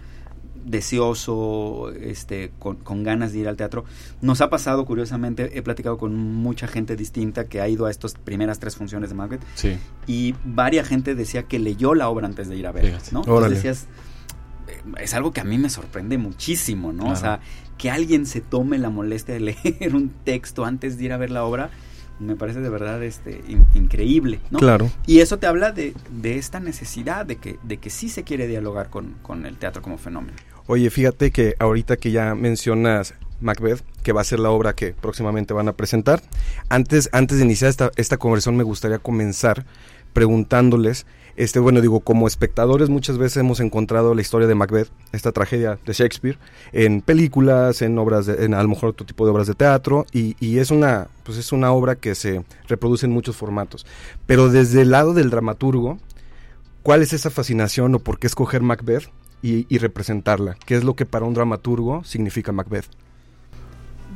deseoso, 0.65 1.91
este, 1.99 2.51
con, 2.60 2.77
con, 2.77 3.03
ganas 3.03 3.34
de 3.34 3.39
ir 3.39 3.47
al 3.47 3.58
teatro. 3.58 3.86
Nos 4.21 4.41
ha 4.41 4.49
pasado, 4.49 4.86
curiosamente, 4.86 5.58
he 5.58 5.62
platicado 5.62 5.97
con 5.97 6.15
mucha 6.15 6.67
gente 6.67 6.95
distinta 6.95 7.45
que 7.45 7.62
ha 7.62 7.67
ido 7.67 7.86
a 7.86 7.91
estas 7.91 8.13
primeras 8.13 8.60
tres 8.60 8.75
funciones 8.75 9.10
de 9.10 9.15
Macbeth. 9.15 9.41
Sí. 9.55 9.77
Y 10.08 10.36
varia 10.43 10.84
gente 10.84 11.15
decía 11.15 11.43
que 11.43 11.60
leyó 11.60 11.95
la 11.95 12.10
obra 12.10 12.27
antes 12.27 12.49
de 12.49 12.58
ir 12.58 12.67
a 12.67 12.71
ver, 12.71 12.99
¿no? 13.12 13.19
Entonces 13.19 13.49
decías, 13.51 13.88
es 14.99 15.13
algo 15.13 15.32
que 15.32 15.41
a 15.41 15.43
mí 15.43 15.58
me 15.58 15.69
sorprende 15.69 16.17
muchísimo, 16.17 16.93
¿no? 16.93 17.12
O 17.12 17.15
sea, 17.15 17.39
que 17.77 17.89
alguien 17.89 18.25
se 18.25 18.41
tome 18.41 18.77
la 18.77 18.89
molestia 18.89 19.34
de 19.34 19.39
leer 19.39 19.95
un 19.95 20.10
texto 20.23 20.65
antes 20.65 20.97
de 20.97 21.05
ir 21.05 21.13
a 21.13 21.17
ver 21.17 21.32
la 21.32 21.43
obra, 21.43 21.69
me 22.19 22.36
parece 22.36 22.60
de 22.60 22.69
verdad 22.69 23.01
este 23.03 23.41
increíble, 23.73 24.41
¿no? 24.51 24.60
Claro. 24.60 24.91
Y 25.08 25.19
eso 25.19 25.39
te 25.39 25.47
habla 25.47 25.71
de, 25.71 25.93
de, 26.12 26.38
esta 26.38 26.60
necesidad 26.60 27.25
de 27.25 27.38
que, 27.38 27.58
de 27.63 27.77
que 27.77 27.89
sí 27.89 28.10
se 28.10 28.23
quiere 28.23 28.47
dialogar 28.47 28.89
con, 28.89 29.15
con 29.21 29.45
el 29.45 29.58
teatro 29.58 29.82
como 29.82 29.97
fenómeno. 29.97 30.38
Oye, 30.67 30.89
fíjate 30.89 31.32
que 31.32 31.55
ahorita 31.60 31.97
que 31.97 32.12
ya 32.12 32.36
mencionas 32.36 33.15
Macbeth, 33.41 33.84
que 34.03 34.12
va 34.12 34.21
a 34.21 34.25
ser 34.25 34.39
la 34.39 34.49
obra 34.49 34.75
que 34.75 34.93
próximamente 34.93 35.53
van 35.53 35.67
a 35.67 35.73
presentar, 35.73 36.21
antes, 36.67 37.10
antes 37.13 37.38
de 37.38 37.45
iniciar 37.45 37.69
esta, 37.69 37.91
esta 37.95 38.17
conversación 38.17 38.58
me 38.58 38.63
gustaría 38.63 38.99
comenzar 38.99 39.65
preguntándoles 40.13 41.05
este, 41.39 41.60
bueno, 41.60 41.80
digo, 41.80 42.02
como 42.02 42.28
espectadores 42.28 42.89
muchas 42.89 43.17
veces 43.17 43.38
hemos 43.38 43.62
encontrado 43.62 44.13
la 44.13 44.19
historia 44.19 44.45
de 44.45 44.56
Macbeth, 44.56 44.89
esta 45.13 45.32
tragedia 45.32 45.80
de 45.86 45.93
Shakespeare, 45.93 46.38
en 46.73 46.99
películas, 46.99 47.82
en 47.82 47.97
obras, 47.97 48.25
de, 48.25 48.43
en 48.43 48.54
a 48.54 48.62
lo 48.62 48.67
mejor 48.67 48.89
otro 48.89 49.06
tipo 49.06 49.23
de 49.23 49.32
obras 49.32 49.47
de 49.47 49.54
teatro, 49.54 50.06
y, 50.12 50.58
es 50.58 50.69
una, 50.69 51.08
pues 51.23 51.38
es 51.38 51.54
una 51.54 51.71
obra 51.71 51.95
que 51.95 52.13
se 52.13 52.43
reproduce 52.67 53.06
en 53.06 53.13
muchos 53.13 53.38
formatos. 53.38 53.86
Pero 54.25 54.49
desde 54.49 54.82
el 54.82 54.91
lado 54.91 55.13
del 55.13 55.30
dramaturgo, 55.30 55.97
¿cuál 56.84 57.02
es 57.04 57.13
esa 57.13 57.30
fascinación 57.30 57.95
o 57.95 57.99
por 57.99 58.19
qué 58.19 58.28
escoger 58.28 58.62
Macbeth 58.62 59.10
y, 59.41 59.65
y 59.73 59.78
representarla? 59.78 60.58
¿Qué 60.65 60.75
es 60.75 60.84
lo 60.84 60.97
que 60.97 61.06
para 61.06 61.23
un 61.23 61.36
dramaturgo 61.36 62.04
significa 62.04 62.52
Macbeth? 62.52 62.88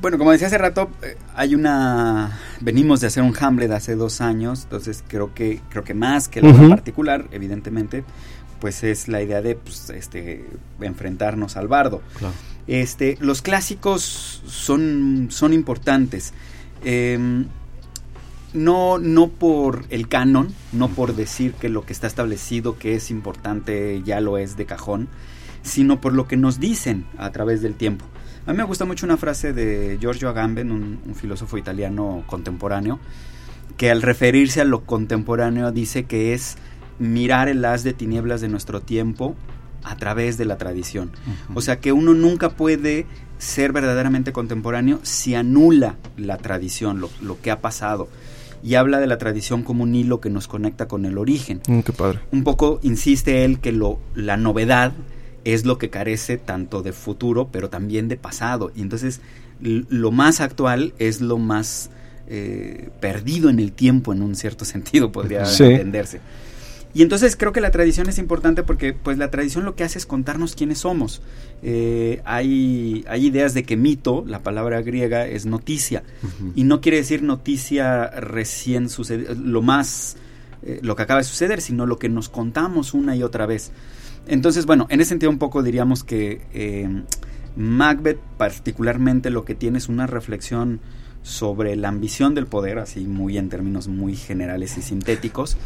Bueno, 0.03 0.17
como 0.17 0.33
decía 0.33 0.47
hace 0.47 0.57
rato, 0.57 0.89
eh, 1.01 1.15
hay 1.33 1.55
una. 1.55 2.37
Venimos 2.59 2.99
de 2.99 3.07
hacer 3.07 3.23
un 3.23 3.33
Hamlet 3.39 3.71
hace 3.71 3.95
dos 3.95 4.19
años, 4.19 4.63
entonces 4.63 5.01
creo 5.07 5.33
que 5.33 5.61
creo 5.69 5.85
que 5.85 5.93
más 5.93 6.27
que 6.27 6.41
lo 6.41 6.67
particular, 6.67 7.29
evidentemente, 7.31 8.03
pues 8.59 8.83
es 8.83 9.07
la 9.07 9.21
idea 9.21 9.41
de 9.41 9.55
pues, 9.55 9.91
este 9.91 10.45
enfrentarnos 10.81 11.55
al 11.55 11.69
bardo. 11.69 12.01
Este, 12.67 13.17
los 13.21 13.41
clásicos 13.41 14.43
son 14.45 15.29
son 15.31 15.53
importantes. 15.53 16.33
Em, 16.83 17.45
no, 18.51 18.99
no 18.99 19.29
por 19.29 19.85
el 19.89 20.09
canon, 20.09 20.53
no 20.73 20.89
por 20.89 21.15
decir 21.15 21.53
que 21.53 21.69
lo 21.69 21.85
que 21.85 21.93
está 21.93 22.07
establecido 22.07 22.77
que 22.77 22.95
es 22.95 23.09
importante 23.09 24.01
ya 24.03 24.19
lo 24.19 24.37
es 24.37 24.57
de 24.57 24.65
cajón, 24.65 25.07
sino 25.61 26.01
por 26.01 26.11
lo 26.11 26.27
que 26.27 26.35
nos 26.35 26.59
dicen 26.59 27.05
a 27.17 27.31
través 27.31 27.61
del 27.61 27.75
tiempo. 27.75 28.03
A 28.45 28.51
mí 28.51 28.57
me 28.57 28.63
gusta 28.63 28.83
mucho 28.83 29.05
una 29.05 29.15
frase 29.15 29.53
de 29.53 29.97
Giorgio 30.01 30.27
Agamben, 30.27 30.71
un, 30.71 31.15
filósofo 31.15 31.57
italiano 31.57 32.23
contemporáneo, 32.25 32.99
que 33.77 33.89
al 33.89 34.01
referirse 34.01 34.59
a 34.59 34.65
lo 34.65 34.81
contemporáneo 34.81 35.71
dice 35.71 36.03
que 36.03 36.33
es 36.33 36.57
mirar 36.99 37.47
el 37.47 37.63
haz 37.63 37.83
de 37.83 37.93
tinieblas 37.93 38.41
de 38.41 38.49
nuestro 38.49 38.81
tiempo 38.81 39.35
a 39.83 39.95
través 39.95 40.37
de 40.37 40.43
la 40.43 40.57
tradición. 40.57 41.11
O 41.53 41.61
sea 41.61 41.79
que 41.79 41.93
uno 41.93 42.13
nunca 42.13 42.49
puede 42.49 43.05
ser 43.37 43.71
verdaderamente 43.71 44.33
contemporáneo 44.33 44.99
si 45.03 45.35
anula 45.35 45.95
la 46.17 46.37
tradición, 46.37 46.99
lo, 46.99 47.09
lo, 47.21 47.39
que 47.39 47.49
ha 47.49 47.61
pasado. 47.61 48.09
Y 48.61 48.75
habla 48.75 48.99
de 48.99 49.07
la 49.07 49.17
tradición 49.17 49.63
como 49.63 49.83
un 49.83 49.95
hilo 49.95 50.19
que 50.19 50.29
nos 50.29 50.47
conecta 50.47 50.87
con 50.87 51.05
el 51.05 51.17
origen. 51.17 51.61
Mm, 51.67 51.79
qué 51.79 51.93
padre. 51.93 52.19
Un 52.31 52.43
poco 52.43 52.79
insiste 52.83 53.45
él 53.45 53.59
que 53.59 53.71
lo, 53.71 53.99
la 54.15 54.35
novedad 54.35 54.93
es 55.45 55.65
lo 55.65 55.77
que 55.77 55.89
carece 55.89 56.37
tanto 56.37 56.81
de 56.81 56.93
futuro, 56.93 57.49
pero 57.51 57.69
también 57.69 58.07
de 58.07 58.17
pasado. 58.17 58.71
Y 58.75 58.81
entonces 58.81 59.21
lo 59.61 60.11
más 60.11 60.41
actual 60.41 60.93
es 60.99 61.21
lo 61.21 61.37
más 61.37 61.89
eh, 62.27 62.89
perdido 62.99 63.49
en 63.49 63.59
el 63.59 63.71
tiempo, 63.71 64.13
en 64.13 64.21
un 64.21 64.35
cierto 64.35 64.65
sentido, 64.65 65.11
podría 65.11 65.43
entenderse. 65.43 66.19
Y 66.95 67.01
entonces 67.01 67.35
creo 67.35 67.51
que 67.51 67.61
la 67.61 67.71
tradición 67.71 68.07
es 68.07 68.19
importante 68.19 68.61
porque 68.61 68.93
pues 68.93 69.17
la 69.17 69.31
tradición 69.31 69.65
lo 69.65 69.75
que 69.75 69.83
hace 69.83 69.97
es 69.97 70.05
contarnos 70.05 70.55
quiénes 70.55 70.79
somos. 70.79 71.23
Eh, 71.63 72.21
hay, 72.23 73.03
hay 73.07 73.25
ideas 73.25 73.55
de 73.55 73.63
que 73.63 73.75
mito, 73.75 74.23
la 74.27 74.43
palabra 74.43 74.81
griega, 74.83 75.25
es 75.25 75.47
noticia. 75.47 76.03
Y 76.55 76.65
no 76.65 76.81
quiere 76.81 76.97
decir 76.97 77.23
noticia 77.23 78.07
recién 78.11 78.89
sucedida, 78.89 79.33
lo 79.33 79.63
más, 79.63 80.17
eh, 80.61 80.79
lo 80.83 80.95
que 80.95 81.01
acaba 81.01 81.19
de 81.19 81.23
suceder, 81.23 81.61
sino 81.61 81.87
lo 81.87 81.97
que 81.97 82.09
nos 82.09 82.29
contamos 82.29 82.93
una 82.93 83.15
y 83.15 83.23
otra 83.23 83.47
vez. 83.47 83.71
Entonces, 84.27 84.65
bueno, 84.65 84.87
en 84.89 85.01
ese 85.01 85.09
sentido 85.09 85.29
un 85.29 85.37
poco 85.37 85.63
diríamos 85.63 86.03
que 86.03 86.41
eh, 86.53 87.03
Macbeth 87.55 88.19
particularmente 88.37 89.29
lo 89.29 89.45
que 89.45 89.55
tiene 89.55 89.77
es 89.77 89.89
una 89.89 90.07
reflexión 90.07 90.79
sobre 91.21 91.75
la 91.75 91.89
ambición 91.89 92.35
del 92.35 92.47
poder, 92.47 92.79
así 92.79 93.05
muy 93.05 93.37
en 93.37 93.49
términos 93.49 93.87
muy 93.87 94.15
generales 94.15 94.77
y 94.77 94.81
sintéticos, 94.81 95.57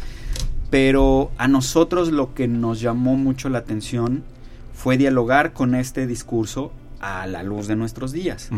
pero 0.70 1.30
a 1.38 1.48
nosotros 1.48 2.12
lo 2.12 2.34
que 2.34 2.46
nos 2.46 2.80
llamó 2.80 3.16
mucho 3.16 3.48
la 3.48 3.58
atención 3.58 4.22
fue 4.74 4.96
dialogar 4.96 5.52
con 5.52 5.74
este 5.74 6.06
discurso 6.06 6.72
a 7.00 7.26
la 7.26 7.42
luz 7.42 7.66
de 7.66 7.76
nuestros 7.76 8.12
días. 8.12 8.50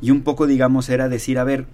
Y 0.00 0.10
un 0.10 0.22
poco, 0.22 0.46
digamos, 0.46 0.88
era 0.88 1.08
decir, 1.08 1.38
a 1.38 1.44
ver, 1.44 1.66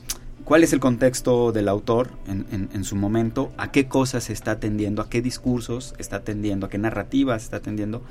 ¿cuál 0.45 0.64
es 0.64 0.72
el 0.72 0.80
contexto 0.80 1.53
del 1.53 1.68
autor 1.68 2.11
en, 2.26 2.84
su 2.84 2.97
momento? 2.97 3.53
¿A 3.57 3.70
qué 3.70 3.88
cosas 3.88 4.30
está 4.30 4.53
atendiendo? 4.53 5.03
¿A 5.03 5.09
qué 5.09 5.22
discursos 5.22 5.95
está 5.99 6.16
atendiendo? 6.16 6.66
¿A 6.66 6.70
qué 6.70 6.78
narrativas 6.78 7.45
está 7.45 7.59
atendiendo? 7.59 8.03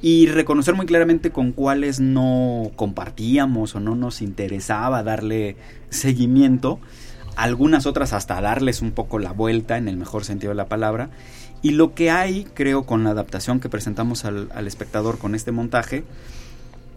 Y 0.00 0.26
reconocer 0.26 0.74
muy 0.74 0.86
claramente 0.86 1.30
con 1.30 1.52
cuáles 1.52 1.98
no 1.98 2.70
compartíamos 2.76 3.74
o 3.74 3.80
no 3.80 3.96
nos 3.96 4.22
interesaba 4.22 5.02
darle 5.02 5.56
seguimiento 5.90 6.78
algunas 7.38 7.86
otras 7.86 8.12
hasta 8.12 8.40
darles 8.40 8.82
un 8.82 8.90
poco 8.90 9.20
la 9.20 9.30
vuelta 9.30 9.78
en 9.78 9.86
el 9.86 9.96
mejor 9.96 10.24
sentido 10.24 10.50
de 10.50 10.56
la 10.56 10.66
palabra. 10.66 11.10
Y 11.62 11.70
lo 11.70 11.94
que 11.94 12.10
hay, 12.10 12.44
creo, 12.52 12.84
con 12.84 13.04
la 13.04 13.10
adaptación 13.10 13.60
que 13.60 13.68
presentamos 13.68 14.24
al, 14.24 14.66
espectador 14.66 15.18
con 15.18 15.36
este 15.36 15.52
montaje, 15.52 16.02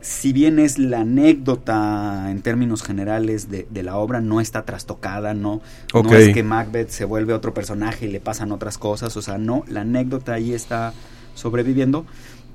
si 0.01 0.33
bien 0.33 0.59
es 0.59 0.77
la 0.77 1.01
anécdota 1.01 2.29
en 2.29 2.41
términos 2.41 2.83
generales 2.83 3.49
de, 3.49 3.83
la 3.83 3.97
obra, 3.97 4.21
no 4.21 4.41
está 4.41 4.65
trastocada, 4.65 5.33
no, 5.33 5.61
no 5.93 6.13
es 6.15 6.33
que 6.33 6.43
Macbeth 6.43 6.89
se 6.89 7.05
vuelve 7.05 7.33
otro 7.33 7.53
personaje 7.53 8.07
y 8.07 8.11
le 8.11 8.19
pasan 8.19 8.51
otras 8.51 8.77
cosas, 8.77 9.15
o 9.17 9.21
sea, 9.21 9.37
no, 9.37 9.63
la 9.67 9.81
anécdota 9.81 10.33
ahí 10.33 10.53
está 10.53 10.93
sobreviviendo, 11.35 12.05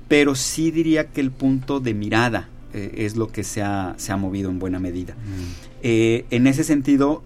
pero 0.07 0.35
sí 0.35 0.71
diría 0.71 1.07
que 1.07 1.21
el 1.21 1.31
punto 1.31 1.79
de 1.79 1.93
mirada 1.93 2.49
eh, 2.73 2.93
es 2.97 3.15
lo 3.15 3.27
que 3.27 3.43
se 3.43 3.61
ha, 3.61 3.95
se 3.97 4.11
ha 4.11 4.17
movido 4.17 4.49
en 4.49 4.59
buena 4.59 4.79
medida. 4.79 5.13
Mm. 5.13 5.67
Eh, 5.83 6.25
en 6.31 6.47
ese 6.47 6.63
sentido, 6.63 7.23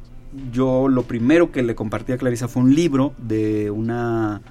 yo 0.52 0.88
lo 0.88 1.04
primero 1.04 1.52
que 1.52 1.64
le 1.64 1.76
compartí 1.76 2.12
a 2.12 2.18
Clarisa 2.18 2.48
fue 2.48 2.64
un 2.64 2.76
libro 2.76 3.14
de 3.18 3.72
una, 3.72 4.42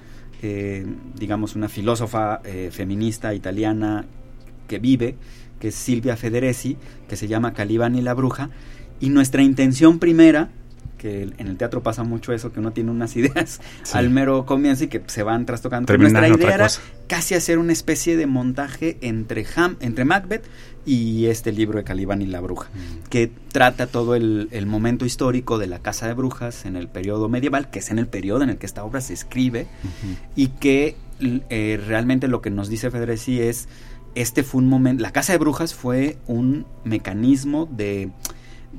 eh, 0.41 0.85
digamos, 1.17 1.55
una 1.55 1.69
filósofa 1.69 2.41
eh, 2.43 2.69
feminista 2.71 3.33
italiana 3.33 4.05
que 4.67 4.79
vive, 4.79 5.15
que 5.61 5.69
es 5.69 5.75
Silvia 5.75 6.17
Federesi, 6.17 6.75
que 7.07 7.15
se 7.15 7.29
llama 7.29 7.53
Calibán 7.53 7.95
y 7.95 8.01
la 8.01 8.13
Bruja. 8.13 8.49
Y 8.99 9.09
nuestra 9.09 9.43
intención 9.43 9.99
primera 9.99 10.49
que 11.01 11.23
en 11.23 11.47
el 11.47 11.57
teatro 11.57 11.81
pasa 11.81 12.03
mucho 12.03 12.31
eso, 12.31 12.53
que 12.53 12.59
uno 12.59 12.73
tiene 12.73 12.91
unas 12.91 13.15
ideas 13.17 13.59
al 13.91 14.11
mero 14.11 14.45
comienzo 14.45 14.83
y 14.83 14.87
que 14.87 15.01
se 15.07 15.23
van 15.23 15.47
trastocando. 15.47 15.97
Nuestra 15.97 16.27
idea 16.27 16.53
era 16.53 16.67
casi 17.07 17.33
hacer 17.33 17.57
una 17.57 17.73
especie 17.73 18.15
de 18.15 18.27
montaje 18.27 18.97
entre, 19.01 19.45
Ham, 19.55 19.77
entre 19.79 20.05
Macbeth 20.05 20.43
y 20.85 21.25
este 21.25 21.51
libro 21.51 21.79
de 21.79 21.83
Calibán 21.83 22.21
y 22.21 22.27
la 22.27 22.39
Bruja, 22.39 22.69
mm. 22.69 23.09
que 23.09 23.31
trata 23.51 23.87
todo 23.87 24.15
el, 24.15 24.47
momento 24.67 25.05
histórico 25.05 25.57
de 25.57 25.67
la 25.67 25.79
Casa 25.79 26.07
de 26.07 26.13
Brujas 26.13 26.65
en 26.65 26.75
el 26.75 26.87
periodo 26.87 27.29
medieval, 27.29 27.71
que 27.71 27.79
es 27.79 27.89
en 27.89 27.97
el 27.97 28.07
periodo 28.07 28.43
en 28.43 28.51
el 28.51 28.57
que 28.57 28.67
esta 28.67 28.83
obra 28.83 29.01
se 29.01 29.13
escribe, 29.13 29.67
y 30.35 30.49
que 30.49 30.95
eh, 31.19 31.79
realmente 31.85 32.27
lo 32.27 32.41
que 32.41 32.51
nos 32.51 32.69
dice 32.69 32.91
Federici 32.91 33.41
es, 33.41 33.67
este 34.15 34.43
fue 34.43 34.61
un 34.61 34.67
momento, 34.67 35.01
la 35.01 35.11
Casa 35.11 35.33
de 35.33 35.39
Brujas 35.39 35.73
fue 35.73 36.17
un 36.27 36.65
mecanismo 36.83 37.67
de 37.71 38.11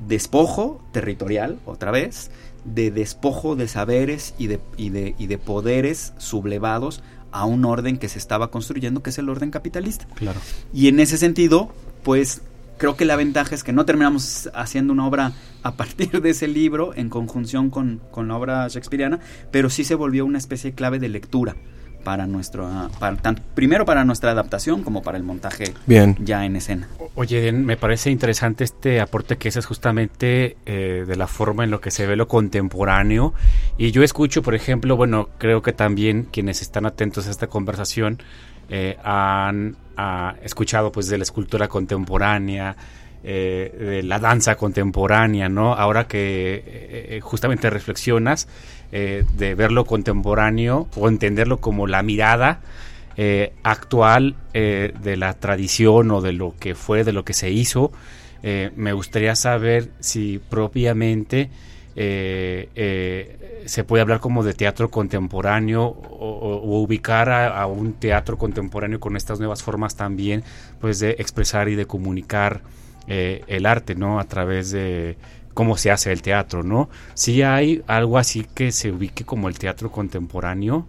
despojo 0.06 0.82
territorial, 0.92 1.58
otra 1.64 1.90
vez, 1.90 2.30
de 2.64 2.90
despojo 2.90 3.56
de 3.56 3.68
saberes 3.68 4.34
y 4.38 4.46
de, 4.46 4.60
y 4.76 4.90
de, 4.90 5.14
y 5.18 5.26
de 5.26 5.38
poderes 5.38 6.12
sublevados 6.18 7.02
a 7.30 7.44
un 7.44 7.64
orden 7.64 7.98
que 7.98 8.08
se 8.08 8.18
estaba 8.18 8.50
construyendo, 8.50 9.02
que 9.02 9.10
es 9.10 9.18
el 9.18 9.28
orden 9.28 9.50
capitalista. 9.50 10.06
Claro. 10.14 10.40
Y 10.72 10.88
en 10.88 11.00
ese 11.00 11.16
sentido, 11.16 11.72
pues 12.02 12.42
creo 12.78 12.96
que 12.96 13.04
la 13.04 13.16
ventaja 13.16 13.54
es 13.54 13.64
que 13.64 13.72
no 13.72 13.86
terminamos 13.86 14.50
haciendo 14.54 14.92
una 14.92 15.06
obra 15.06 15.32
a 15.62 15.76
partir 15.76 16.20
de 16.20 16.30
ese 16.30 16.48
libro 16.48 16.94
en 16.94 17.08
conjunción 17.08 17.70
con, 17.70 18.00
con 18.10 18.28
la 18.28 18.36
obra 18.36 18.68
shakespeariana, 18.68 19.20
pero 19.50 19.70
sí 19.70 19.84
se 19.84 19.94
volvió 19.94 20.26
una 20.26 20.38
especie 20.38 20.70
de 20.70 20.74
clave 20.74 20.98
de 20.98 21.08
lectura 21.08 21.56
para 22.02 22.26
nuestro 22.26 22.68
para, 22.98 23.16
primero 23.54 23.84
para 23.84 24.04
nuestra 24.04 24.30
adaptación 24.30 24.82
como 24.82 25.02
para 25.02 25.18
el 25.18 25.24
montaje 25.24 25.74
Bien. 25.86 26.16
ya 26.20 26.44
en 26.44 26.56
escena. 26.56 26.88
Oye, 27.14 27.52
me 27.52 27.76
parece 27.76 28.10
interesante 28.10 28.64
este 28.64 29.00
aporte 29.00 29.36
que 29.36 29.48
es 29.48 29.66
justamente 29.66 30.56
eh, 30.66 31.04
de 31.06 31.16
la 31.16 31.26
forma 31.26 31.64
en 31.64 31.70
lo 31.70 31.80
que 31.80 31.90
se 31.90 32.06
ve 32.06 32.16
lo 32.16 32.28
contemporáneo 32.28 33.34
y 33.76 33.90
yo 33.90 34.02
escucho, 34.02 34.42
por 34.42 34.54
ejemplo, 34.54 34.96
bueno, 34.96 35.28
creo 35.38 35.62
que 35.62 35.72
también 35.72 36.28
quienes 36.30 36.62
están 36.62 36.86
atentos 36.86 37.26
a 37.26 37.30
esta 37.30 37.46
conversación 37.46 38.18
eh, 38.68 38.96
han 39.04 39.76
escuchado 40.42 40.90
pues 40.90 41.08
de 41.08 41.18
la 41.18 41.22
escultura 41.22 41.68
contemporánea, 41.68 42.74
eh, 43.22 43.76
de 43.78 44.02
la 44.02 44.18
danza 44.18 44.56
contemporánea, 44.56 45.48
¿no? 45.48 45.74
Ahora 45.74 46.08
que 46.08 47.20
justamente 47.22 47.70
reflexionas, 47.70 48.48
eh, 48.94 49.24
de 49.38 49.54
verlo 49.54 49.86
contemporáneo 49.86 50.86
o 50.96 51.08
entenderlo 51.08 51.60
como 51.60 51.86
la 51.86 52.02
mirada 52.02 52.60
eh, 53.16 53.54
actual 53.62 54.36
eh, 54.52 54.92
de 55.02 55.16
la 55.16 55.32
tradición 55.32 56.10
o 56.10 56.20
de 56.20 56.34
lo 56.34 56.54
que 56.60 56.74
fue, 56.74 57.02
de 57.02 57.12
lo 57.12 57.24
que 57.24 57.32
se 57.32 57.50
hizo. 57.50 57.90
me 58.42 58.92
gustaría 58.92 59.34
saber 59.34 59.88
si 60.00 60.40
propiamente 60.50 61.48
se 61.94 63.84
puede 63.86 64.02
hablar 64.02 64.20
como 64.20 64.42
de 64.42 64.52
teatro 64.52 64.90
contemporáneo 64.90 65.84
o, 65.84 66.82
ubicar 66.82 67.30
a, 67.30 67.66
un 67.66 67.94
teatro 67.94 68.36
contemporáneo 68.36 69.00
con 69.00 69.16
estas 69.16 69.38
nuevas 69.38 69.62
formas 69.62 69.96
también, 69.96 70.42
pues 70.82 70.98
de 70.98 71.12
expresar 71.12 71.70
y 71.70 71.76
de 71.76 71.86
comunicar 71.86 72.60
el 73.06 73.64
arte, 73.64 73.94
¿no? 73.94 74.20
A 74.20 74.24
través 74.24 74.70
de 74.70 75.16
cómo 75.54 75.76
se 75.76 75.90
hace 75.90 76.12
el 76.12 76.22
teatro, 76.22 76.62
¿no? 76.62 76.88
Si 77.14 77.42
hay 77.42 77.82
algo 77.86 78.18
así 78.18 78.46
que 78.54 78.72
se 78.72 78.90
ubique 78.90 79.24
como 79.24 79.48
el 79.48 79.58
teatro 79.58 79.90
contemporáneo. 79.90 80.86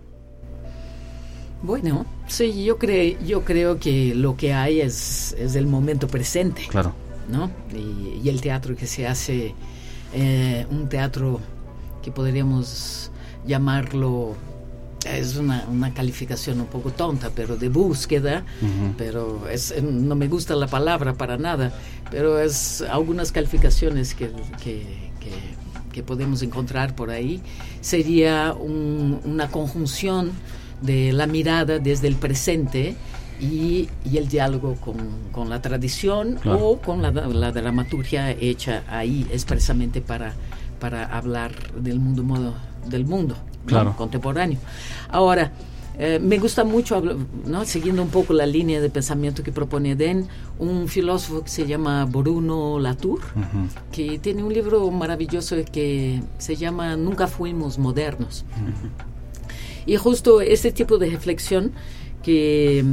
Bueno, 1.61 2.05
sí, 2.27 2.65
yo, 2.65 2.77
creo 2.77 3.17
yo 3.25 3.45
creo 3.45 3.79
que 3.79 4.13
lo 4.13 4.35
que 4.35 4.53
hay 4.53 4.81
es, 4.81 5.33
es 5.39 5.55
el 5.55 5.65
momento 5.65 6.07
presente. 6.07 6.67
Claro. 6.67 6.93
¿No? 7.29 7.49
Y, 7.73 8.27
el 8.27 8.41
teatro 8.41 8.75
que 8.75 8.85
se 8.85 9.07
hace, 9.07 9.55
eh, 10.13 10.65
un 10.69 10.89
teatro 10.89 11.39
que 12.01 12.11
podríamos 12.11 13.11
llamarlo 13.45 14.35
es 15.05 15.35
una, 15.37 15.65
una, 15.69 15.93
calificación 15.93 16.59
un 16.61 16.67
poco 16.67 16.91
tonta, 16.91 17.31
pero 17.35 17.55
de 17.55 17.69
búsqueda, 17.69 18.43
pero 18.97 19.47
es, 19.49 19.73
no 19.81 20.15
me 20.15 20.27
gusta 20.27 20.55
la 20.55 20.67
palabra 20.67 21.13
para 21.13 21.37
nada, 21.37 21.73
pero 22.09 22.39
es 22.39 22.81
algunas 22.81 23.31
calificaciones 23.31 24.13
que, 24.13 24.31
que, 24.63 24.83
que, 25.91 26.03
podemos 26.03 26.41
encontrar 26.41 26.95
por 26.95 27.09
ahí, 27.09 27.41
sería 27.81 28.53
una 28.53 29.49
conjunción 29.49 30.31
de 30.81 31.13
la 31.13 31.27
mirada 31.27 31.79
desde 31.79 32.07
el 32.07 32.15
presente 32.15 32.95
y, 33.39 33.89
y 34.05 34.17
el 34.17 34.27
diálogo 34.27 34.75
con, 34.75 34.97
con 35.31 35.49
la 35.49 35.61
tradición 35.61 36.39
o 36.45 36.77
con 36.77 37.01
la, 37.01 37.11
la, 37.11 37.51
dramaturgia 37.51 38.31
hecha 38.31 38.83
ahí 38.89 39.27
expresamente 39.31 40.01
para, 40.01 40.33
para 40.79 41.05
hablar 41.05 41.73
del 41.73 41.99
mundo, 41.99 42.23
modo, 42.23 42.53
del 42.87 43.05
mundo 43.05 43.37
contemporáneo. 43.95 44.59
Ahora, 45.09 45.51
eh, 45.97 46.19
me 46.19 46.39
gusta 46.39 46.63
mucho, 46.63 47.01
¿no? 47.45 47.65
siguiendo 47.65 48.01
un 48.01 48.09
poco 48.09 48.33
la 48.33 48.47
línea 48.47 48.81
de 48.81 48.89
pensamiento 48.89 49.43
que 49.43 49.51
propone 49.51 49.95
Den, 49.95 50.27
un 50.57 50.87
filósofo 50.87 51.43
que 51.43 51.49
se 51.49 51.67
llama 51.67 52.05
Bruno 52.05 52.79
Latour, 52.79 53.21
que 53.91 54.17
tiene 54.17 54.43
un 54.43 54.51
libro 54.53 54.89
maravilloso 54.89 55.55
que 55.71 56.21
se 56.39 56.55
llama 56.55 56.95
Nunca 56.95 57.27
fuimos 57.27 57.77
modernos. 57.77 58.43
Y 59.85 59.97
justo 59.97 60.41
este 60.41 60.71
tipo 60.71 60.97
de 60.97 61.09
reflexión 61.09 61.73
que, 62.23 62.83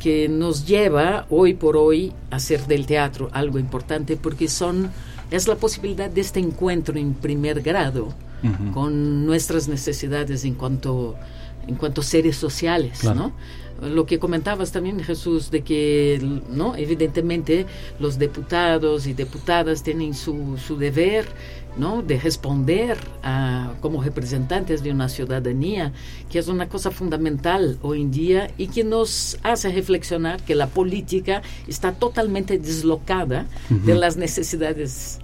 que 0.00 0.28
nos 0.28 0.66
lleva 0.66 1.26
hoy 1.30 1.54
por 1.54 1.76
hoy 1.76 2.12
a 2.30 2.36
hacer 2.36 2.66
del 2.66 2.86
teatro 2.86 3.28
algo 3.32 3.58
importante 3.58 4.16
porque 4.16 4.48
son 4.48 4.90
es 5.30 5.46
la 5.46 5.56
posibilidad 5.56 6.08
de 6.08 6.22
este 6.22 6.40
encuentro 6.40 6.98
en 6.98 7.12
primer 7.12 7.60
grado 7.60 8.14
con 8.72 9.26
nuestras 9.26 9.68
necesidades 9.68 10.44
en 10.44 10.54
cuanto 10.54 11.16
en 11.68 11.74
cuanto 11.74 12.02
seres 12.02 12.36
sociales, 12.36 13.04
¿no? 13.04 13.32
Lo 13.80 14.06
que 14.06 14.18
comentabas 14.18 14.72
también, 14.72 14.98
Jesús, 15.00 15.52
de 15.52 15.62
que, 15.62 16.18
¿no? 16.48 16.74
Evidentemente, 16.74 17.66
los 18.00 18.18
diputados 18.18 19.06
y 19.06 19.12
diputadas 19.12 19.84
tienen 19.84 20.14
su, 20.14 20.56
su 20.56 20.76
deber, 20.76 21.26
¿no? 21.76 22.02
De 22.02 22.18
responder 22.18 22.98
a, 23.22 23.74
como 23.80 24.02
representantes 24.02 24.82
de 24.82 24.90
una 24.90 25.08
ciudadanía, 25.08 25.92
que 26.28 26.40
es 26.40 26.48
una 26.48 26.68
cosa 26.68 26.90
fundamental 26.90 27.78
hoy 27.82 28.02
en 28.02 28.10
día 28.10 28.50
y 28.58 28.66
que 28.66 28.82
nos 28.82 29.38
hace 29.44 29.70
reflexionar 29.70 30.42
que 30.42 30.56
la 30.56 30.66
política 30.66 31.42
está 31.68 31.92
totalmente 31.92 32.58
deslocada 32.58 33.46
de 33.68 33.94
las 33.94 34.16
necesidades 34.16 35.20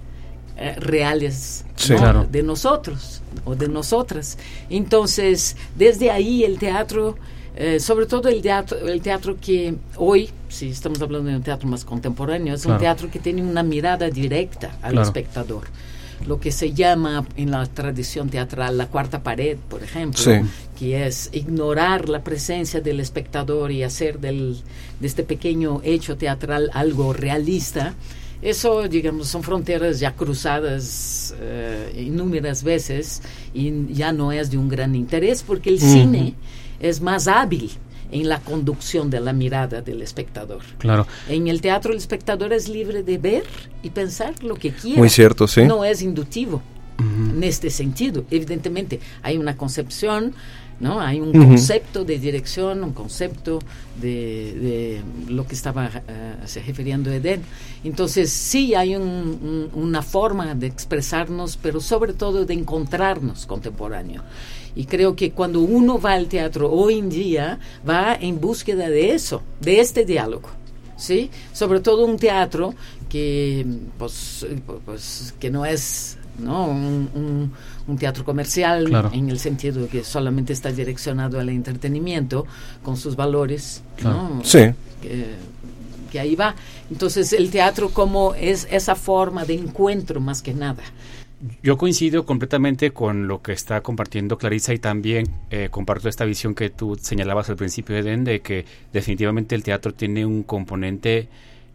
eh, 0.57 0.75
reales 0.77 1.65
de 2.31 2.43
nosotros 2.43 3.21
o 3.43 3.55
de 3.55 3.67
nosotras. 3.67 4.37
Entonces, 4.69 5.57
desde 5.75 6.11
ahí 6.11 6.43
el 6.43 6.57
teatro, 6.57 7.17
eh, 7.57 7.79
sobre 7.79 8.05
todo 8.05 8.29
el 8.29 8.41
teatro, 8.41 8.77
el 8.87 9.01
teatro 9.01 9.37
que 9.39 9.75
hoy, 9.97 10.29
si 10.49 10.69
estamos 10.69 11.01
hablando 11.01 11.29
de 11.29 11.37
un 11.37 11.43
teatro 11.43 11.67
más 11.67 11.83
contemporáneo, 11.83 12.55
es 12.55 12.65
un 12.65 12.77
teatro 12.77 13.11
que 13.11 13.19
tiene 13.19 13.41
una 13.41 13.63
mirada 13.63 14.09
directa 14.09 14.77
al 14.81 14.97
espectador. 14.97 15.63
Lo 16.25 16.39
que 16.39 16.51
se 16.51 16.73
llama 16.73 17.25
en 17.35 17.51
la 17.51 17.65
tradición 17.65 18.29
teatral 18.29 18.77
la 18.77 18.87
cuarta 18.87 19.21
pared, 19.21 19.57
por 19.69 19.83
ejemplo, 19.83 20.23
que 20.79 21.05
es 21.05 21.29
ignorar 21.33 22.09
la 22.09 22.23
presencia 22.23 22.81
del 22.81 22.99
espectador 22.99 23.71
y 23.71 23.83
hacer 23.83 24.19
del, 24.19 24.57
de 24.99 25.07
este 25.07 25.23
pequeño 25.23 25.81
hecho 25.83 26.17
teatral 26.17 26.71
algo 26.73 27.13
realista. 27.13 27.93
Eso, 28.41 28.87
digamos, 28.87 29.27
son 29.27 29.43
fronteras 29.43 29.99
ya 29.99 30.15
cruzadas 30.15 31.33
inúmeras 31.97 32.63
veces 32.63 33.21
y 33.53 33.93
ya 33.93 34.11
no 34.11 34.31
es 34.31 34.51
de 34.51 34.57
un 34.57 34.69
gran 34.69 34.95
interés 34.95 35.43
porque 35.43 35.69
el 35.69 35.75
uh 35.75 35.79
-huh. 35.79 35.91
cine 35.93 36.33
es 36.79 37.01
más 37.01 37.27
hábil 37.27 37.71
en 38.11 38.29
la 38.29 38.39
conducción 38.39 39.09
de 39.09 39.19
la 39.19 39.33
mirada 39.33 39.81
del 39.81 40.01
espectador. 40.01 40.61
Claro. 40.77 41.07
En 41.27 41.47
el 41.47 41.59
teatro 41.59 41.91
el 41.91 41.97
espectador 41.97 42.53
es 42.53 42.69
libre 42.69 43.03
de 43.03 43.17
ver 43.17 43.43
y 43.81 43.89
pensar 43.89 44.33
lo 44.43 44.55
que 44.55 44.71
quiera. 44.71 44.99
Muy 44.99 45.09
cierto, 45.09 45.47
sí. 45.47 45.63
No 45.63 45.83
es 45.83 46.01
inductivo. 46.01 46.61
Uh 46.97 47.03
-huh. 47.03 47.31
En 47.37 47.43
este 47.43 47.69
sentido, 47.69 48.23
evidentemente 48.29 48.99
hay 49.21 49.37
una 49.37 49.57
concepción 49.57 50.33
¿no? 50.79 50.99
Hay 50.99 51.19
un 51.19 51.29
uh 51.29 51.33
-huh. 51.33 51.47
concepto 51.47 52.03
de 52.03 52.19
dirección, 52.19 52.83
un 52.83 52.93
concepto 52.93 53.59
de, 54.01 54.53
de 54.53 55.01
lo 55.31 55.45
que 55.47 55.55
estaba 55.55 55.87
uh, 55.87 56.47
se 56.47 56.61
refiriendo 56.61 57.11
Eden. 57.11 57.41
Entonces, 57.83 58.31
sí 58.31 58.75
hay 58.75 58.95
un, 58.95 59.03
un, 59.03 59.69
una 59.73 60.01
forma 60.01 60.53
de 60.55 60.67
expresarnos, 60.67 61.57
pero 61.57 61.79
sobre 61.79 62.13
todo 62.13 62.45
de 62.45 62.53
encontrarnos 62.53 63.45
contemporáneo. 63.45 64.23
Y 64.75 64.85
creo 64.85 65.15
que 65.15 65.31
cuando 65.31 65.61
uno 65.61 65.99
va 65.99 66.13
al 66.13 66.27
teatro 66.27 66.69
hoy 66.69 66.99
en 66.99 67.09
día, 67.09 67.59
va 67.87 68.15
en 68.15 68.41
búsqueda 68.41 68.89
de 68.89 69.13
eso, 69.13 69.41
de 69.61 69.79
este 69.79 70.03
diálogo. 70.03 70.49
¿Sí? 70.97 71.29
Sobre 71.51 71.81
todo 71.81 72.05
un 72.05 72.17
teatro 72.17 72.73
que, 73.09 73.65
pues, 73.97 74.45
pues 74.85 75.33
que 75.39 75.49
no 75.49 75.65
es 75.65 76.17
¿no? 76.39 76.67
Un, 76.67 77.09
un, 77.13 77.51
un, 77.87 77.97
teatro 77.97 78.23
comercial 78.23 78.85
claro. 78.85 79.11
en 79.13 79.29
el 79.29 79.39
sentido 79.39 79.83
de 79.83 79.87
que 79.87 80.03
solamente 80.03 80.53
está 80.53 80.71
direccionado 80.71 81.39
al 81.39 81.49
entretenimiento 81.49 82.45
con 82.83 82.97
sus 82.97 83.15
valores, 83.15 83.83
claro. 83.97 84.35
¿no? 84.35 84.43
Sí. 84.43 84.59
Que, 85.01 85.35
que, 86.11 86.19
ahí 86.19 86.35
va. 86.35 86.55
Entonces 86.89 87.33
el 87.33 87.49
teatro 87.49 87.89
como 87.89 88.33
es 88.35 88.67
esa 88.71 88.95
forma 88.95 89.45
de 89.45 89.55
encuentro 89.55 90.19
más 90.19 90.41
que 90.41 90.53
nada. 90.53 90.83
Yo 91.61 91.77
coincido 91.77 92.25
completamente 92.25 92.91
con 92.91 93.27
lo 93.27 93.41
que 93.41 93.51
está 93.51 93.81
compartiendo 93.81 94.37
Clarisa 94.37 94.73
y 94.73 94.79
también 94.79 95.27
eh, 95.49 95.67
comparto 95.69 96.07
esta 96.07 96.25
visión 96.25 96.55
que 96.55 96.69
tú 96.69 96.97
señalabas 96.99 97.49
al 97.49 97.57
principio, 97.57 97.95
Eden, 97.97 98.23
de 98.23 98.41
que 98.41 98.65
definitivamente 98.93 99.53
el 99.53 99.63
teatro 99.63 99.93
tiene 99.93 100.25
un 100.25 100.43
componente 100.43 101.27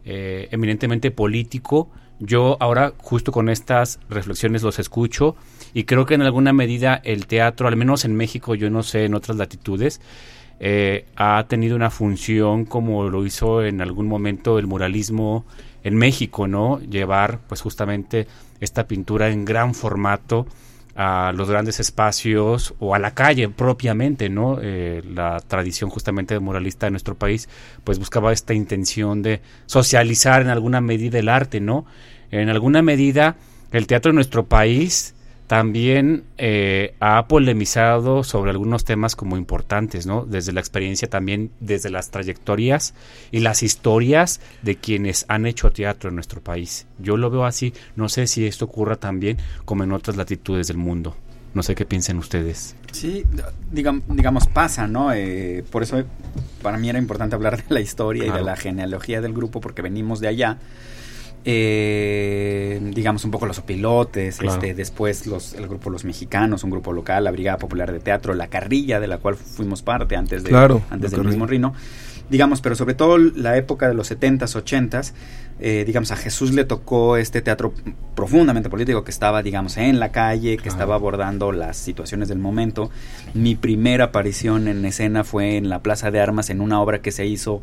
eh, 0.03 0.47
eminentemente 0.51 1.11
político, 1.11 1.89
yo 2.21 2.55
ahora 2.59 2.93
justo 2.99 3.31
con 3.31 3.49
estas 3.49 3.99
reflexiones 4.07 4.61
los 4.61 4.77
escucho 4.77 5.35
y 5.73 5.85
creo 5.85 6.05
que 6.05 6.13
en 6.13 6.21
alguna 6.21 6.53
medida 6.53 7.01
el 7.03 7.25
teatro, 7.25 7.67
al 7.67 7.75
menos 7.75 8.05
en 8.05 8.15
México, 8.15 8.53
yo 8.53 8.69
no 8.69 8.83
sé 8.83 9.05
en 9.05 9.15
otras 9.15 9.37
latitudes, 9.37 9.99
eh, 10.59 11.05
ha 11.15 11.43
tenido 11.47 11.75
una 11.75 11.89
función 11.89 12.65
como 12.65 13.09
lo 13.09 13.25
hizo 13.25 13.63
en 13.63 13.81
algún 13.81 14.07
momento 14.07 14.59
el 14.59 14.67
muralismo 14.67 15.45
en 15.83 15.95
México, 15.95 16.47
¿no? 16.47 16.79
Llevar 16.79 17.39
pues 17.47 17.61
justamente 17.61 18.27
esta 18.59 18.87
pintura 18.87 19.29
en 19.29 19.43
gran 19.43 19.73
formato 19.73 20.45
a 20.95 21.31
los 21.35 21.49
grandes 21.49 21.79
espacios 21.79 22.73
o 22.79 22.95
a 22.95 22.99
la 22.99 23.13
calle 23.13 23.49
propiamente, 23.49 24.29
¿no? 24.29 24.59
Eh, 24.61 25.01
la 25.07 25.39
tradición 25.39 25.89
justamente 25.89 26.37
muralista 26.39 26.87
de 26.87 26.91
nuestro 26.91 27.15
país, 27.15 27.49
pues 27.83 27.99
buscaba 27.99 28.33
esta 28.33 28.53
intención 28.53 29.21
de 29.21 29.41
socializar 29.65 30.41
en 30.41 30.49
alguna 30.49 30.81
medida 30.81 31.19
el 31.19 31.29
arte, 31.29 31.59
¿no? 31.59 31.85
En 32.31 32.49
alguna 32.49 32.81
medida 32.81 33.35
el 33.71 33.87
teatro 33.87 34.11
de 34.11 34.15
nuestro 34.15 34.45
país 34.45 35.15
también 35.51 36.23
eh, 36.37 36.95
ha 37.01 37.27
polemizado 37.27 38.23
sobre 38.23 38.51
algunos 38.51 38.85
temas 38.85 39.17
como 39.17 39.35
importantes, 39.35 40.05
¿no? 40.07 40.23
Desde 40.23 40.53
la 40.53 40.61
experiencia 40.61 41.09
también, 41.09 41.51
desde 41.59 41.89
las 41.89 42.09
trayectorias 42.09 42.93
y 43.31 43.41
las 43.41 43.61
historias 43.61 44.39
de 44.61 44.77
quienes 44.77 45.25
han 45.27 45.45
hecho 45.45 45.69
teatro 45.73 46.07
en 46.07 46.15
nuestro 46.15 46.39
país. 46.39 46.87
Yo 46.99 47.17
lo 47.17 47.29
veo 47.29 47.43
así, 47.43 47.73
no 47.97 48.07
sé 48.07 48.27
si 48.27 48.47
esto 48.47 48.63
ocurra 48.63 48.95
también 48.95 49.39
como 49.65 49.83
en 49.83 49.91
otras 49.91 50.15
latitudes 50.15 50.69
del 50.69 50.77
mundo. 50.77 51.17
No 51.53 51.63
sé 51.63 51.75
qué 51.75 51.85
piensan 51.85 52.17
ustedes. 52.17 52.77
Sí, 52.93 53.25
digamos, 53.73 54.03
digamos 54.07 54.47
pasa, 54.47 54.87
¿no? 54.87 55.11
Eh, 55.11 55.65
por 55.69 55.83
eso 55.83 56.01
para 56.61 56.77
mí 56.77 56.89
era 56.89 56.97
importante 56.97 57.35
hablar 57.35 57.57
de 57.57 57.73
la 57.73 57.81
historia 57.81 58.23
claro. 58.23 58.37
y 58.37 58.39
de 58.39 58.45
la 58.45 58.55
genealogía 58.55 59.19
del 59.19 59.33
grupo, 59.33 59.59
porque 59.59 59.81
venimos 59.81 60.21
de 60.21 60.29
allá 60.29 60.59
eh, 61.43 62.79
digamos 62.93 63.25
un 63.25 63.31
poco 63.31 63.45
los 63.45 63.57
opilotes, 63.57 64.37
claro. 64.37 64.55
este, 64.55 64.73
después 64.73 65.25
los, 65.25 65.53
el 65.53 65.67
grupo 65.67 65.89
Los 65.89 66.05
Mexicanos, 66.05 66.63
un 66.63 66.69
grupo 66.69 66.93
local, 66.93 67.23
la 67.23 67.31
Brigada 67.31 67.57
Popular 67.57 67.91
de 67.91 67.99
Teatro, 67.99 68.33
la 68.33 68.47
Carrilla, 68.47 68.99
de 68.99 69.07
la 69.07 69.17
cual 69.17 69.35
fuimos 69.35 69.81
parte 69.81 70.15
antes, 70.15 70.43
de, 70.43 70.49
claro, 70.49 70.81
antes 70.89 71.11
del 71.11 71.23
mismo 71.23 71.47
Rino. 71.47 71.73
Digamos, 72.29 72.61
pero 72.61 72.75
sobre 72.75 72.93
todo 72.93 73.17
la 73.17 73.57
época 73.57 73.89
de 73.89 73.93
los 73.93 74.09
70s, 74.09 74.55
80s, 74.55 75.11
eh, 75.59 75.83
digamos, 75.85 76.11
a 76.11 76.15
Jesús 76.15 76.53
le 76.53 76.63
tocó 76.63 77.17
este 77.17 77.41
teatro 77.41 77.73
profundamente 78.15 78.69
político 78.69 79.03
que 79.03 79.11
estaba, 79.11 79.43
digamos, 79.43 79.75
en 79.77 79.99
la 79.99 80.11
calle, 80.11 80.51
que 80.51 80.63
claro. 80.63 80.71
estaba 80.71 80.95
abordando 80.95 81.51
las 81.51 81.75
situaciones 81.75 82.29
del 82.29 82.39
momento. 82.39 82.89
Mi 83.33 83.55
primera 83.55 84.05
aparición 84.05 84.69
en 84.69 84.85
escena 84.85 85.23
fue 85.23 85.57
en 85.57 85.67
la 85.69 85.83
Plaza 85.83 86.09
de 86.09 86.21
Armas, 86.21 86.49
en 86.49 86.61
una 86.61 86.81
obra 86.81 87.01
que 87.01 87.11
se 87.11 87.25
hizo 87.25 87.61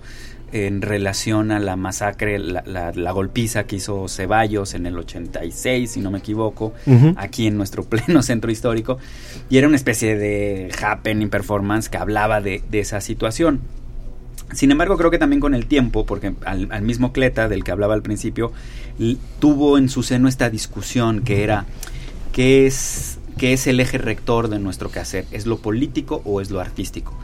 en 0.53 0.83
relación 0.83 1.51
a 1.51 1.59
la 1.59 1.77
masacre, 1.77 2.39
la, 2.39 2.63
la, 2.67 2.93
la, 2.93 3.13
golpiza 3.13 3.65
que 3.65 3.77
hizo 3.77 4.09
Ceballos 4.09 4.75
en 4.75 4.87
el 4.87 4.97
86, 4.97 5.91
si 5.91 6.01
no 6.01 6.11
me 6.11 6.19
equivoco, 6.19 6.73
uh 6.87 6.91
-huh. 6.91 7.15
aquí 7.17 7.47
en 7.47 7.57
nuestro 7.57 7.85
pleno 7.89 8.23
centro 8.23 8.51
histórico. 8.51 8.99
Y 9.51 9.59
era 9.59 9.67
una 9.67 9.77
especie 9.77 10.17
de 10.17 10.71
happening 10.83 11.29
performance 11.29 11.89
que 11.89 11.99
hablaba 11.99 12.41
de, 12.41 12.63
de 12.71 12.81
esa 12.81 13.01
situación. 13.01 13.61
Sin 14.53 14.71
embargo, 14.71 14.97
creo 14.97 15.11
que 15.11 15.19
también 15.19 15.41
con 15.41 15.55
el 15.55 15.67
tiempo, 15.67 16.07
porque 16.07 16.33
al, 16.47 16.69
al, 16.71 16.83
mismo 16.83 17.13
Cleta, 17.13 17.49
del 17.49 17.65
que 17.65 17.71
hablaba 17.71 17.93
al 17.95 18.03
principio, 18.03 18.53
tuvo 19.41 19.77
en 19.77 19.91
su 19.91 20.03
seno 20.03 20.27
esta 20.29 20.49
discusión 20.49 21.21
que 21.23 21.45
era, 21.45 21.67
¿qué 22.33 22.67
es, 22.67 23.19
qué 23.37 23.53
es 23.53 23.67
el 23.67 23.79
eje 23.81 23.99
rector 23.99 24.49
de 24.49 24.59
nuestro 24.59 24.91
quehacer? 24.91 25.27
¿Es 25.33 25.45
lo 25.45 25.59
político 25.59 26.23
o 26.25 26.41
es 26.41 26.51
lo 26.51 26.61
artístico? 26.61 27.15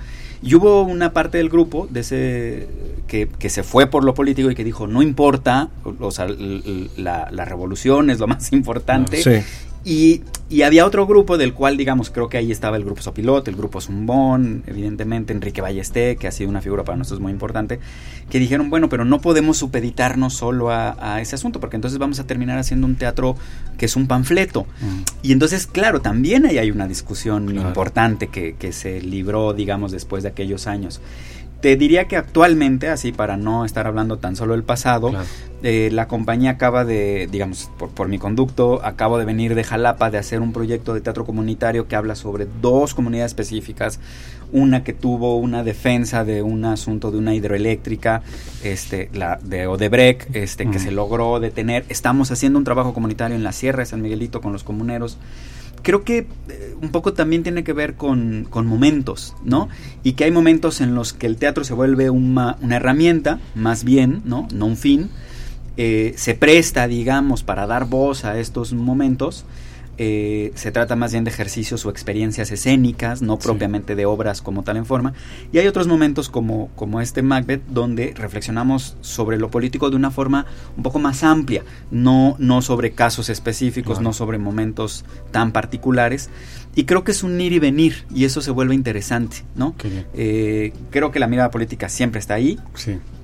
Y 0.45 0.55
hubo 0.55 0.83
una 0.83 1.13
parte 1.13 1.39
del 1.39 1.49
grupo 1.49 1.89
de 1.91 2.01
ese 2.01 2.69
que, 3.07 3.29
que, 3.29 3.49
se 3.49 3.63
fue 3.63 3.87
por 3.87 4.05
lo 4.05 4.13
político 4.13 4.51
y 4.51 4.55
que 4.55 4.63
dijo, 4.63 4.87
no 4.87 5.03
importa, 5.03 5.71
o, 6.01 6.11
sea, 6.11 6.27
la, 6.29 7.29
la, 7.31 7.45
revolución 7.45 8.11
es 8.11 8.19
lo 8.21 8.27
más 8.29 8.53
importante. 8.53 9.23
Sí. 9.23 9.45
Y, 9.85 10.23
y, 10.49 10.63
había 10.63 10.87
otro 10.87 11.07
grupo 11.07 11.37
del 11.37 11.53
cual, 11.53 11.77
digamos, 11.77 12.09
creo 12.09 12.31
que 12.31 12.39
ahí 12.39 12.51
estaba 12.51 12.79
el 12.79 12.85
grupo 12.85 13.03
Sopilot, 13.03 13.47
el 13.49 13.57
grupo 13.57 13.83
Zumbón, 13.83 14.63
evidentemente 14.67 15.35
Enrique 15.35 15.61
Ballesté, 15.61 16.17
que 16.17 16.27
ha 16.27 16.33
sido 16.33 16.49
una 16.49 16.63
figura 16.63 16.85
para 16.85 16.97
nosotros 16.97 17.21
muy 17.21 17.33
importante, 17.33 17.81
que 18.31 18.39
dijeron, 18.39 18.71
bueno, 18.71 18.89
pero 18.89 19.05
no 19.05 19.21
podemos 19.21 19.59
supeditarnos 19.59 20.33
solo 20.33 20.71
a, 20.71 20.97
a 20.99 21.21
ese 21.21 21.35
asunto, 21.35 21.61
porque 21.61 21.77
entonces 21.77 21.99
vamos 21.99 22.19
a 22.19 22.27
terminar 22.27 22.59
haciendo 22.59 22.87
un 22.87 22.97
teatro 22.97 23.37
que 23.77 23.85
es 23.85 23.95
un 23.95 24.07
panfleto. 24.07 24.63
Mm. 24.63 25.03
Y 25.23 25.33
entonces, 25.33 25.67
claro, 25.67 26.01
también 26.01 26.47
ahí 26.47 26.57
hay 26.57 26.71
una 26.71 26.89
discusión 26.89 27.47
claro. 27.47 27.69
importante 27.69 28.29
que, 28.29 28.55
que 28.57 28.73
se 28.73 29.03
libró, 29.03 29.53
digamos, 29.53 29.93
después 29.93 30.23
de 30.23 30.31
aquellos 30.31 30.67
años 30.67 31.03
te 31.65 31.77
diría 31.77 32.05
que 32.09 32.19
actualmente, 32.19 32.91
así 32.91 33.11
para 33.11 33.39
no 33.39 33.65
estar 33.65 33.87
hablando 33.87 34.19
tan 34.19 34.37
solo 34.37 34.53
del 34.53 34.65
pasado, 34.65 35.13
eh, 35.63 35.89
la 35.91 36.09
compañía 36.09 36.51
acaba 36.51 36.85
de, 36.85 37.27
digamos, 37.33 37.71
por, 37.79 37.89
por, 37.89 38.09
mi 38.09 38.19
conducto, 38.19 38.85
acabo 38.85 39.17
de 39.17 39.25
venir 39.25 39.55
de 39.55 39.65
Jalapa 39.65 40.11
de 40.11 40.19
hacer 40.19 40.43
un 40.43 40.53
proyecto 40.53 40.93
de 40.93 41.01
teatro 41.01 41.25
comunitario 41.25 41.89
que 41.89 41.97
habla 41.97 42.17
sobre 42.17 42.47
dos 42.61 42.93
comunidades 42.93 43.31
específicas, 43.31 43.99
una 44.53 44.85
que 44.85 44.93
tuvo 44.93 45.39
una 45.39 45.65
defensa 45.65 46.23
de 46.23 46.43
un 46.43 46.67
asunto 46.67 47.11
de 47.11 47.17
una 47.17 47.35
hidroeléctrica, 47.35 48.21
este, 48.63 49.09
la 49.15 49.39
de 49.43 49.67
Odebrecht, 49.67 50.37
este, 50.37 50.71
que 50.71 50.79
se 50.79 50.91
logró 50.91 51.41
detener. 51.41 51.87
Estamos 51.89 52.31
haciendo 52.31 52.59
un 52.59 52.67
trabajo 52.67 52.93
comunitario 52.93 53.37
en 53.37 53.43
la 53.43 53.53
Sierra 53.53 53.79
de 53.79 53.87
San 53.87 54.03
Miguelito 54.03 54.43
con 54.43 54.53
los 54.53 54.65
comuneros 54.65 55.17
creo 55.85 56.03
que 56.03 56.27
eh, 56.49 56.75
un 56.83 56.89
poco 56.91 57.13
también 57.13 57.45
tiene 57.45 57.63
que 57.63 57.73
ver 57.73 57.95
con, 57.95 58.49
con, 58.51 58.67
momentos, 58.67 59.37
¿no? 59.45 59.69
Y 60.03 60.15
que 60.15 60.25
hay 60.25 60.33
momentos 60.33 60.81
en 60.81 60.97
los 60.97 61.13
que 61.13 61.27
el 61.27 61.37
teatro 61.37 61.63
se 61.63 61.75
vuelve 61.75 62.11
una, 62.11 62.57
una 62.61 62.77
herramienta, 62.77 63.39
más 63.55 63.85
bien, 63.85 64.23
¿no? 64.25 64.49
No 64.53 64.67
un 64.67 64.77
fin. 64.77 65.11
Eh, 65.77 66.15
se 66.17 66.35
presta, 66.35 66.89
digamos, 66.89 67.45
para 67.45 67.67
dar 67.69 67.87
voz 67.87 68.25
a 68.25 68.39
estos 68.41 68.73
momentos 68.73 69.45
eh, 69.99 70.53
se 70.55 70.73
trata 70.73 70.97
más 70.97 71.13
bien 71.13 71.25
de 71.25 71.31
ejercicios 71.31 71.85
o 71.87 71.91
experiencias 71.91 72.51
escénicas, 72.51 73.23
no 73.23 73.39
propiamente 73.39 73.95
de 73.95 74.07
obras 74.07 74.43
como 74.43 74.63
tal 74.63 74.77
en 74.77 74.87
forma. 74.87 75.15
Y 75.53 75.59
hay 75.59 75.67
otros 75.67 75.87
momentos 75.87 76.29
como, 76.29 76.69
como 76.75 77.01
este 77.01 77.23
Macbeth 77.23 77.65
donde 77.69 78.13
reflexionamos 78.15 78.97
sobre 79.01 79.39
lo 79.39 79.51
político 79.51 79.91
de 79.91 79.97
una 79.97 80.11
forma 80.11 80.47
un 80.77 80.83
poco 80.83 80.99
más 80.99 81.23
amplia, 81.23 81.65
no, 81.91 82.37
no 82.39 82.63
sobre 82.63 82.93
casos 82.93 83.29
específicos, 83.29 84.01
no 84.01 84.13
sobre 84.13 84.39
momentos 84.39 85.05
tan 85.31 85.53
particulares. 85.53 86.31
Y 86.75 86.85
creo 86.85 87.05
que 87.05 87.13
es 87.13 87.23
un 87.23 87.41
ir 87.41 87.53
y 87.53 87.59
venir 87.61 88.05
y 88.13 88.25
eso 88.25 88.41
se 88.41 88.51
vuelve 88.51 88.75
interesante, 88.75 89.45
¿no? 89.55 89.77
Eh, 90.15 90.73
creo 90.91 91.13
que 91.13 91.21
la 91.21 91.29
mirada 91.29 91.51
política 91.51 91.89
siempre 91.89 92.19
está 92.19 92.35
ahí, 92.35 92.59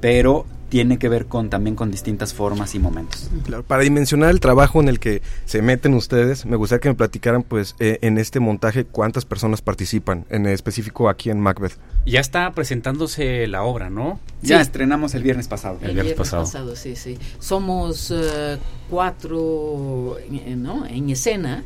pero 0.01 0.47
tiene 0.71 0.99
que 0.99 1.09
ver 1.09 1.27
con 1.27 1.51
también 1.51 1.77
con 1.77 1.91
distintas 1.91 2.33
formas 2.33 2.75
y 2.75 2.79
momentos. 2.79 3.29
para 3.67 3.83
dimensionar 3.83 4.31
el 4.31 4.41
trabajo 4.41 4.81
en 4.81 4.89
el 4.89 5.01
que 5.01 5.21
se 5.45 5.61
meten 5.63 5.95
ustedes, 5.95 6.47
me 6.47 6.57
gustaría 6.57 6.81
que 6.81 6.89
me 6.89 6.95
platicaran 6.95 7.43
pues 7.43 7.75
eh, 7.81 7.99
en 8.03 8.17
este 8.17 8.41
montaje 8.41 8.85
cuántas 8.85 9.25
personas 9.25 9.61
participan, 9.61 10.25
en 10.31 10.47
específico 10.47 11.09
aquí 11.09 11.29
en 11.29 11.41
Macbeth. 11.41 11.77
Ya 12.07 12.21
está 12.21 12.53
presentándose 12.53 13.47
la 13.49 13.65
obra, 13.65 13.91
¿no? 13.91 14.21
Ya 14.43 14.61
estrenamos 14.61 15.15
el 15.15 15.25
viernes 15.25 15.49
pasado. 15.49 15.79
El, 15.83 15.93
viernes, 15.93 16.15
pasado. 16.15 16.77
sí, 16.77 16.97
sí. 16.97 17.19
Somos 17.41 18.11
uh, 18.13 18.57
cuatro, 18.91 20.19
eh, 20.19 20.55
¿no? 20.57 20.85
En 20.87 21.09
escena 21.11 21.65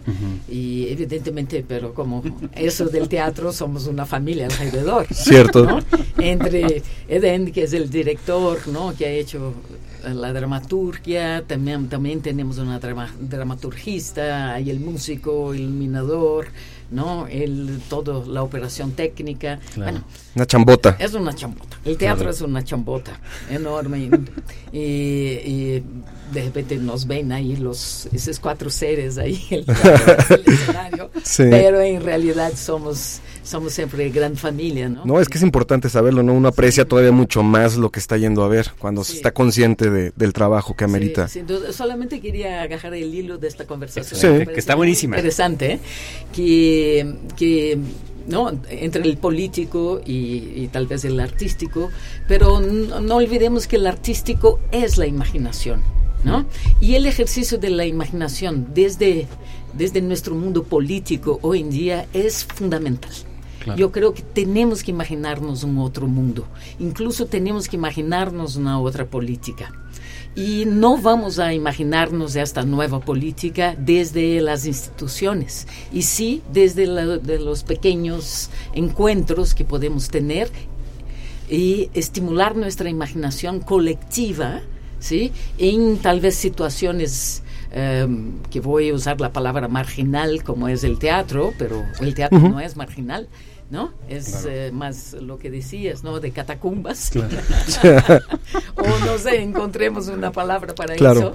y 0.48 0.88
evidentemente, 0.88 1.64
pero 1.66 1.94
como 1.94 2.22
eso 2.54 2.86
del 2.86 3.08
teatro, 3.08 3.52
somos 3.52 3.86
una 3.86 4.04
familia 4.04 4.46
alrededor. 4.46 5.06
Cierto. 5.12 5.80
Entre 6.18 6.82
Eden, 7.08 7.50
que 7.52 7.64
es 7.64 7.72
el 7.72 7.90
director, 7.90 8.68
¿no? 8.68 8.94
Que 8.94 9.06
ha 9.06 9.10
hecho 9.10 9.54
la 10.12 10.32
dramaturgia, 10.32 11.44
también, 11.46 11.88
también 11.88 12.20
tenemos 12.20 12.58
una 12.58 12.78
dramaturgista, 12.78 14.52
hay 14.54 14.70
el 14.70 14.80
músico, 14.80 15.54
iluminador, 15.54 16.48
¿no? 16.90 17.26
El, 17.26 17.80
todo, 17.88 18.24
la 18.26 18.42
operación 18.42 18.92
técnica. 18.92 19.60
Una 20.34 20.46
chambota. 20.46 20.96
Es 20.98 21.14
una 21.14 21.34
chambota. 21.34 21.76
El 21.84 21.96
teatro 21.96 22.30
es 22.30 22.40
una 22.40 22.62
chambota 22.64 23.18
enorme. 23.50 24.10
y, 24.72 25.82
de 26.32 26.42
repente 26.42 26.76
nos 26.78 27.06
ven 27.06 27.30
ahí 27.30 27.54
los, 27.54 28.06
esos 28.12 28.40
cuatro 28.40 28.68
seres 28.68 29.18
ahí, 29.18 29.40
el, 29.50 29.64
el 29.68 30.44
escenario. 30.52 31.10
Pero 31.36 31.80
en 31.80 32.02
realidad 32.02 32.52
somos 32.56 33.20
somos 33.44 33.72
siempre 33.74 34.08
gran 34.08 34.36
familia, 34.36 34.88
¿no? 34.88 35.04
No, 35.04 35.20
es 35.20 35.28
que 35.28 35.38
es 35.38 35.44
importante 35.44 35.88
saberlo, 35.88 36.22
¿no? 36.22 36.32
Uno 36.32 36.48
aprecia 36.48 36.86
todavía 36.86 37.12
mucho 37.12 37.42
más 37.42 37.76
lo 37.76 37.90
que 37.90 38.00
está 38.00 38.16
yendo 38.16 38.42
a 38.42 38.48
ver 38.48 38.72
cuando 38.78 39.04
se 39.04 39.14
está 39.14 39.32
consciente 39.32 39.90
del 39.90 40.32
trabajo 40.32 40.74
que 40.74 40.84
amerita. 40.84 41.28
Sí, 41.28 41.44
solamente 41.70 42.20
quería 42.20 42.62
agarrar 42.62 42.94
el 42.94 43.14
hilo 43.14 43.38
de 43.38 43.48
esta 43.48 43.66
conversación. 43.66 44.46
que, 44.46 44.58
está 44.58 44.74
buenísima. 44.74 45.16
Interesante, 45.16 45.72
¿eh? 45.72 45.80
que, 46.32 47.16
que 47.36 47.78
¿no? 48.26 48.50
entre 48.68 49.04
el 49.04 49.16
político 49.16 50.00
y, 50.04 50.68
tal 50.68 50.86
vez 50.86 51.04
el 51.04 51.20
artístico, 51.20 51.90
pero 52.28 52.60
no, 52.60 53.16
olvidemos 53.16 53.66
que 53.66 53.76
el 53.76 53.86
artístico 53.86 54.60
es 54.72 54.98
la 54.98 55.06
imaginación. 55.06 55.82
¿no? 56.24 56.46
Y 56.80 56.94
el 56.94 57.04
ejercicio 57.04 57.58
de 57.58 57.68
la 57.68 57.84
imaginación 57.84 58.68
desde, 58.72 59.26
desde 59.74 60.00
nuestro 60.00 60.34
mundo 60.34 60.64
político 60.64 61.38
hoy 61.42 61.60
en 61.60 61.70
día 61.70 62.06
es 62.14 62.44
fundamental. 62.44 63.12
Yo 63.76 63.92
creo 63.92 64.12
que 64.12 64.22
tenemos 64.22 64.82
que 64.82 64.90
imaginarnos 64.90 65.64
un 65.64 65.78
otro 65.78 66.06
mundo, 66.06 66.46
incluso 66.78 67.26
tenemos 67.26 67.68
que 67.68 67.76
imaginarnos 67.76 68.56
una 68.56 68.78
otra 68.78 69.06
política. 69.06 69.72
Y 70.36 70.64
no 70.66 70.98
vamos 70.98 71.38
a 71.38 71.54
imaginarnos 71.54 72.34
esta 72.34 72.64
nueva 72.64 72.98
política 72.98 73.76
desde 73.78 74.40
las 74.40 74.66
instituciones, 74.66 75.68
y 75.92 76.02
sí 76.02 76.42
desde 76.52 76.86
los 77.38 77.62
pequeños 77.62 78.50
encuentros 78.74 79.54
que 79.54 79.64
podemos 79.64 80.08
tener 80.08 80.50
y 81.48 81.90
estimular 81.94 82.56
nuestra 82.56 82.88
imaginación 82.88 83.60
colectiva, 83.60 84.62
¿sí? 84.98 85.30
En 85.58 85.98
tal 85.98 86.20
vez 86.20 86.34
situaciones 86.34 87.42
em, 87.70 88.40
que 88.50 88.60
voy 88.60 88.90
a 88.90 88.94
usar 88.94 89.20
la 89.20 89.32
palabra 89.32 89.68
marginal 89.68 90.42
como 90.42 90.66
es 90.68 90.82
el 90.82 90.98
teatro, 90.98 91.52
pero 91.58 91.84
el 92.00 92.14
teatro 92.14 92.40
no 92.40 92.58
es 92.58 92.76
marginal, 92.76 93.28
¿no? 93.70 93.92
Es 94.08 94.44
eh, 94.48 94.70
más 94.72 95.14
lo 95.14 95.38
que 95.38 95.50
decías, 95.50 96.04
¿no? 96.04 96.20
De 96.20 96.30
catacumbas. 96.30 97.10
o 98.76 99.06
no 99.06 99.18
sé, 99.18 99.42
encontremos 99.42 100.08
una 100.08 100.30
palabra 100.30 100.74
para 100.74 100.94
eso. 100.94 101.34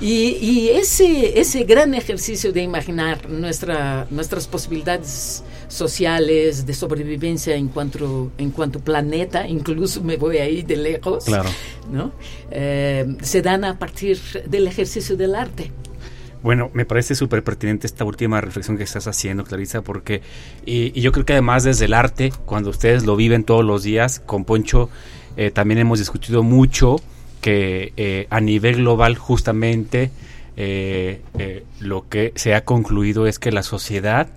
Y, 0.00 0.68
ese, 0.68 1.38
ese 1.40 1.64
gran 1.64 1.94
ejercicio 1.94 2.52
de 2.52 2.62
imaginar 2.62 3.28
nuestra, 3.28 4.06
nuestras 4.10 4.46
posibilidades 4.46 5.44
sociales, 5.68 6.66
de 6.66 6.74
sobrevivencia 6.74 7.54
en 7.54 7.68
cuanto, 7.68 8.32
en 8.38 8.50
cuanto 8.50 8.80
planeta, 8.80 9.46
incluso 9.46 10.02
me 10.02 10.16
voy 10.16 10.38
ahí 10.38 10.62
de 10.62 10.76
lejos, 10.76 11.26
¿no? 11.90 12.12
Eh, 12.50 13.16
se 13.22 13.42
dan 13.42 13.64
a 13.64 13.78
partir 13.78 14.18
del 14.46 14.66
ejercicio 14.66 15.16
del 15.16 15.34
arte. 15.34 15.72
Bueno, 16.42 16.70
me 16.72 16.84
parece 16.84 17.14
súper 17.14 17.42
pertinente 17.42 17.86
esta 17.86 18.04
última 18.04 18.40
reflexión 18.40 18.76
que 18.76 18.84
estás 18.84 19.08
haciendo, 19.08 19.44
Clarisa, 19.44 19.82
porque 19.82 20.22
y, 20.64 20.98
yo 21.00 21.10
creo 21.10 21.26
que 21.26 21.32
además 21.32 21.64
desde 21.64 21.86
el 21.86 21.94
arte, 21.94 22.32
cuando 22.46 22.70
ustedes 22.70 23.04
lo 23.04 23.16
viven 23.16 23.44
todos 23.44 23.64
los 23.64 23.82
días, 23.82 24.20
con 24.20 24.44
Poncho 24.44 24.88
eh, 25.36 25.50
también 25.50 25.80
hemos 25.80 25.98
discutido 25.98 26.42
mucho 26.42 26.96
que 27.40 27.92
eh, 27.96 28.26
a 28.30 28.40
nivel 28.40 28.76
global 28.76 29.16
justamente 29.16 30.10
eh, 30.56 31.22
lo 31.80 32.08
que 32.08 32.32
se 32.34 32.54
ha 32.54 32.64
concluido 32.64 33.26
es 33.26 33.38
que 33.38 33.52
la 33.52 33.62
sociedad, 33.62 34.28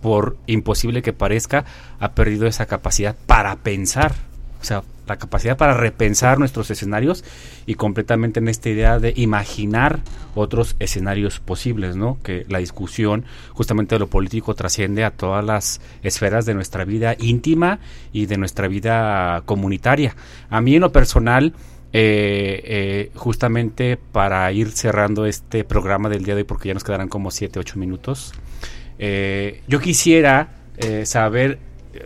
por 0.00 0.36
imposible 0.46 1.02
que 1.02 1.12
parezca, 1.12 1.64
ha 1.98 2.12
perdido 2.12 2.46
esa 2.46 2.66
capacidad 2.66 3.16
para 3.26 3.56
pensar. 3.56 4.14
O 4.62 4.64
sea, 4.64 4.84
la 5.08 5.16
capacidad 5.16 5.56
para 5.56 5.74
repensar 5.74 6.38
nuestros 6.38 6.70
escenarios 6.70 7.24
y 7.66 7.74
completamente 7.74 8.38
en 8.38 8.46
esta 8.46 8.68
idea 8.68 9.00
de 9.00 9.12
imaginar 9.16 9.98
otros 10.36 10.76
escenarios 10.78 11.40
posibles, 11.40 11.96
¿no? 11.96 12.18
Que 12.22 12.46
la 12.48 12.58
discusión 12.58 13.24
justamente 13.50 13.96
de 13.96 13.98
lo 13.98 14.06
político 14.06 14.54
trasciende 14.54 15.04
a 15.04 15.10
todas 15.10 15.44
las 15.44 15.80
esferas 16.04 16.46
de 16.46 16.54
nuestra 16.54 16.84
vida 16.84 17.16
íntima 17.18 17.80
y 18.12 18.26
de 18.26 18.38
nuestra 18.38 18.68
vida 18.68 19.42
comunitaria. 19.46 20.14
A 20.48 20.60
mí 20.60 20.76
en 20.76 20.82
lo 20.82 20.92
personal, 20.92 21.54
eh, 21.92 22.62
eh, 22.64 23.10
justamente 23.16 23.96
para 23.96 24.50
ir 24.52 24.70
cerrando 24.70 25.26
este 25.26 25.64
programa 25.64 26.08
del 26.08 26.24
día 26.24 26.36
de 26.36 26.42
hoy, 26.42 26.46
porque 26.46 26.68
ya 26.68 26.74
nos 26.74 26.84
quedarán 26.84 27.08
como 27.08 27.32
7, 27.32 27.58
8 27.58 27.80
minutos, 27.80 28.32
eh, 29.00 29.62
yo 29.66 29.80
quisiera 29.80 30.58
saber 31.04 31.58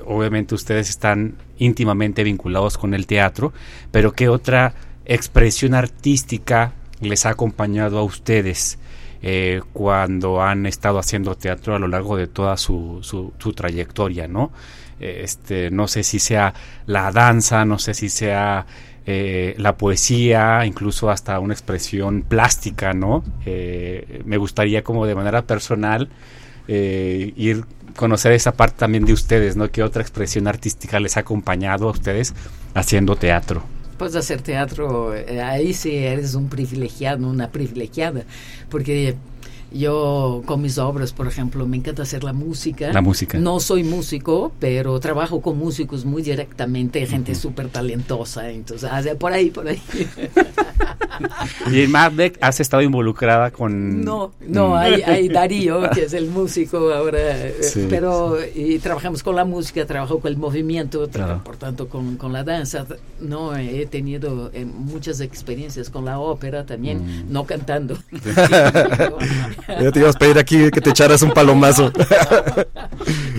obviamente 0.06 0.54
ustedes 0.54 0.90
están 0.90 1.36
íntimamente 1.58 2.24
vinculados 2.24 2.78
con 2.78 2.94
el 2.94 3.06
teatro, 3.06 3.52
pero 3.90 4.12
¿qué 4.12 4.28
otra 4.28 4.74
expresión 5.04 5.74
artística 5.74 6.72
les 7.00 7.26
ha 7.26 7.30
acompañado 7.30 7.98
a 7.98 8.02
ustedes 8.02 8.78
eh, 9.22 9.60
cuando 9.72 10.42
han 10.42 10.66
estado 10.66 10.98
haciendo 10.98 11.34
teatro 11.36 11.74
a 11.74 11.78
lo 11.78 11.88
largo 11.88 12.16
de 12.16 12.26
toda 12.26 12.56
su, 12.56 12.98
su, 13.02 13.52
trayectoria, 13.54 14.28
¿no? 14.28 14.52
Este, 15.00 15.70
no 15.70 15.88
sé 15.88 16.02
si 16.02 16.18
sea 16.18 16.54
la 16.86 17.10
danza, 17.12 17.64
no 17.64 17.78
sé 17.78 17.94
si 17.94 18.08
sea 18.08 18.66
eh, 19.06 19.54
la 19.58 19.76
poesía, 19.76 20.64
incluso 20.66 21.10
hasta 21.10 21.38
una 21.38 21.54
expresión 21.54 22.22
plástica, 22.22 22.92
¿no? 22.92 23.24
Eh, 23.44 24.22
me 24.24 24.36
gustaría 24.36 24.84
como 24.84 25.06
de 25.06 25.14
manera 25.14 25.42
personal 25.42 26.08
ir 26.68 27.64
conocer 27.96 28.32
esa 28.32 28.52
parte 28.52 28.76
también 28.78 29.04
de 29.04 29.12
ustedes, 29.12 29.56
¿no? 29.56 29.70
¿Qué 29.70 29.82
otra 29.82 30.02
expresión 30.02 30.46
artística 30.46 31.00
les 31.00 31.16
ha 31.16 31.20
acompañado 31.20 31.88
a 31.88 31.92
ustedes 31.92 32.34
haciendo 32.74 33.16
teatro? 33.16 33.62
Pues 33.98 34.14
hacer 34.14 34.42
teatro, 34.42 35.14
eh, 35.14 35.40
ahí 35.40 35.72
sí 35.72 35.96
eres 35.96 36.34
un 36.34 36.48
privilegiado, 36.48 37.26
una 37.26 37.50
privilegiada, 37.50 38.24
porque 38.68 39.16
yo 39.78 40.42
con 40.46 40.62
mis 40.62 40.78
obras, 40.78 41.12
por 41.12 41.26
ejemplo, 41.26 41.66
me 41.66 41.76
encanta 41.76 42.02
hacer 42.02 42.24
la 42.24 42.32
música. 42.32 42.92
La 42.92 43.00
música. 43.00 43.38
No 43.38 43.60
soy 43.60 43.84
músico, 43.84 44.52
pero 44.58 44.98
trabajo 45.00 45.40
con 45.40 45.58
músicos 45.58 46.04
muy 46.04 46.22
directamente, 46.22 47.06
gente 47.06 47.34
súper 47.34 47.68
talentosa. 47.68 48.50
Entonces, 48.50 48.90
por 49.18 49.32
ahí, 49.32 49.50
por 49.50 49.68
ahí. 49.68 49.80
y 51.72 51.80
en 51.82 51.96
has 52.40 52.60
estado 52.60 52.82
involucrada 52.82 53.50
con... 53.50 54.04
No, 54.04 54.32
no, 54.40 54.70
mm. 54.70 54.74
hay, 54.74 55.02
hay, 55.02 55.28
Darío, 55.28 55.90
que 55.90 56.04
es 56.04 56.12
el 56.12 56.28
músico 56.28 56.92
ahora, 56.92 57.18
eh, 57.20 57.86
pero 57.88 58.38
y 58.54 58.78
trabajamos 58.78 59.22
con 59.22 59.36
la 59.36 59.44
música, 59.44 59.84
trabajo 59.86 60.20
con 60.20 60.30
el 60.30 60.38
movimiento, 60.38 61.08
por 61.44 61.56
tanto 61.56 61.88
con, 61.88 62.16
con, 62.16 62.32
la 62.32 62.44
danza. 62.44 62.86
No, 63.20 63.56
he 63.56 63.86
tenido 63.86 64.50
eh, 64.52 64.64
muchas 64.64 65.20
experiencias 65.20 65.90
con 65.90 66.04
la 66.04 66.18
ópera 66.18 66.64
también, 66.64 67.26
mm. 67.26 67.32
no 67.32 67.44
cantando. 67.44 67.96
Ya 69.68 69.92
te 69.92 69.98
ibas 70.00 70.16
a 70.16 70.18
pedir 70.18 70.38
aquí 70.38 70.70
que 70.70 70.80
te 70.80 70.90
echaras 70.90 71.22
un 71.22 71.32
palomazo. 71.32 71.92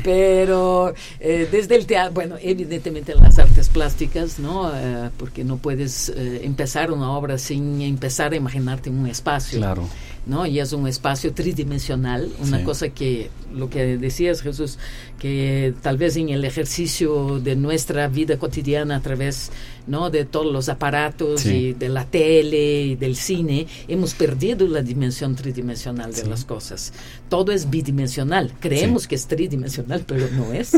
pero 0.03 0.93
eh, 1.19 1.47
desde 1.51 1.75
el 1.75 1.85
teatro, 1.85 2.13
bueno, 2.13 2.35
evidentemente 2.41 3.15
las 3.15 3.39
artes 3.39 3.69
plásticas, 3.69 4.39
¿no? 4.39 4.71
porque 5.17 5.43
no 5.43 5.57
puedes 5.57 6.11
empezar 6.15 6.91
una 6.91 7.11
obra 7.11 7.37
sin 7.37 7.81
empezar 7.81 8.33
a 8.33 8.35
imaginarte 8.35 8.89
un 8.89 9.07
espacio. 9.07 9.59
Claro. 9.59 9.87
¿No? 10.27 10.45
Y 10.45 10.59
es 10.59 10.73
un 10.73 10.87
espacio 10.87 11.33
tridimensional, 11.33 12.29
una 12.41 12.63
cosa 12.63 12.89
que, 12.89 13.29
lo 13.53 13.69
que 13.69 13.97
decías 13.97 14.41
Jesús, 14.41 14.77
que 15.19 15.73
tal 15.81 15.97
vez 15.97 16.17
en 16.17 16.29
el 16.29 16.43
ejercicio 16.43 17.39
de 17.39 17.55
nuestra 17.55 18.07
vida 18.07 18.37
cotidiana 18.37 18.97
a 18.97 19.01
través, 19.01 19.51
¿no? 19.87 20.09
De 20.09 20.25
todos 20.25 20.51
los 20.51 20.69
aparatos 20.69 21.45
y 21.45 21.73
de 21.73 21.89
la 21.89 22.05
tele 22.05 22.81
y 22.81 22.95
del 22.95 23.15
cine, 23.15 23.67
hemos 23.87 24.13
perdido 24.13 24.67
la 24.67 24.81
dimensión 24.81 25.35
tridimensional 25.35 26.13
de 26.13 26.25
las 26.25 26.45
cosas. 26.45 26.93
Todo 27.29 27.51
es 27.51 27.69
bidimensional, 27.69 28.53
creemos 28.59 29.07
que 29.07 29.15
es 29.15 29.27
tridimensional, 29.27 30.03
pero 30.05 30.27
no 30.31 30.53
es, 30.53 30.73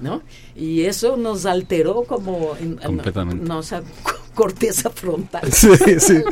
¿no? 0.00 0.22
Y 0.56 0.82
eso 0.82 1.16
nos 1.16 1.44
alteró 1.46 2.04
como... 2.04 2.52
Completamente. 2.82 3.44
Nos 3.44 3.72
corteza 4.36 4.90
frontal. 4.90 5.50
Sí, 5.52 5.68
sí. 5.98 6.22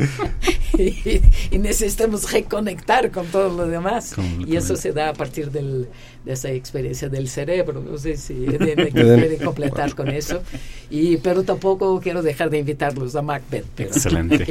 y, 1.51 1.57
necesitamos 1.57 2.31
reconectar 2.31 3.11
con 3.11 3.25
todo 3.25 3.49
lo 3.49 3.67
demás. 3.67 4.13
Y 4.45 4.55
eso 4.55 4.75
se 4.75 4.93
da 4.93 5.09
a 5.09 5.13
partir 5.13 5.49
del, 5.49 5.87
de 6.23 6.33
esa 6.33 6.51
experiencia 6.51 7.09
del 7.09 7.27
cerebro. 7.27 7.81
No 7.81 7.97
sé 7.97 8.15
si 8.15 8.33
quiere 8.45 9.37
completar 9.43 9.95
con 9.95 10.09
eso. 10.09 10.41
Y, 10.89 11.17
pero 11.17 11.43
tampoco 11.43 11.99
quiero 11.99 12.21
dejar 12.21 12.49
de 12.49 12.59
invitarlos 12.59 13.15
a 13.15 13.21
Macbeth. 13.21 13.79
Excelente. 13.79 14.45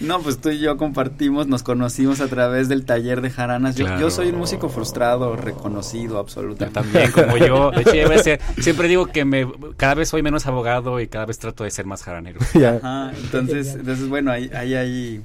No, 0.00 0.20
pues 0.20 0.38
tú 0.38 0.50
y 0.50 0.58
yo 0.58 0.76
compartimos, 0.76 1.46
nos 1.46 1.62
conocimos 1.62 2.20
a 2.20 2.28
través 2.28 2.68
del 2.68 2.84
taller 2.84 3.20
de 3.20 3.30
jaranas. 3.30 3.76
Yo, 3.76 4.10
soy 4.10 4.28
un 4.28 4.36
músico 4.36 4.68
frustrado, 4.68 5.36
reconocido, 5.36 6.18
absolutamente. 6.18 6.80
también, 6.80 7.12
como 7.12 7.36
yo. 7.36 7.70
De 7.76 7.82
hecho, 7.82 8.44
siempre 8.60 8.88
digo 8.88 9.06
que 9.06 9.24
me, 9.24 9.46
cada 9.76 9.94
vez 9.94 10.08
soy 10.08 10.22
menos 10.22 10.46
abogado 10.46 11.00
y 11.00 11.08
cada 11.08 11.26
vez 11.26 11.38
trato 11.38 11.64
de 11.64 11.70
ser 11.70 11.86
más 11.86 12.02
jaranero. 12.02 12.40
entonces, 12.54 13.74
entonces, 13.74 14.08
bueno, 14.08 14.30
ahí 14.30 14.50
hay, 14.52 15.22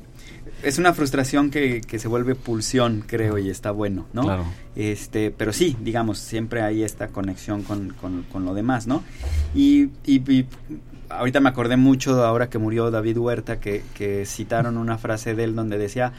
es 0.63 0.77
una 0.77 0.93
frustración 0.93 1.49
que, 1.49 1.81
que, 1.81 1.99
se 1.99 2.07
vuelve 2.07 2.35
pulsión, 2.35 3.03
creo, 3.05 3.37
y 3.37 3.49
está 3.49 3.71
bueno, 3.71 4.05
¿no? 4.13 4.23
Claro. 4.23 4.45
Este, 4.75 5.31
pero 5.31 5.53
sí, 5.53 5.75
digamos, 5.81 6.19
siempre 6.19 6.61
hay 6.61 6.83
esta 6.83 7.07
conexión 7.07 7.63
con, 7.63 7.89
con, 7.99 8.23
con 8.23 8.45
lo 8.45 8.53
demás, 8.53 8.87
¿no? 8.87 9.03
Y, 9.55 9.89
y, 10.05 10.21
y, 10.31 10.45
ahorita 11.13 11.39
me 11.39 11.49
acordé 11.49 11.77
mucho 11.77 12.23
ahora 12.25 12.49
que 12.49 12.57
murió 12.57 12.91
David 12.91 13.17
Huerta, 13.17 13.59
que, 13.59 13.83
que 13.93 14.25
citaron 14.25 14.77
una 14.77 14.97
frase 14.97 15.35
de 15.35 15.43
él 15.43 15.55
donde 15.55 15.77
decía, 15.77 16.13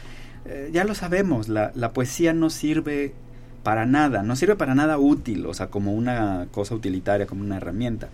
eh, 0.44 0.70
ya 0.72 0.84
lo 0.84 0.94
sabemos, 0.94 1.48
la, 1.48 1.72
la 1.74 1.92
poesía 1.92 2.32
no 2.32 2.50
sirve 2.50 3.14
para 3.62 3.86
nada, 3.86 4.22
no 4.22 4.36
sirve 4.36 4.56
para 4.56 4.74
nada 4.74 4.98
útil, 4.98 5.46
o 5.46 5.54
sea, 5.54 5.68
como 5.68 5.92
una 5.92 6.46
cosa 6.50 6.74
utilitaria, 6.74 7.26
como 7.26 7.42
una 7.42 7.56
herramienta. 7.56 8.08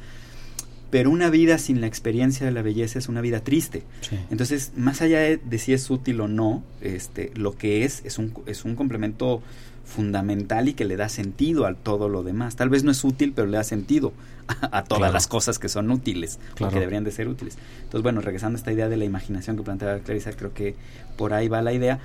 Pero 0.90 1.10
una 1.10 1.28
vida 1.28 1.58
sin 1.58 1.82
la 1.82 1.86
experiencia 1.86 2.46
de 2.46 2.52
la 2.52 2.62
belleza 2.62 2.98
es 2.98 3.08
una 3.08 3.20
vida 3.20 3.40
triste. 3.40 3.82
Entonces, 4.30 4.72
más 4.74 5.02
allá 5.02 5.20
de, 5.20 5.36
de, 5.36 5.58
si 5.58 5.74
es 5.74 5.90
útil 5.90 6.18
o 6.22 6.28
no, 6.28 6.62
este, 6.80 7.30
lo 7.34 7.56
que 7.58 7.84
es 7.84 8.02
es 8.06 8.16
un, 8.16 8.32
es 8.46 8.64
un 8.64 8.74
complemento 8.74 9.42
fundamental 9.84 10.68
y 10.68 10.74
que 10.74 10.86
le 10.86 10.96
da 10.96 11.10
sentido 11.10 11.66
a 11.66 11.74
todo 11.74 12.08
lo 12.08 12.22
demás. 12.22 12.56
Tal 12.56 12.70
vez 12.70 12.84
no 12.84 12.90
es 12.90 13.04
útil, 13.04 13.32
pero 13.34 13.48
le 13.48 13.58
da 13.58 13.64
sentido 13.64 14.14
a, 14.72 14.84
todas 14.84 15.12
las 15.12 15.26
cosas 15.26 15.58
que 15.58 15.68
son 15.68 15.90
útiles, 15.90 16.38
que 16.54 16.64
deberían 16.66 17.04
de 17.04 17.10
ser 17.10 17.28
útiles. 17.28 17.58
Entonces, 17.76 18.02
bueno, 18.02 18.20
regresando 18.20 18.56
a 18.56 18.58
esta 18.58 18.72
idea 18.72 18.88
de 18.88 18.96
la 18.96 19.04
imaginación 19.04 19.56
que 19.56 19.62
planteaba 19.62 19.98
Clarisa, 19.98 20.32
creo 20.32 20.54
que 20.54 20.74
por 21.16 21.34
ahí 21.34 21.48
va 21.48 21.62
la 21.62 21.72
idea. 21.72 21.98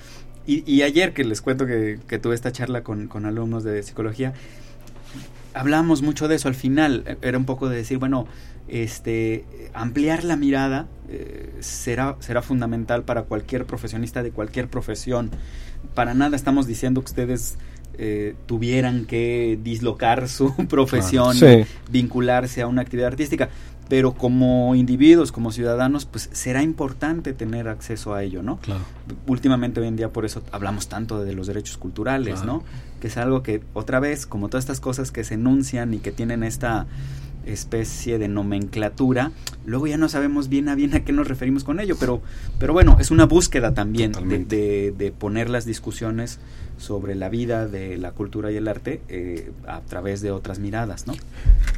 Y, 0.45 0.81
ayer 0.81 1.13
que 1.13 1.23
les 1.23 1.41
cuento 1.41 1.65
que, 1.65 2.19
tuve 2.21 2.35
esta 2.35 2.51
charla 2.51 2.83
con, 2.83 3.25
alumnos 3.25 3.63
de 3.63 3.81
psicología, 3.81 4.33
hablamos 5.53 6.01
mucho 6.01 6.27
de 6.27 6.35
eso. 6.35 6.49
Al 6.49 6.55
final 6.55 7.03
e, 7.05 7.17
era 7.21 7.37
un 7.37 7.45
poco 7.45 7.69
de 7.69 7.77
decir, 7.77 7.97
bueno, 7.97 8.27
este, 8.67 9.45
ampliar 9.73 10.25
la 10.25 10.35
mirada 10.35 10.87
eh, 11.07 11.53
será, 11.61 12.17
será 12.19 12.41
fundamental 12.41 13.03
para 13.03 13.23
cualquier 13.23 13.65
profesionista 13.65 14.21
de 14.21 14.31
cualquier 14.31 14.67
profesión. 14.67 15.31
Para 15.95 16.13
nada 16.13 16.35
estamos 16.35 16.67
diciendo 16.67 17.01
que 17.01 17.07
ustedes 17.07 17.57
eh, 17.97 18.35
tuvieran 18.45 19.05
que 19.05 19.59
dislocar 19.63 20.27
su 20.29 20.53
profesión, 20.67 21.35
vincularse 21.89 22.61
a 22.61 22.67
una 22.67 22.81
actividad 22.81 23.07
artística. 23.07 23.49
Pero 23.89 24.13
como 24.13 24.75
individuos, 24.75 25.31
como 25.31 25.51
ciudadanos, 25.51 26.05
pues 26.05 26.29
será 26.31 26.63
importante 26.63 27.33
tener 27.33 27.67
acceso 27.67 28.13
a 28.13 28.23
ello, 28.23 28.41
¿no? 28.41 28.57
Últimamente 29.27 29.81
hoy 29.81 29.87
en 29.87 29.97
día 29.97 30.09
por 30.09 30.25
eso 30.25 30.41
hablamos 30.51 30.87
tanto 30.87 31.23
de 31.23 31.33
los 31.33 31.47
derechos 31.47 31.77
culturales, 31.77 32.43
¿no? 32.43 32.63
Que 33.01 33.07
es 33.07 33.17
algo 33.17 33.43
que 33.43 33.61
otra 33.73 33.99
vez, 33.99 34.25
como 34.25 34.47
todas 34.47 34.63
estas 34.63 34.79
cosas 34.79 35.11
que 35.11 35.23
se 35.23 35.33
enuncian 35.33 35.93
y 35.93 35.99
que 35.99 36.11
tienen 36.11 36.43
esta 36.43 36.87
especie 37.45 38.17
de 38.17 38.27
nomenclatura, 38.27 39.31
luego 39.65 39.87
ya 39.87 39.97
no 39.97 40.09
sabemos 40.09 40.49
bien 40.49 40.69
a 40.69 40.75
bien 40.75 40.93
a 40.93 41.03
qué 41.03 41.11
nos 41.11 41.27
referimos 41.27 41.63
con 41.63 41.79
ello, 41.79 41.95
pero, 41.99 42.21
pero 42.59 42.73
bueno, 42.73 42.97
es 42.99 43.11
una 43.11 43.25
búsqueda 43.25 43.73
también 43.73 44.11
de, 44.11 44.93
de, 44.97 45.11
poner 45.11 45.49
las 45.49 45.65
discusiones 45.65 46.39
sobre 46.77 47.15
la 47.15 47.29
vida 47.29 47.67
de 47.67 47.97
la 47.97 48.11
cultura 48.11 48.51
y 48.51 48.57
el 48.57 48.67
arte 48.67 49.01
eh, 49.09 49.51
a 49.67 49.81
través 49.81 50.21
de 50.21 50.31
otras 50.31 50.59
miradas, 50.59 51.07
¿no? 51.07 51.13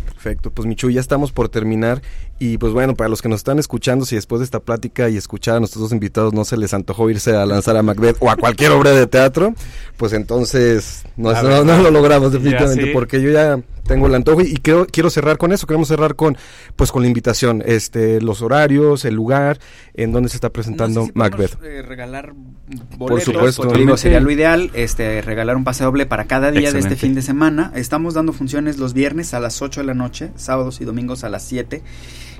Perfecto, 0.06 0.52
pues 0.52 0.68
Michu, 0.68 0.90
ya 0.90 1.02
estamos 1.02 1.32
por 1.32 1.50
terminar 1.50 2.02
y 2.38 2.58
pues 2.58 2.74
bueno, 2.74 2.96
para 2.96 3.10
los 3.10 3.22
que 3.22 3.30
nos 3.30 3.40
están 3.40 3.60
escuchando, 3.60 4.06
si 4.06 4.16
después 4.16 4.40
de 4.40 4.46
esta 4.46 4.60
plática 4.60 5.10
y 5.10 5.16
escuchar 5.16 5.56
a 5.56 5.60
nuestros 5.60 5.84
dos 5.84 5.92
invitados 5.94 6.34
no 6.34 6.44
se 6.44 6.58
les 6.58 6.74
antojó 6.74 7.10
irse 7.10 7.34
a 7.34 7.46
lanzar 7.46 7.78
a 7.78 7.84
Macbeth 7.84 8.18
o 8.20 8.30
a 8.30 8.36
cualquier 8.36 8.72
obra 8.72 8.92
de 8.92 9.08
teatro, 9.08 9.54
pues 9.96 10.12
entonces 10.12 11.04
no, 11.16 11.32
no, 11.64 11.78
lo 11.82 11.92
logramos 11.92 12.34
definitivamente 12.34 12.88
porque 12.92 13.22
yo 13.22 13.32
ya 13.32 13.60
tengo 13.88 14.08
el 14.08 14.16
antojo 14.16 14.42
y, 14.42 14.56
quiero, 14.56 14.86
quiero 14.86 15.10
cerrar 15.10 15.38
con 15.38 15.54
eso, 15.54 15.66
queremos 15.66 15.88
cerrar 15.88 16.16
con 16.16 16.38
pues 16.76 16.92
con 16.92 17.04
la 17.04 17.08
invitación, 17.08 17.64
este 17.66 18.20
los 18.20 18.42
horarios, 18.42 19.06
el 19.06 19.16
lugar 19.16 19.60
en 19.94 20.12
donde 20.12 20.28
se 20.28 20.36
está 20.36 20.50
presentando 20.50 21.08
Macbeth. 21.14 21.58
Eh, 21.64 21.84
regalar 21.84 22.34
boletos, 22.98 23.34
por 23.34 23.52
supuesto, 23.54 23.98
sería 23.98 24.20
lo 24.20 24.32
ideal, 24.32 24.72
este 24.74 25.22
regalar 25.22 25.56
un 25.56 25.64
pase 25.64 25.86
doble 25.86 26.06
para 26.06 26.26
cada 26.26 26.52
día 26.52 26.74
de 26.74 26.80
este 26.80 26.98
fin 26.98 27.16
de 27.16 27.22
semana. 27.22 27.72
Estamos 27.76 28.14
dando 28.14 28.34
funciones 28.34 28.78
los 28.78 28.94
viernes 28.94 29.34
a 29.34 29.40
las 29.40 29.62
8 29.62 29.82
de 29.82 29.86
la 29.86 29.94
noche, 29.94 30.32
sábados 30.36 30.82
y 30.82 30.86
domingos 30.86 31.24
a 31.24 31.30
las 31.30 31.44
7 31.44 31.82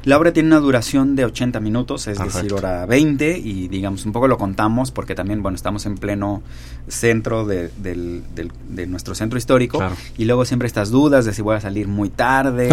la 0.06 0.18
obra 0.18 0.32
tiene 0.32 0.48
una 0.48 0.60
duración 0.60 1.16
de 1.16 1.26
80 1.26 1.60
minutos, 1.60 2.08
es 2.08 2.20
decir, 2.20 2.54
hora 2.54 2.86
20, 2.86 3.40
y 3.40 3.68
digamos, 3.68 4.06
un 4.06 4.12
poco 4.12 4.28
lo 4.28 4.38
contamos 4.38 4.92
porque 4.92 5.16
también, 5.16 5.42
bueno, 5.42 5.56
estamos 5.56 5.86
en 5.86 5.96
pleno 5.98 6.44
centro 6.88 7.46
de, 7.46 7.70
del, 7.78 8.24
de 8.70 8.88
nuestro 8.88 9.16
centro 9.16 9.38
histórico, 9.38 9.80
y 10.18 10.26
luego 10.26 10.46
siempre 10.46 10.68
estas 10.68 10.92
dudas 10.92 11.26
de 11.26 11.34
si 11.34 11.42
voy 11.42 11.56
a 11.56 11.62
salir 11.62 11.88
muy 11.88 12.10
tarde, 12.10 12.70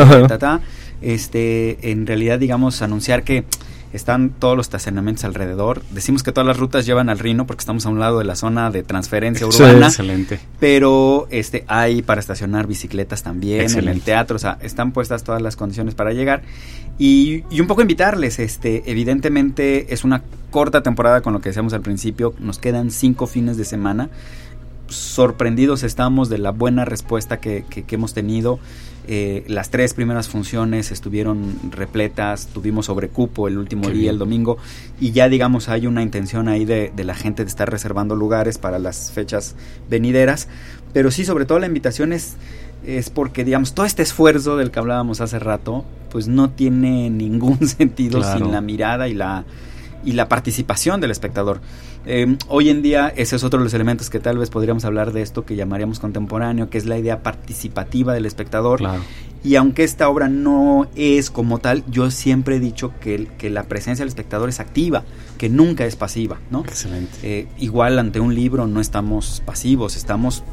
Este, 1.00 1.90
en 1.90 2.06
realidad, 2.06 2.38
digamos, 2.38 2.80
anunciar 2.82 3.24
que 3.24 3.44
están 3.92 4.30
todos 4.30 4.56
los 4.56 4.66
estacionamientos 4.66 5.24
alrededor. 5.24 5.82
Decimos 5.90 6.22
que 6.22 6.32
todas 6.32 6.46
las 6.46 6.56
rutas 6.56 6.86
llevan 6.86 7.08
al 7.08 7.18
Rino 7.18 7.46
porque 7.46 7.60
estamos 7.60 7.86
a 7.86 7.88
un 7.90 7.98
lado 7.98 8.18
de 8.18 8.24
la 8.24 8.36
zona 8.36 8.70
de 8.70 8.82
transferencia 8.82 9.46
urbana. 9.46 9.86
excelente. 9.86 10.40
Pero 10.58 11.26
este 11.30 11.64
hay 11.68 12.02
para 12.02 12.20
estacionar 12.20 12.66
bicicletas 12.66 13.22
también 13.22 13.70
en 13.70 13.88
el 13.88 14.00
teatro, 14.00 14.36
o 14.36 14.38
sea, 14.38 14.58
están 14.62 14.92
puestas 14.92 15.24
todas 15.24 15.42
las 15.42 15.56
condiciones 15.56 15.94
para 15.94 16.12
llegar. 16.12 16.42
Y, 16.98 17.44
y 17.50 17.60
un 17.60 17.66
poco 17.66 17.82
invitarles, 17.82 18.38
este, 18.38 18.82
evidentemente 18.90 19.92
es 19.92 20.04
una 20.04 20.22
corta 20.50 20.82
temporada 20.82 21.20
con 21.22 21.32
lo 21.32 21.40
que 21.40 21.48
decíamos 21.48 21.72
al 21.72 21.80
principio, 21.80 22.34
nos 22.38 22.58
quedan 22.58 22.90
cinco 22.90 23.26
fines 23.26 23.56
de 23.56 23.64
semana 23.64 24.10
sorprendidos 24.92 25.82
estamos 25.82 26.28
de 26.28 26.38
la 26.38 26.50
buena 26.50 26.84
respuesta 26.84 27.40
que, 27.40 27.64
que, 27.68 27.94
hemos 27.94 28.14
tenido. 28.14 28.58
Eh, 29.08 29.44
las 29.48 29.70
tres 29.70 29.94
primeras 29.94 30.28
funciones 30.28 30.92
estuvieron 30.92 31.56
repletas, 31.70 32.46
tuvimos 32.46 32.86
sobrecupo 32.86 33.48
el 33.48 33.58
último 33.58 33.90
día, 33.90 34.10
el 34.10 34.18
domingo, 34.18 34.58
y 35.00 35.10
ya 35.10 35.28
digamos 35.28 35.68
hay 35.68 35.88
una 35.88 36.02
intención 36.02 36.48
ahí 36.48 36.64
de, 36.64 36.92
de, 36.94 37.04
la 37.04 37.14
gente 37.14 37.42
de 37.42 37.48
estar 37.48 37.68
reservando 37.68 38.14
lugares 38.14 38.58
para 38.58 38.78
las 38.78 39.10
fechas 39.10 39.56
venideras, 39.90 40.48
pero 40.92 41.10
sí, 41.10 41.24
sobre 41.24 41.46
todo 41.46 41.58
la 41.58 41.66
invitación 41.66 42.12
es, 42.12 42.36
es 42.86 43.10
porque 43.10 43.44
digamos 43.44 43.74
todo 43.74 43.86
este 43.86 44.02
esfuerzo 44.02 44.56
del 44.56 44.70
que 44.70 44.78
hablábamos 44.78 45.20
hace 45.20 45.38
rato, 45.38 45.84
pues 46.10 46.28
no 46.28 46.50
tiene 46.50 47.10
ningún 47.10 47.66
sentido 47.66 48.22
sin 48.22 48.52
la 48.52 48.60
mirada 48.60 49.08
y 49.08 49.14
la 49.14 49.44
y 50.04 50.12
la 50.12 50.28
participación 50.28 51.00
del 51.00 51.10
espectador. 51.10 51.60
Eh, 52.04 52.36
hoy 52.48 52.68
en 52.68 52.82
día 52.82 53.12
ese 53.14 53.36
es 53.36 53.44
otro 53.44 53.58
de 53.58 53.64
los 53.64 53.74
elementos 53.74 54.10
que 54.10 54.18
tal 54.18 54.38
vez 54.38 54.50
podríamos 54.50 54.84
hablar 54.84 55.12
de 55.12 55.22
esto 55.22 55.44
que 55.44 55.56
llamaríamos 55.56 56.00
contemporáneo, 56.00 56.68
que 56.70 56.78
es 56.78 56.86
la 56.86 56.98
idea 56.98 57.22
participativa 57.22 58.14
del 58.14 58.26
espectador. 58.26 58.80
Y 59.44 59.56
aunque 59.56 59.82
esta 59.82 60.08
obra 60.08 60.28
no 60.28 60.88
es 60.94 61.30
como 61.30 61.58
tal, 61.58 61.84
yo 61.90 62.10
siempre 62.10 62.56
he 62.56 62.60
dicho 62.60 62.92
que, 63.00 63.28
que 63.38 63.50
la 63.50 63.64
presencia 63.64 64.04
del 64.04 64.08
espectador 64.08 64.48
es 64.48 64.60
activa, 64.60 65.02
que 65.36 65.48
nunca 65.48 65.84
es 65.84 65.96
pasiva, 65.96 66.38
¿no? 66.50 66.60
Excelente. 66.60 67.18
Eh, 67.22 67.48
igual 67.58 67.98
ante 67.98 68.20
un 68.20 68.34
libro 68.34 68.66
no 68.68 68.80
estamos 68.80 69.42
pasivos, 69.44 69.96
estamos 69.96 70.44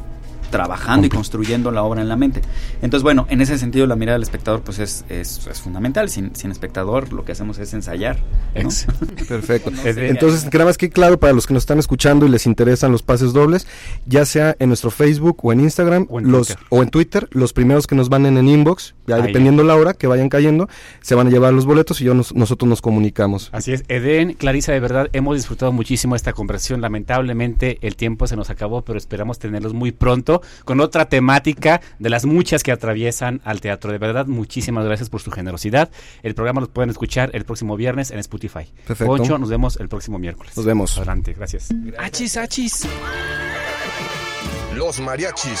trabajando 0.50 1.06
y 1.06 1.10
construyendo 1.10 1.70
la 1.70 1.82
obra 1.82 2.02
en 2.02 2.08
la 2.08 2.16
mente. 2.16 2.42
Entonces, 2.82 3.02
bueno, 3.02 3.26
en 3.30 3.40
ese 3.40 3.58
sentido 3.58 3.86
la 3.86 3.96
mirada 3.96 4.14
del 4.14 4.22
espectador 4.22 4.62
pues 4.62 4.78
es, 4.78 5.04
es, 5.08 5.40
fundamental. 5.60 6.08
Sin, 6.08 6.34
sin, 6.34 6.50
espectador 6.50 7.12
lo 7.12 7.24
que 7.24 7.32
hacemos 7.32 7.58
es 7.58 7.72
ensayar. 7.74 8.18
Perfecto. 9.28 9.70
Entonces, 9.84 10.44
nada 10.52 10.64
más 10.64 10.78
que 10.78 10.90
claro 10.90 11.18
para 11.18 11.32
los 11.32 11.46
que 11.46 11.54
nos 11.54 11.62
están 11.62 11.78
escuchando 11.78 12.26
y 12.26 12.28
les 12.28 12.46
interesan 12.46 12.92
los 12.92 13.02
pases 13.02 13.32
dobles, 13.32 13.66
ya 14.06 14.24
sea 14.26 14.56
en 14.58 14.68
nuestro 14.68 14.90
Facebook 14.90 15.38
o 15.42 15.52
en 15.52 15.60
Instagram 15.60 16.06
o 16.10 16.20
en, 16.20 16.30
los, 16.30 16.48
Twitter. 16.48 16.66
O 16.70 16.82
en 16.82 16.90
Twitter, 16.90 17.28
los 17.30 17.52
primeros 17.52 17.86
que 17.86 17.94
nos 17.94 18.08
van 18.08 18.26
en 18.26 18.48
inbox, 18.48 18.94
ya 19.10 19.22
dependiendo 19.22 19.62
la 19.62 19.76
hora 19.76 19.94
que 19.94 20.06
vayan 20.06 20.28
cayendo, 20.28 20.68
se 21.00 21.14
van 21.14 21.26
a 21.26 21.30
llevar 21.30 21.52
los 21.52 21.66
boletos 21.66 22.00
y 22.00 22.04
yo 22.04 22.14
nosotros 22.14 22.68
nos 22.68 22.80
comunicamos. 22.80 23.50
Así 23.52 23.72
es. 23.72 23.84
Eden, 23.88 24.34
Clarisa, 24.34 24.72
de 24.72 24.80
verdad, 24.80 25.08
hemos 25.12 25.36
disfrutado 25.36 25.72
muchísimo 25.72 26.16
esta 26.16 26.32
conversación. 26.32 26.80
Lamentablemente 26.80 27.78
el 27.82 27.96
tiempo 27.96 28.26
se 28.26 28.36
nos 28.36 28.50
acabó, 28.50 28.82
pero 28.82 28.98
esperamos 28.98 29.38
tenerlos 29.38 29.74
muy 29.74 29.92
pronto 29.92 30.42
con 30.64 30.80
otra 30.80 31.08
temática 31.08 31.80
de 31.98 32.10
las 32.10 32.24
muchas 32.24 32.62
que 32.62 32.72
atraviesan 32.72 33.40
al 33.44 33.60
teatro. 33.60 33.92
De 33.92 33.98
verdad, 33.98 34.26
muchísimas 34.26 34.84
gracias 34.84 35.10
por 35.10 35.20
su 35.20 35.30
generosidad. 35.30 35.90
El 36.22 36.34
programa 36.34 36.60
lo 36.60 36.68
pueden 36.68 36.90
escuchar 36.90 37.30
el 37.34 37.44
próximo 37.44 37.76
viernes 37.76 38.10
en 38.10 38.18
Spotify. 38.18 38.66
Perfecto. 38.86 39.16
Poncho, 39.16 39.38
nos 39.38 39.50
vemos 39.50 39.76
el 39.80 39.88
próximo 39.88 40.18
miércoles. 40.18 40.56
Nos 40.56 40.66
vemos. 40.66 40.96
Adelante, 40.96 41.34
gracias. 41.34 41.68
Achis, 41.98 42.36
achis. 42.36 42.86
Los 44.74 45.00
mariachis 45.00 45.60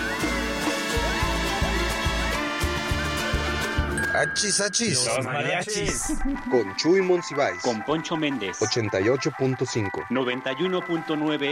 Achis, 4.21 4.61
achis. 4.61 5.07
Los 5.07 5.25
mariachis. 5.25 6.13
Con 6.51 6.75
Chuy 6.75 7.01
Monsiváis. 7.01 7.59
Con 7.63 7.81
Poncho 7.81 8.15
Méndez. 8.15 8.59
88.5. 8.59 9.89
91.9 10.11 11.39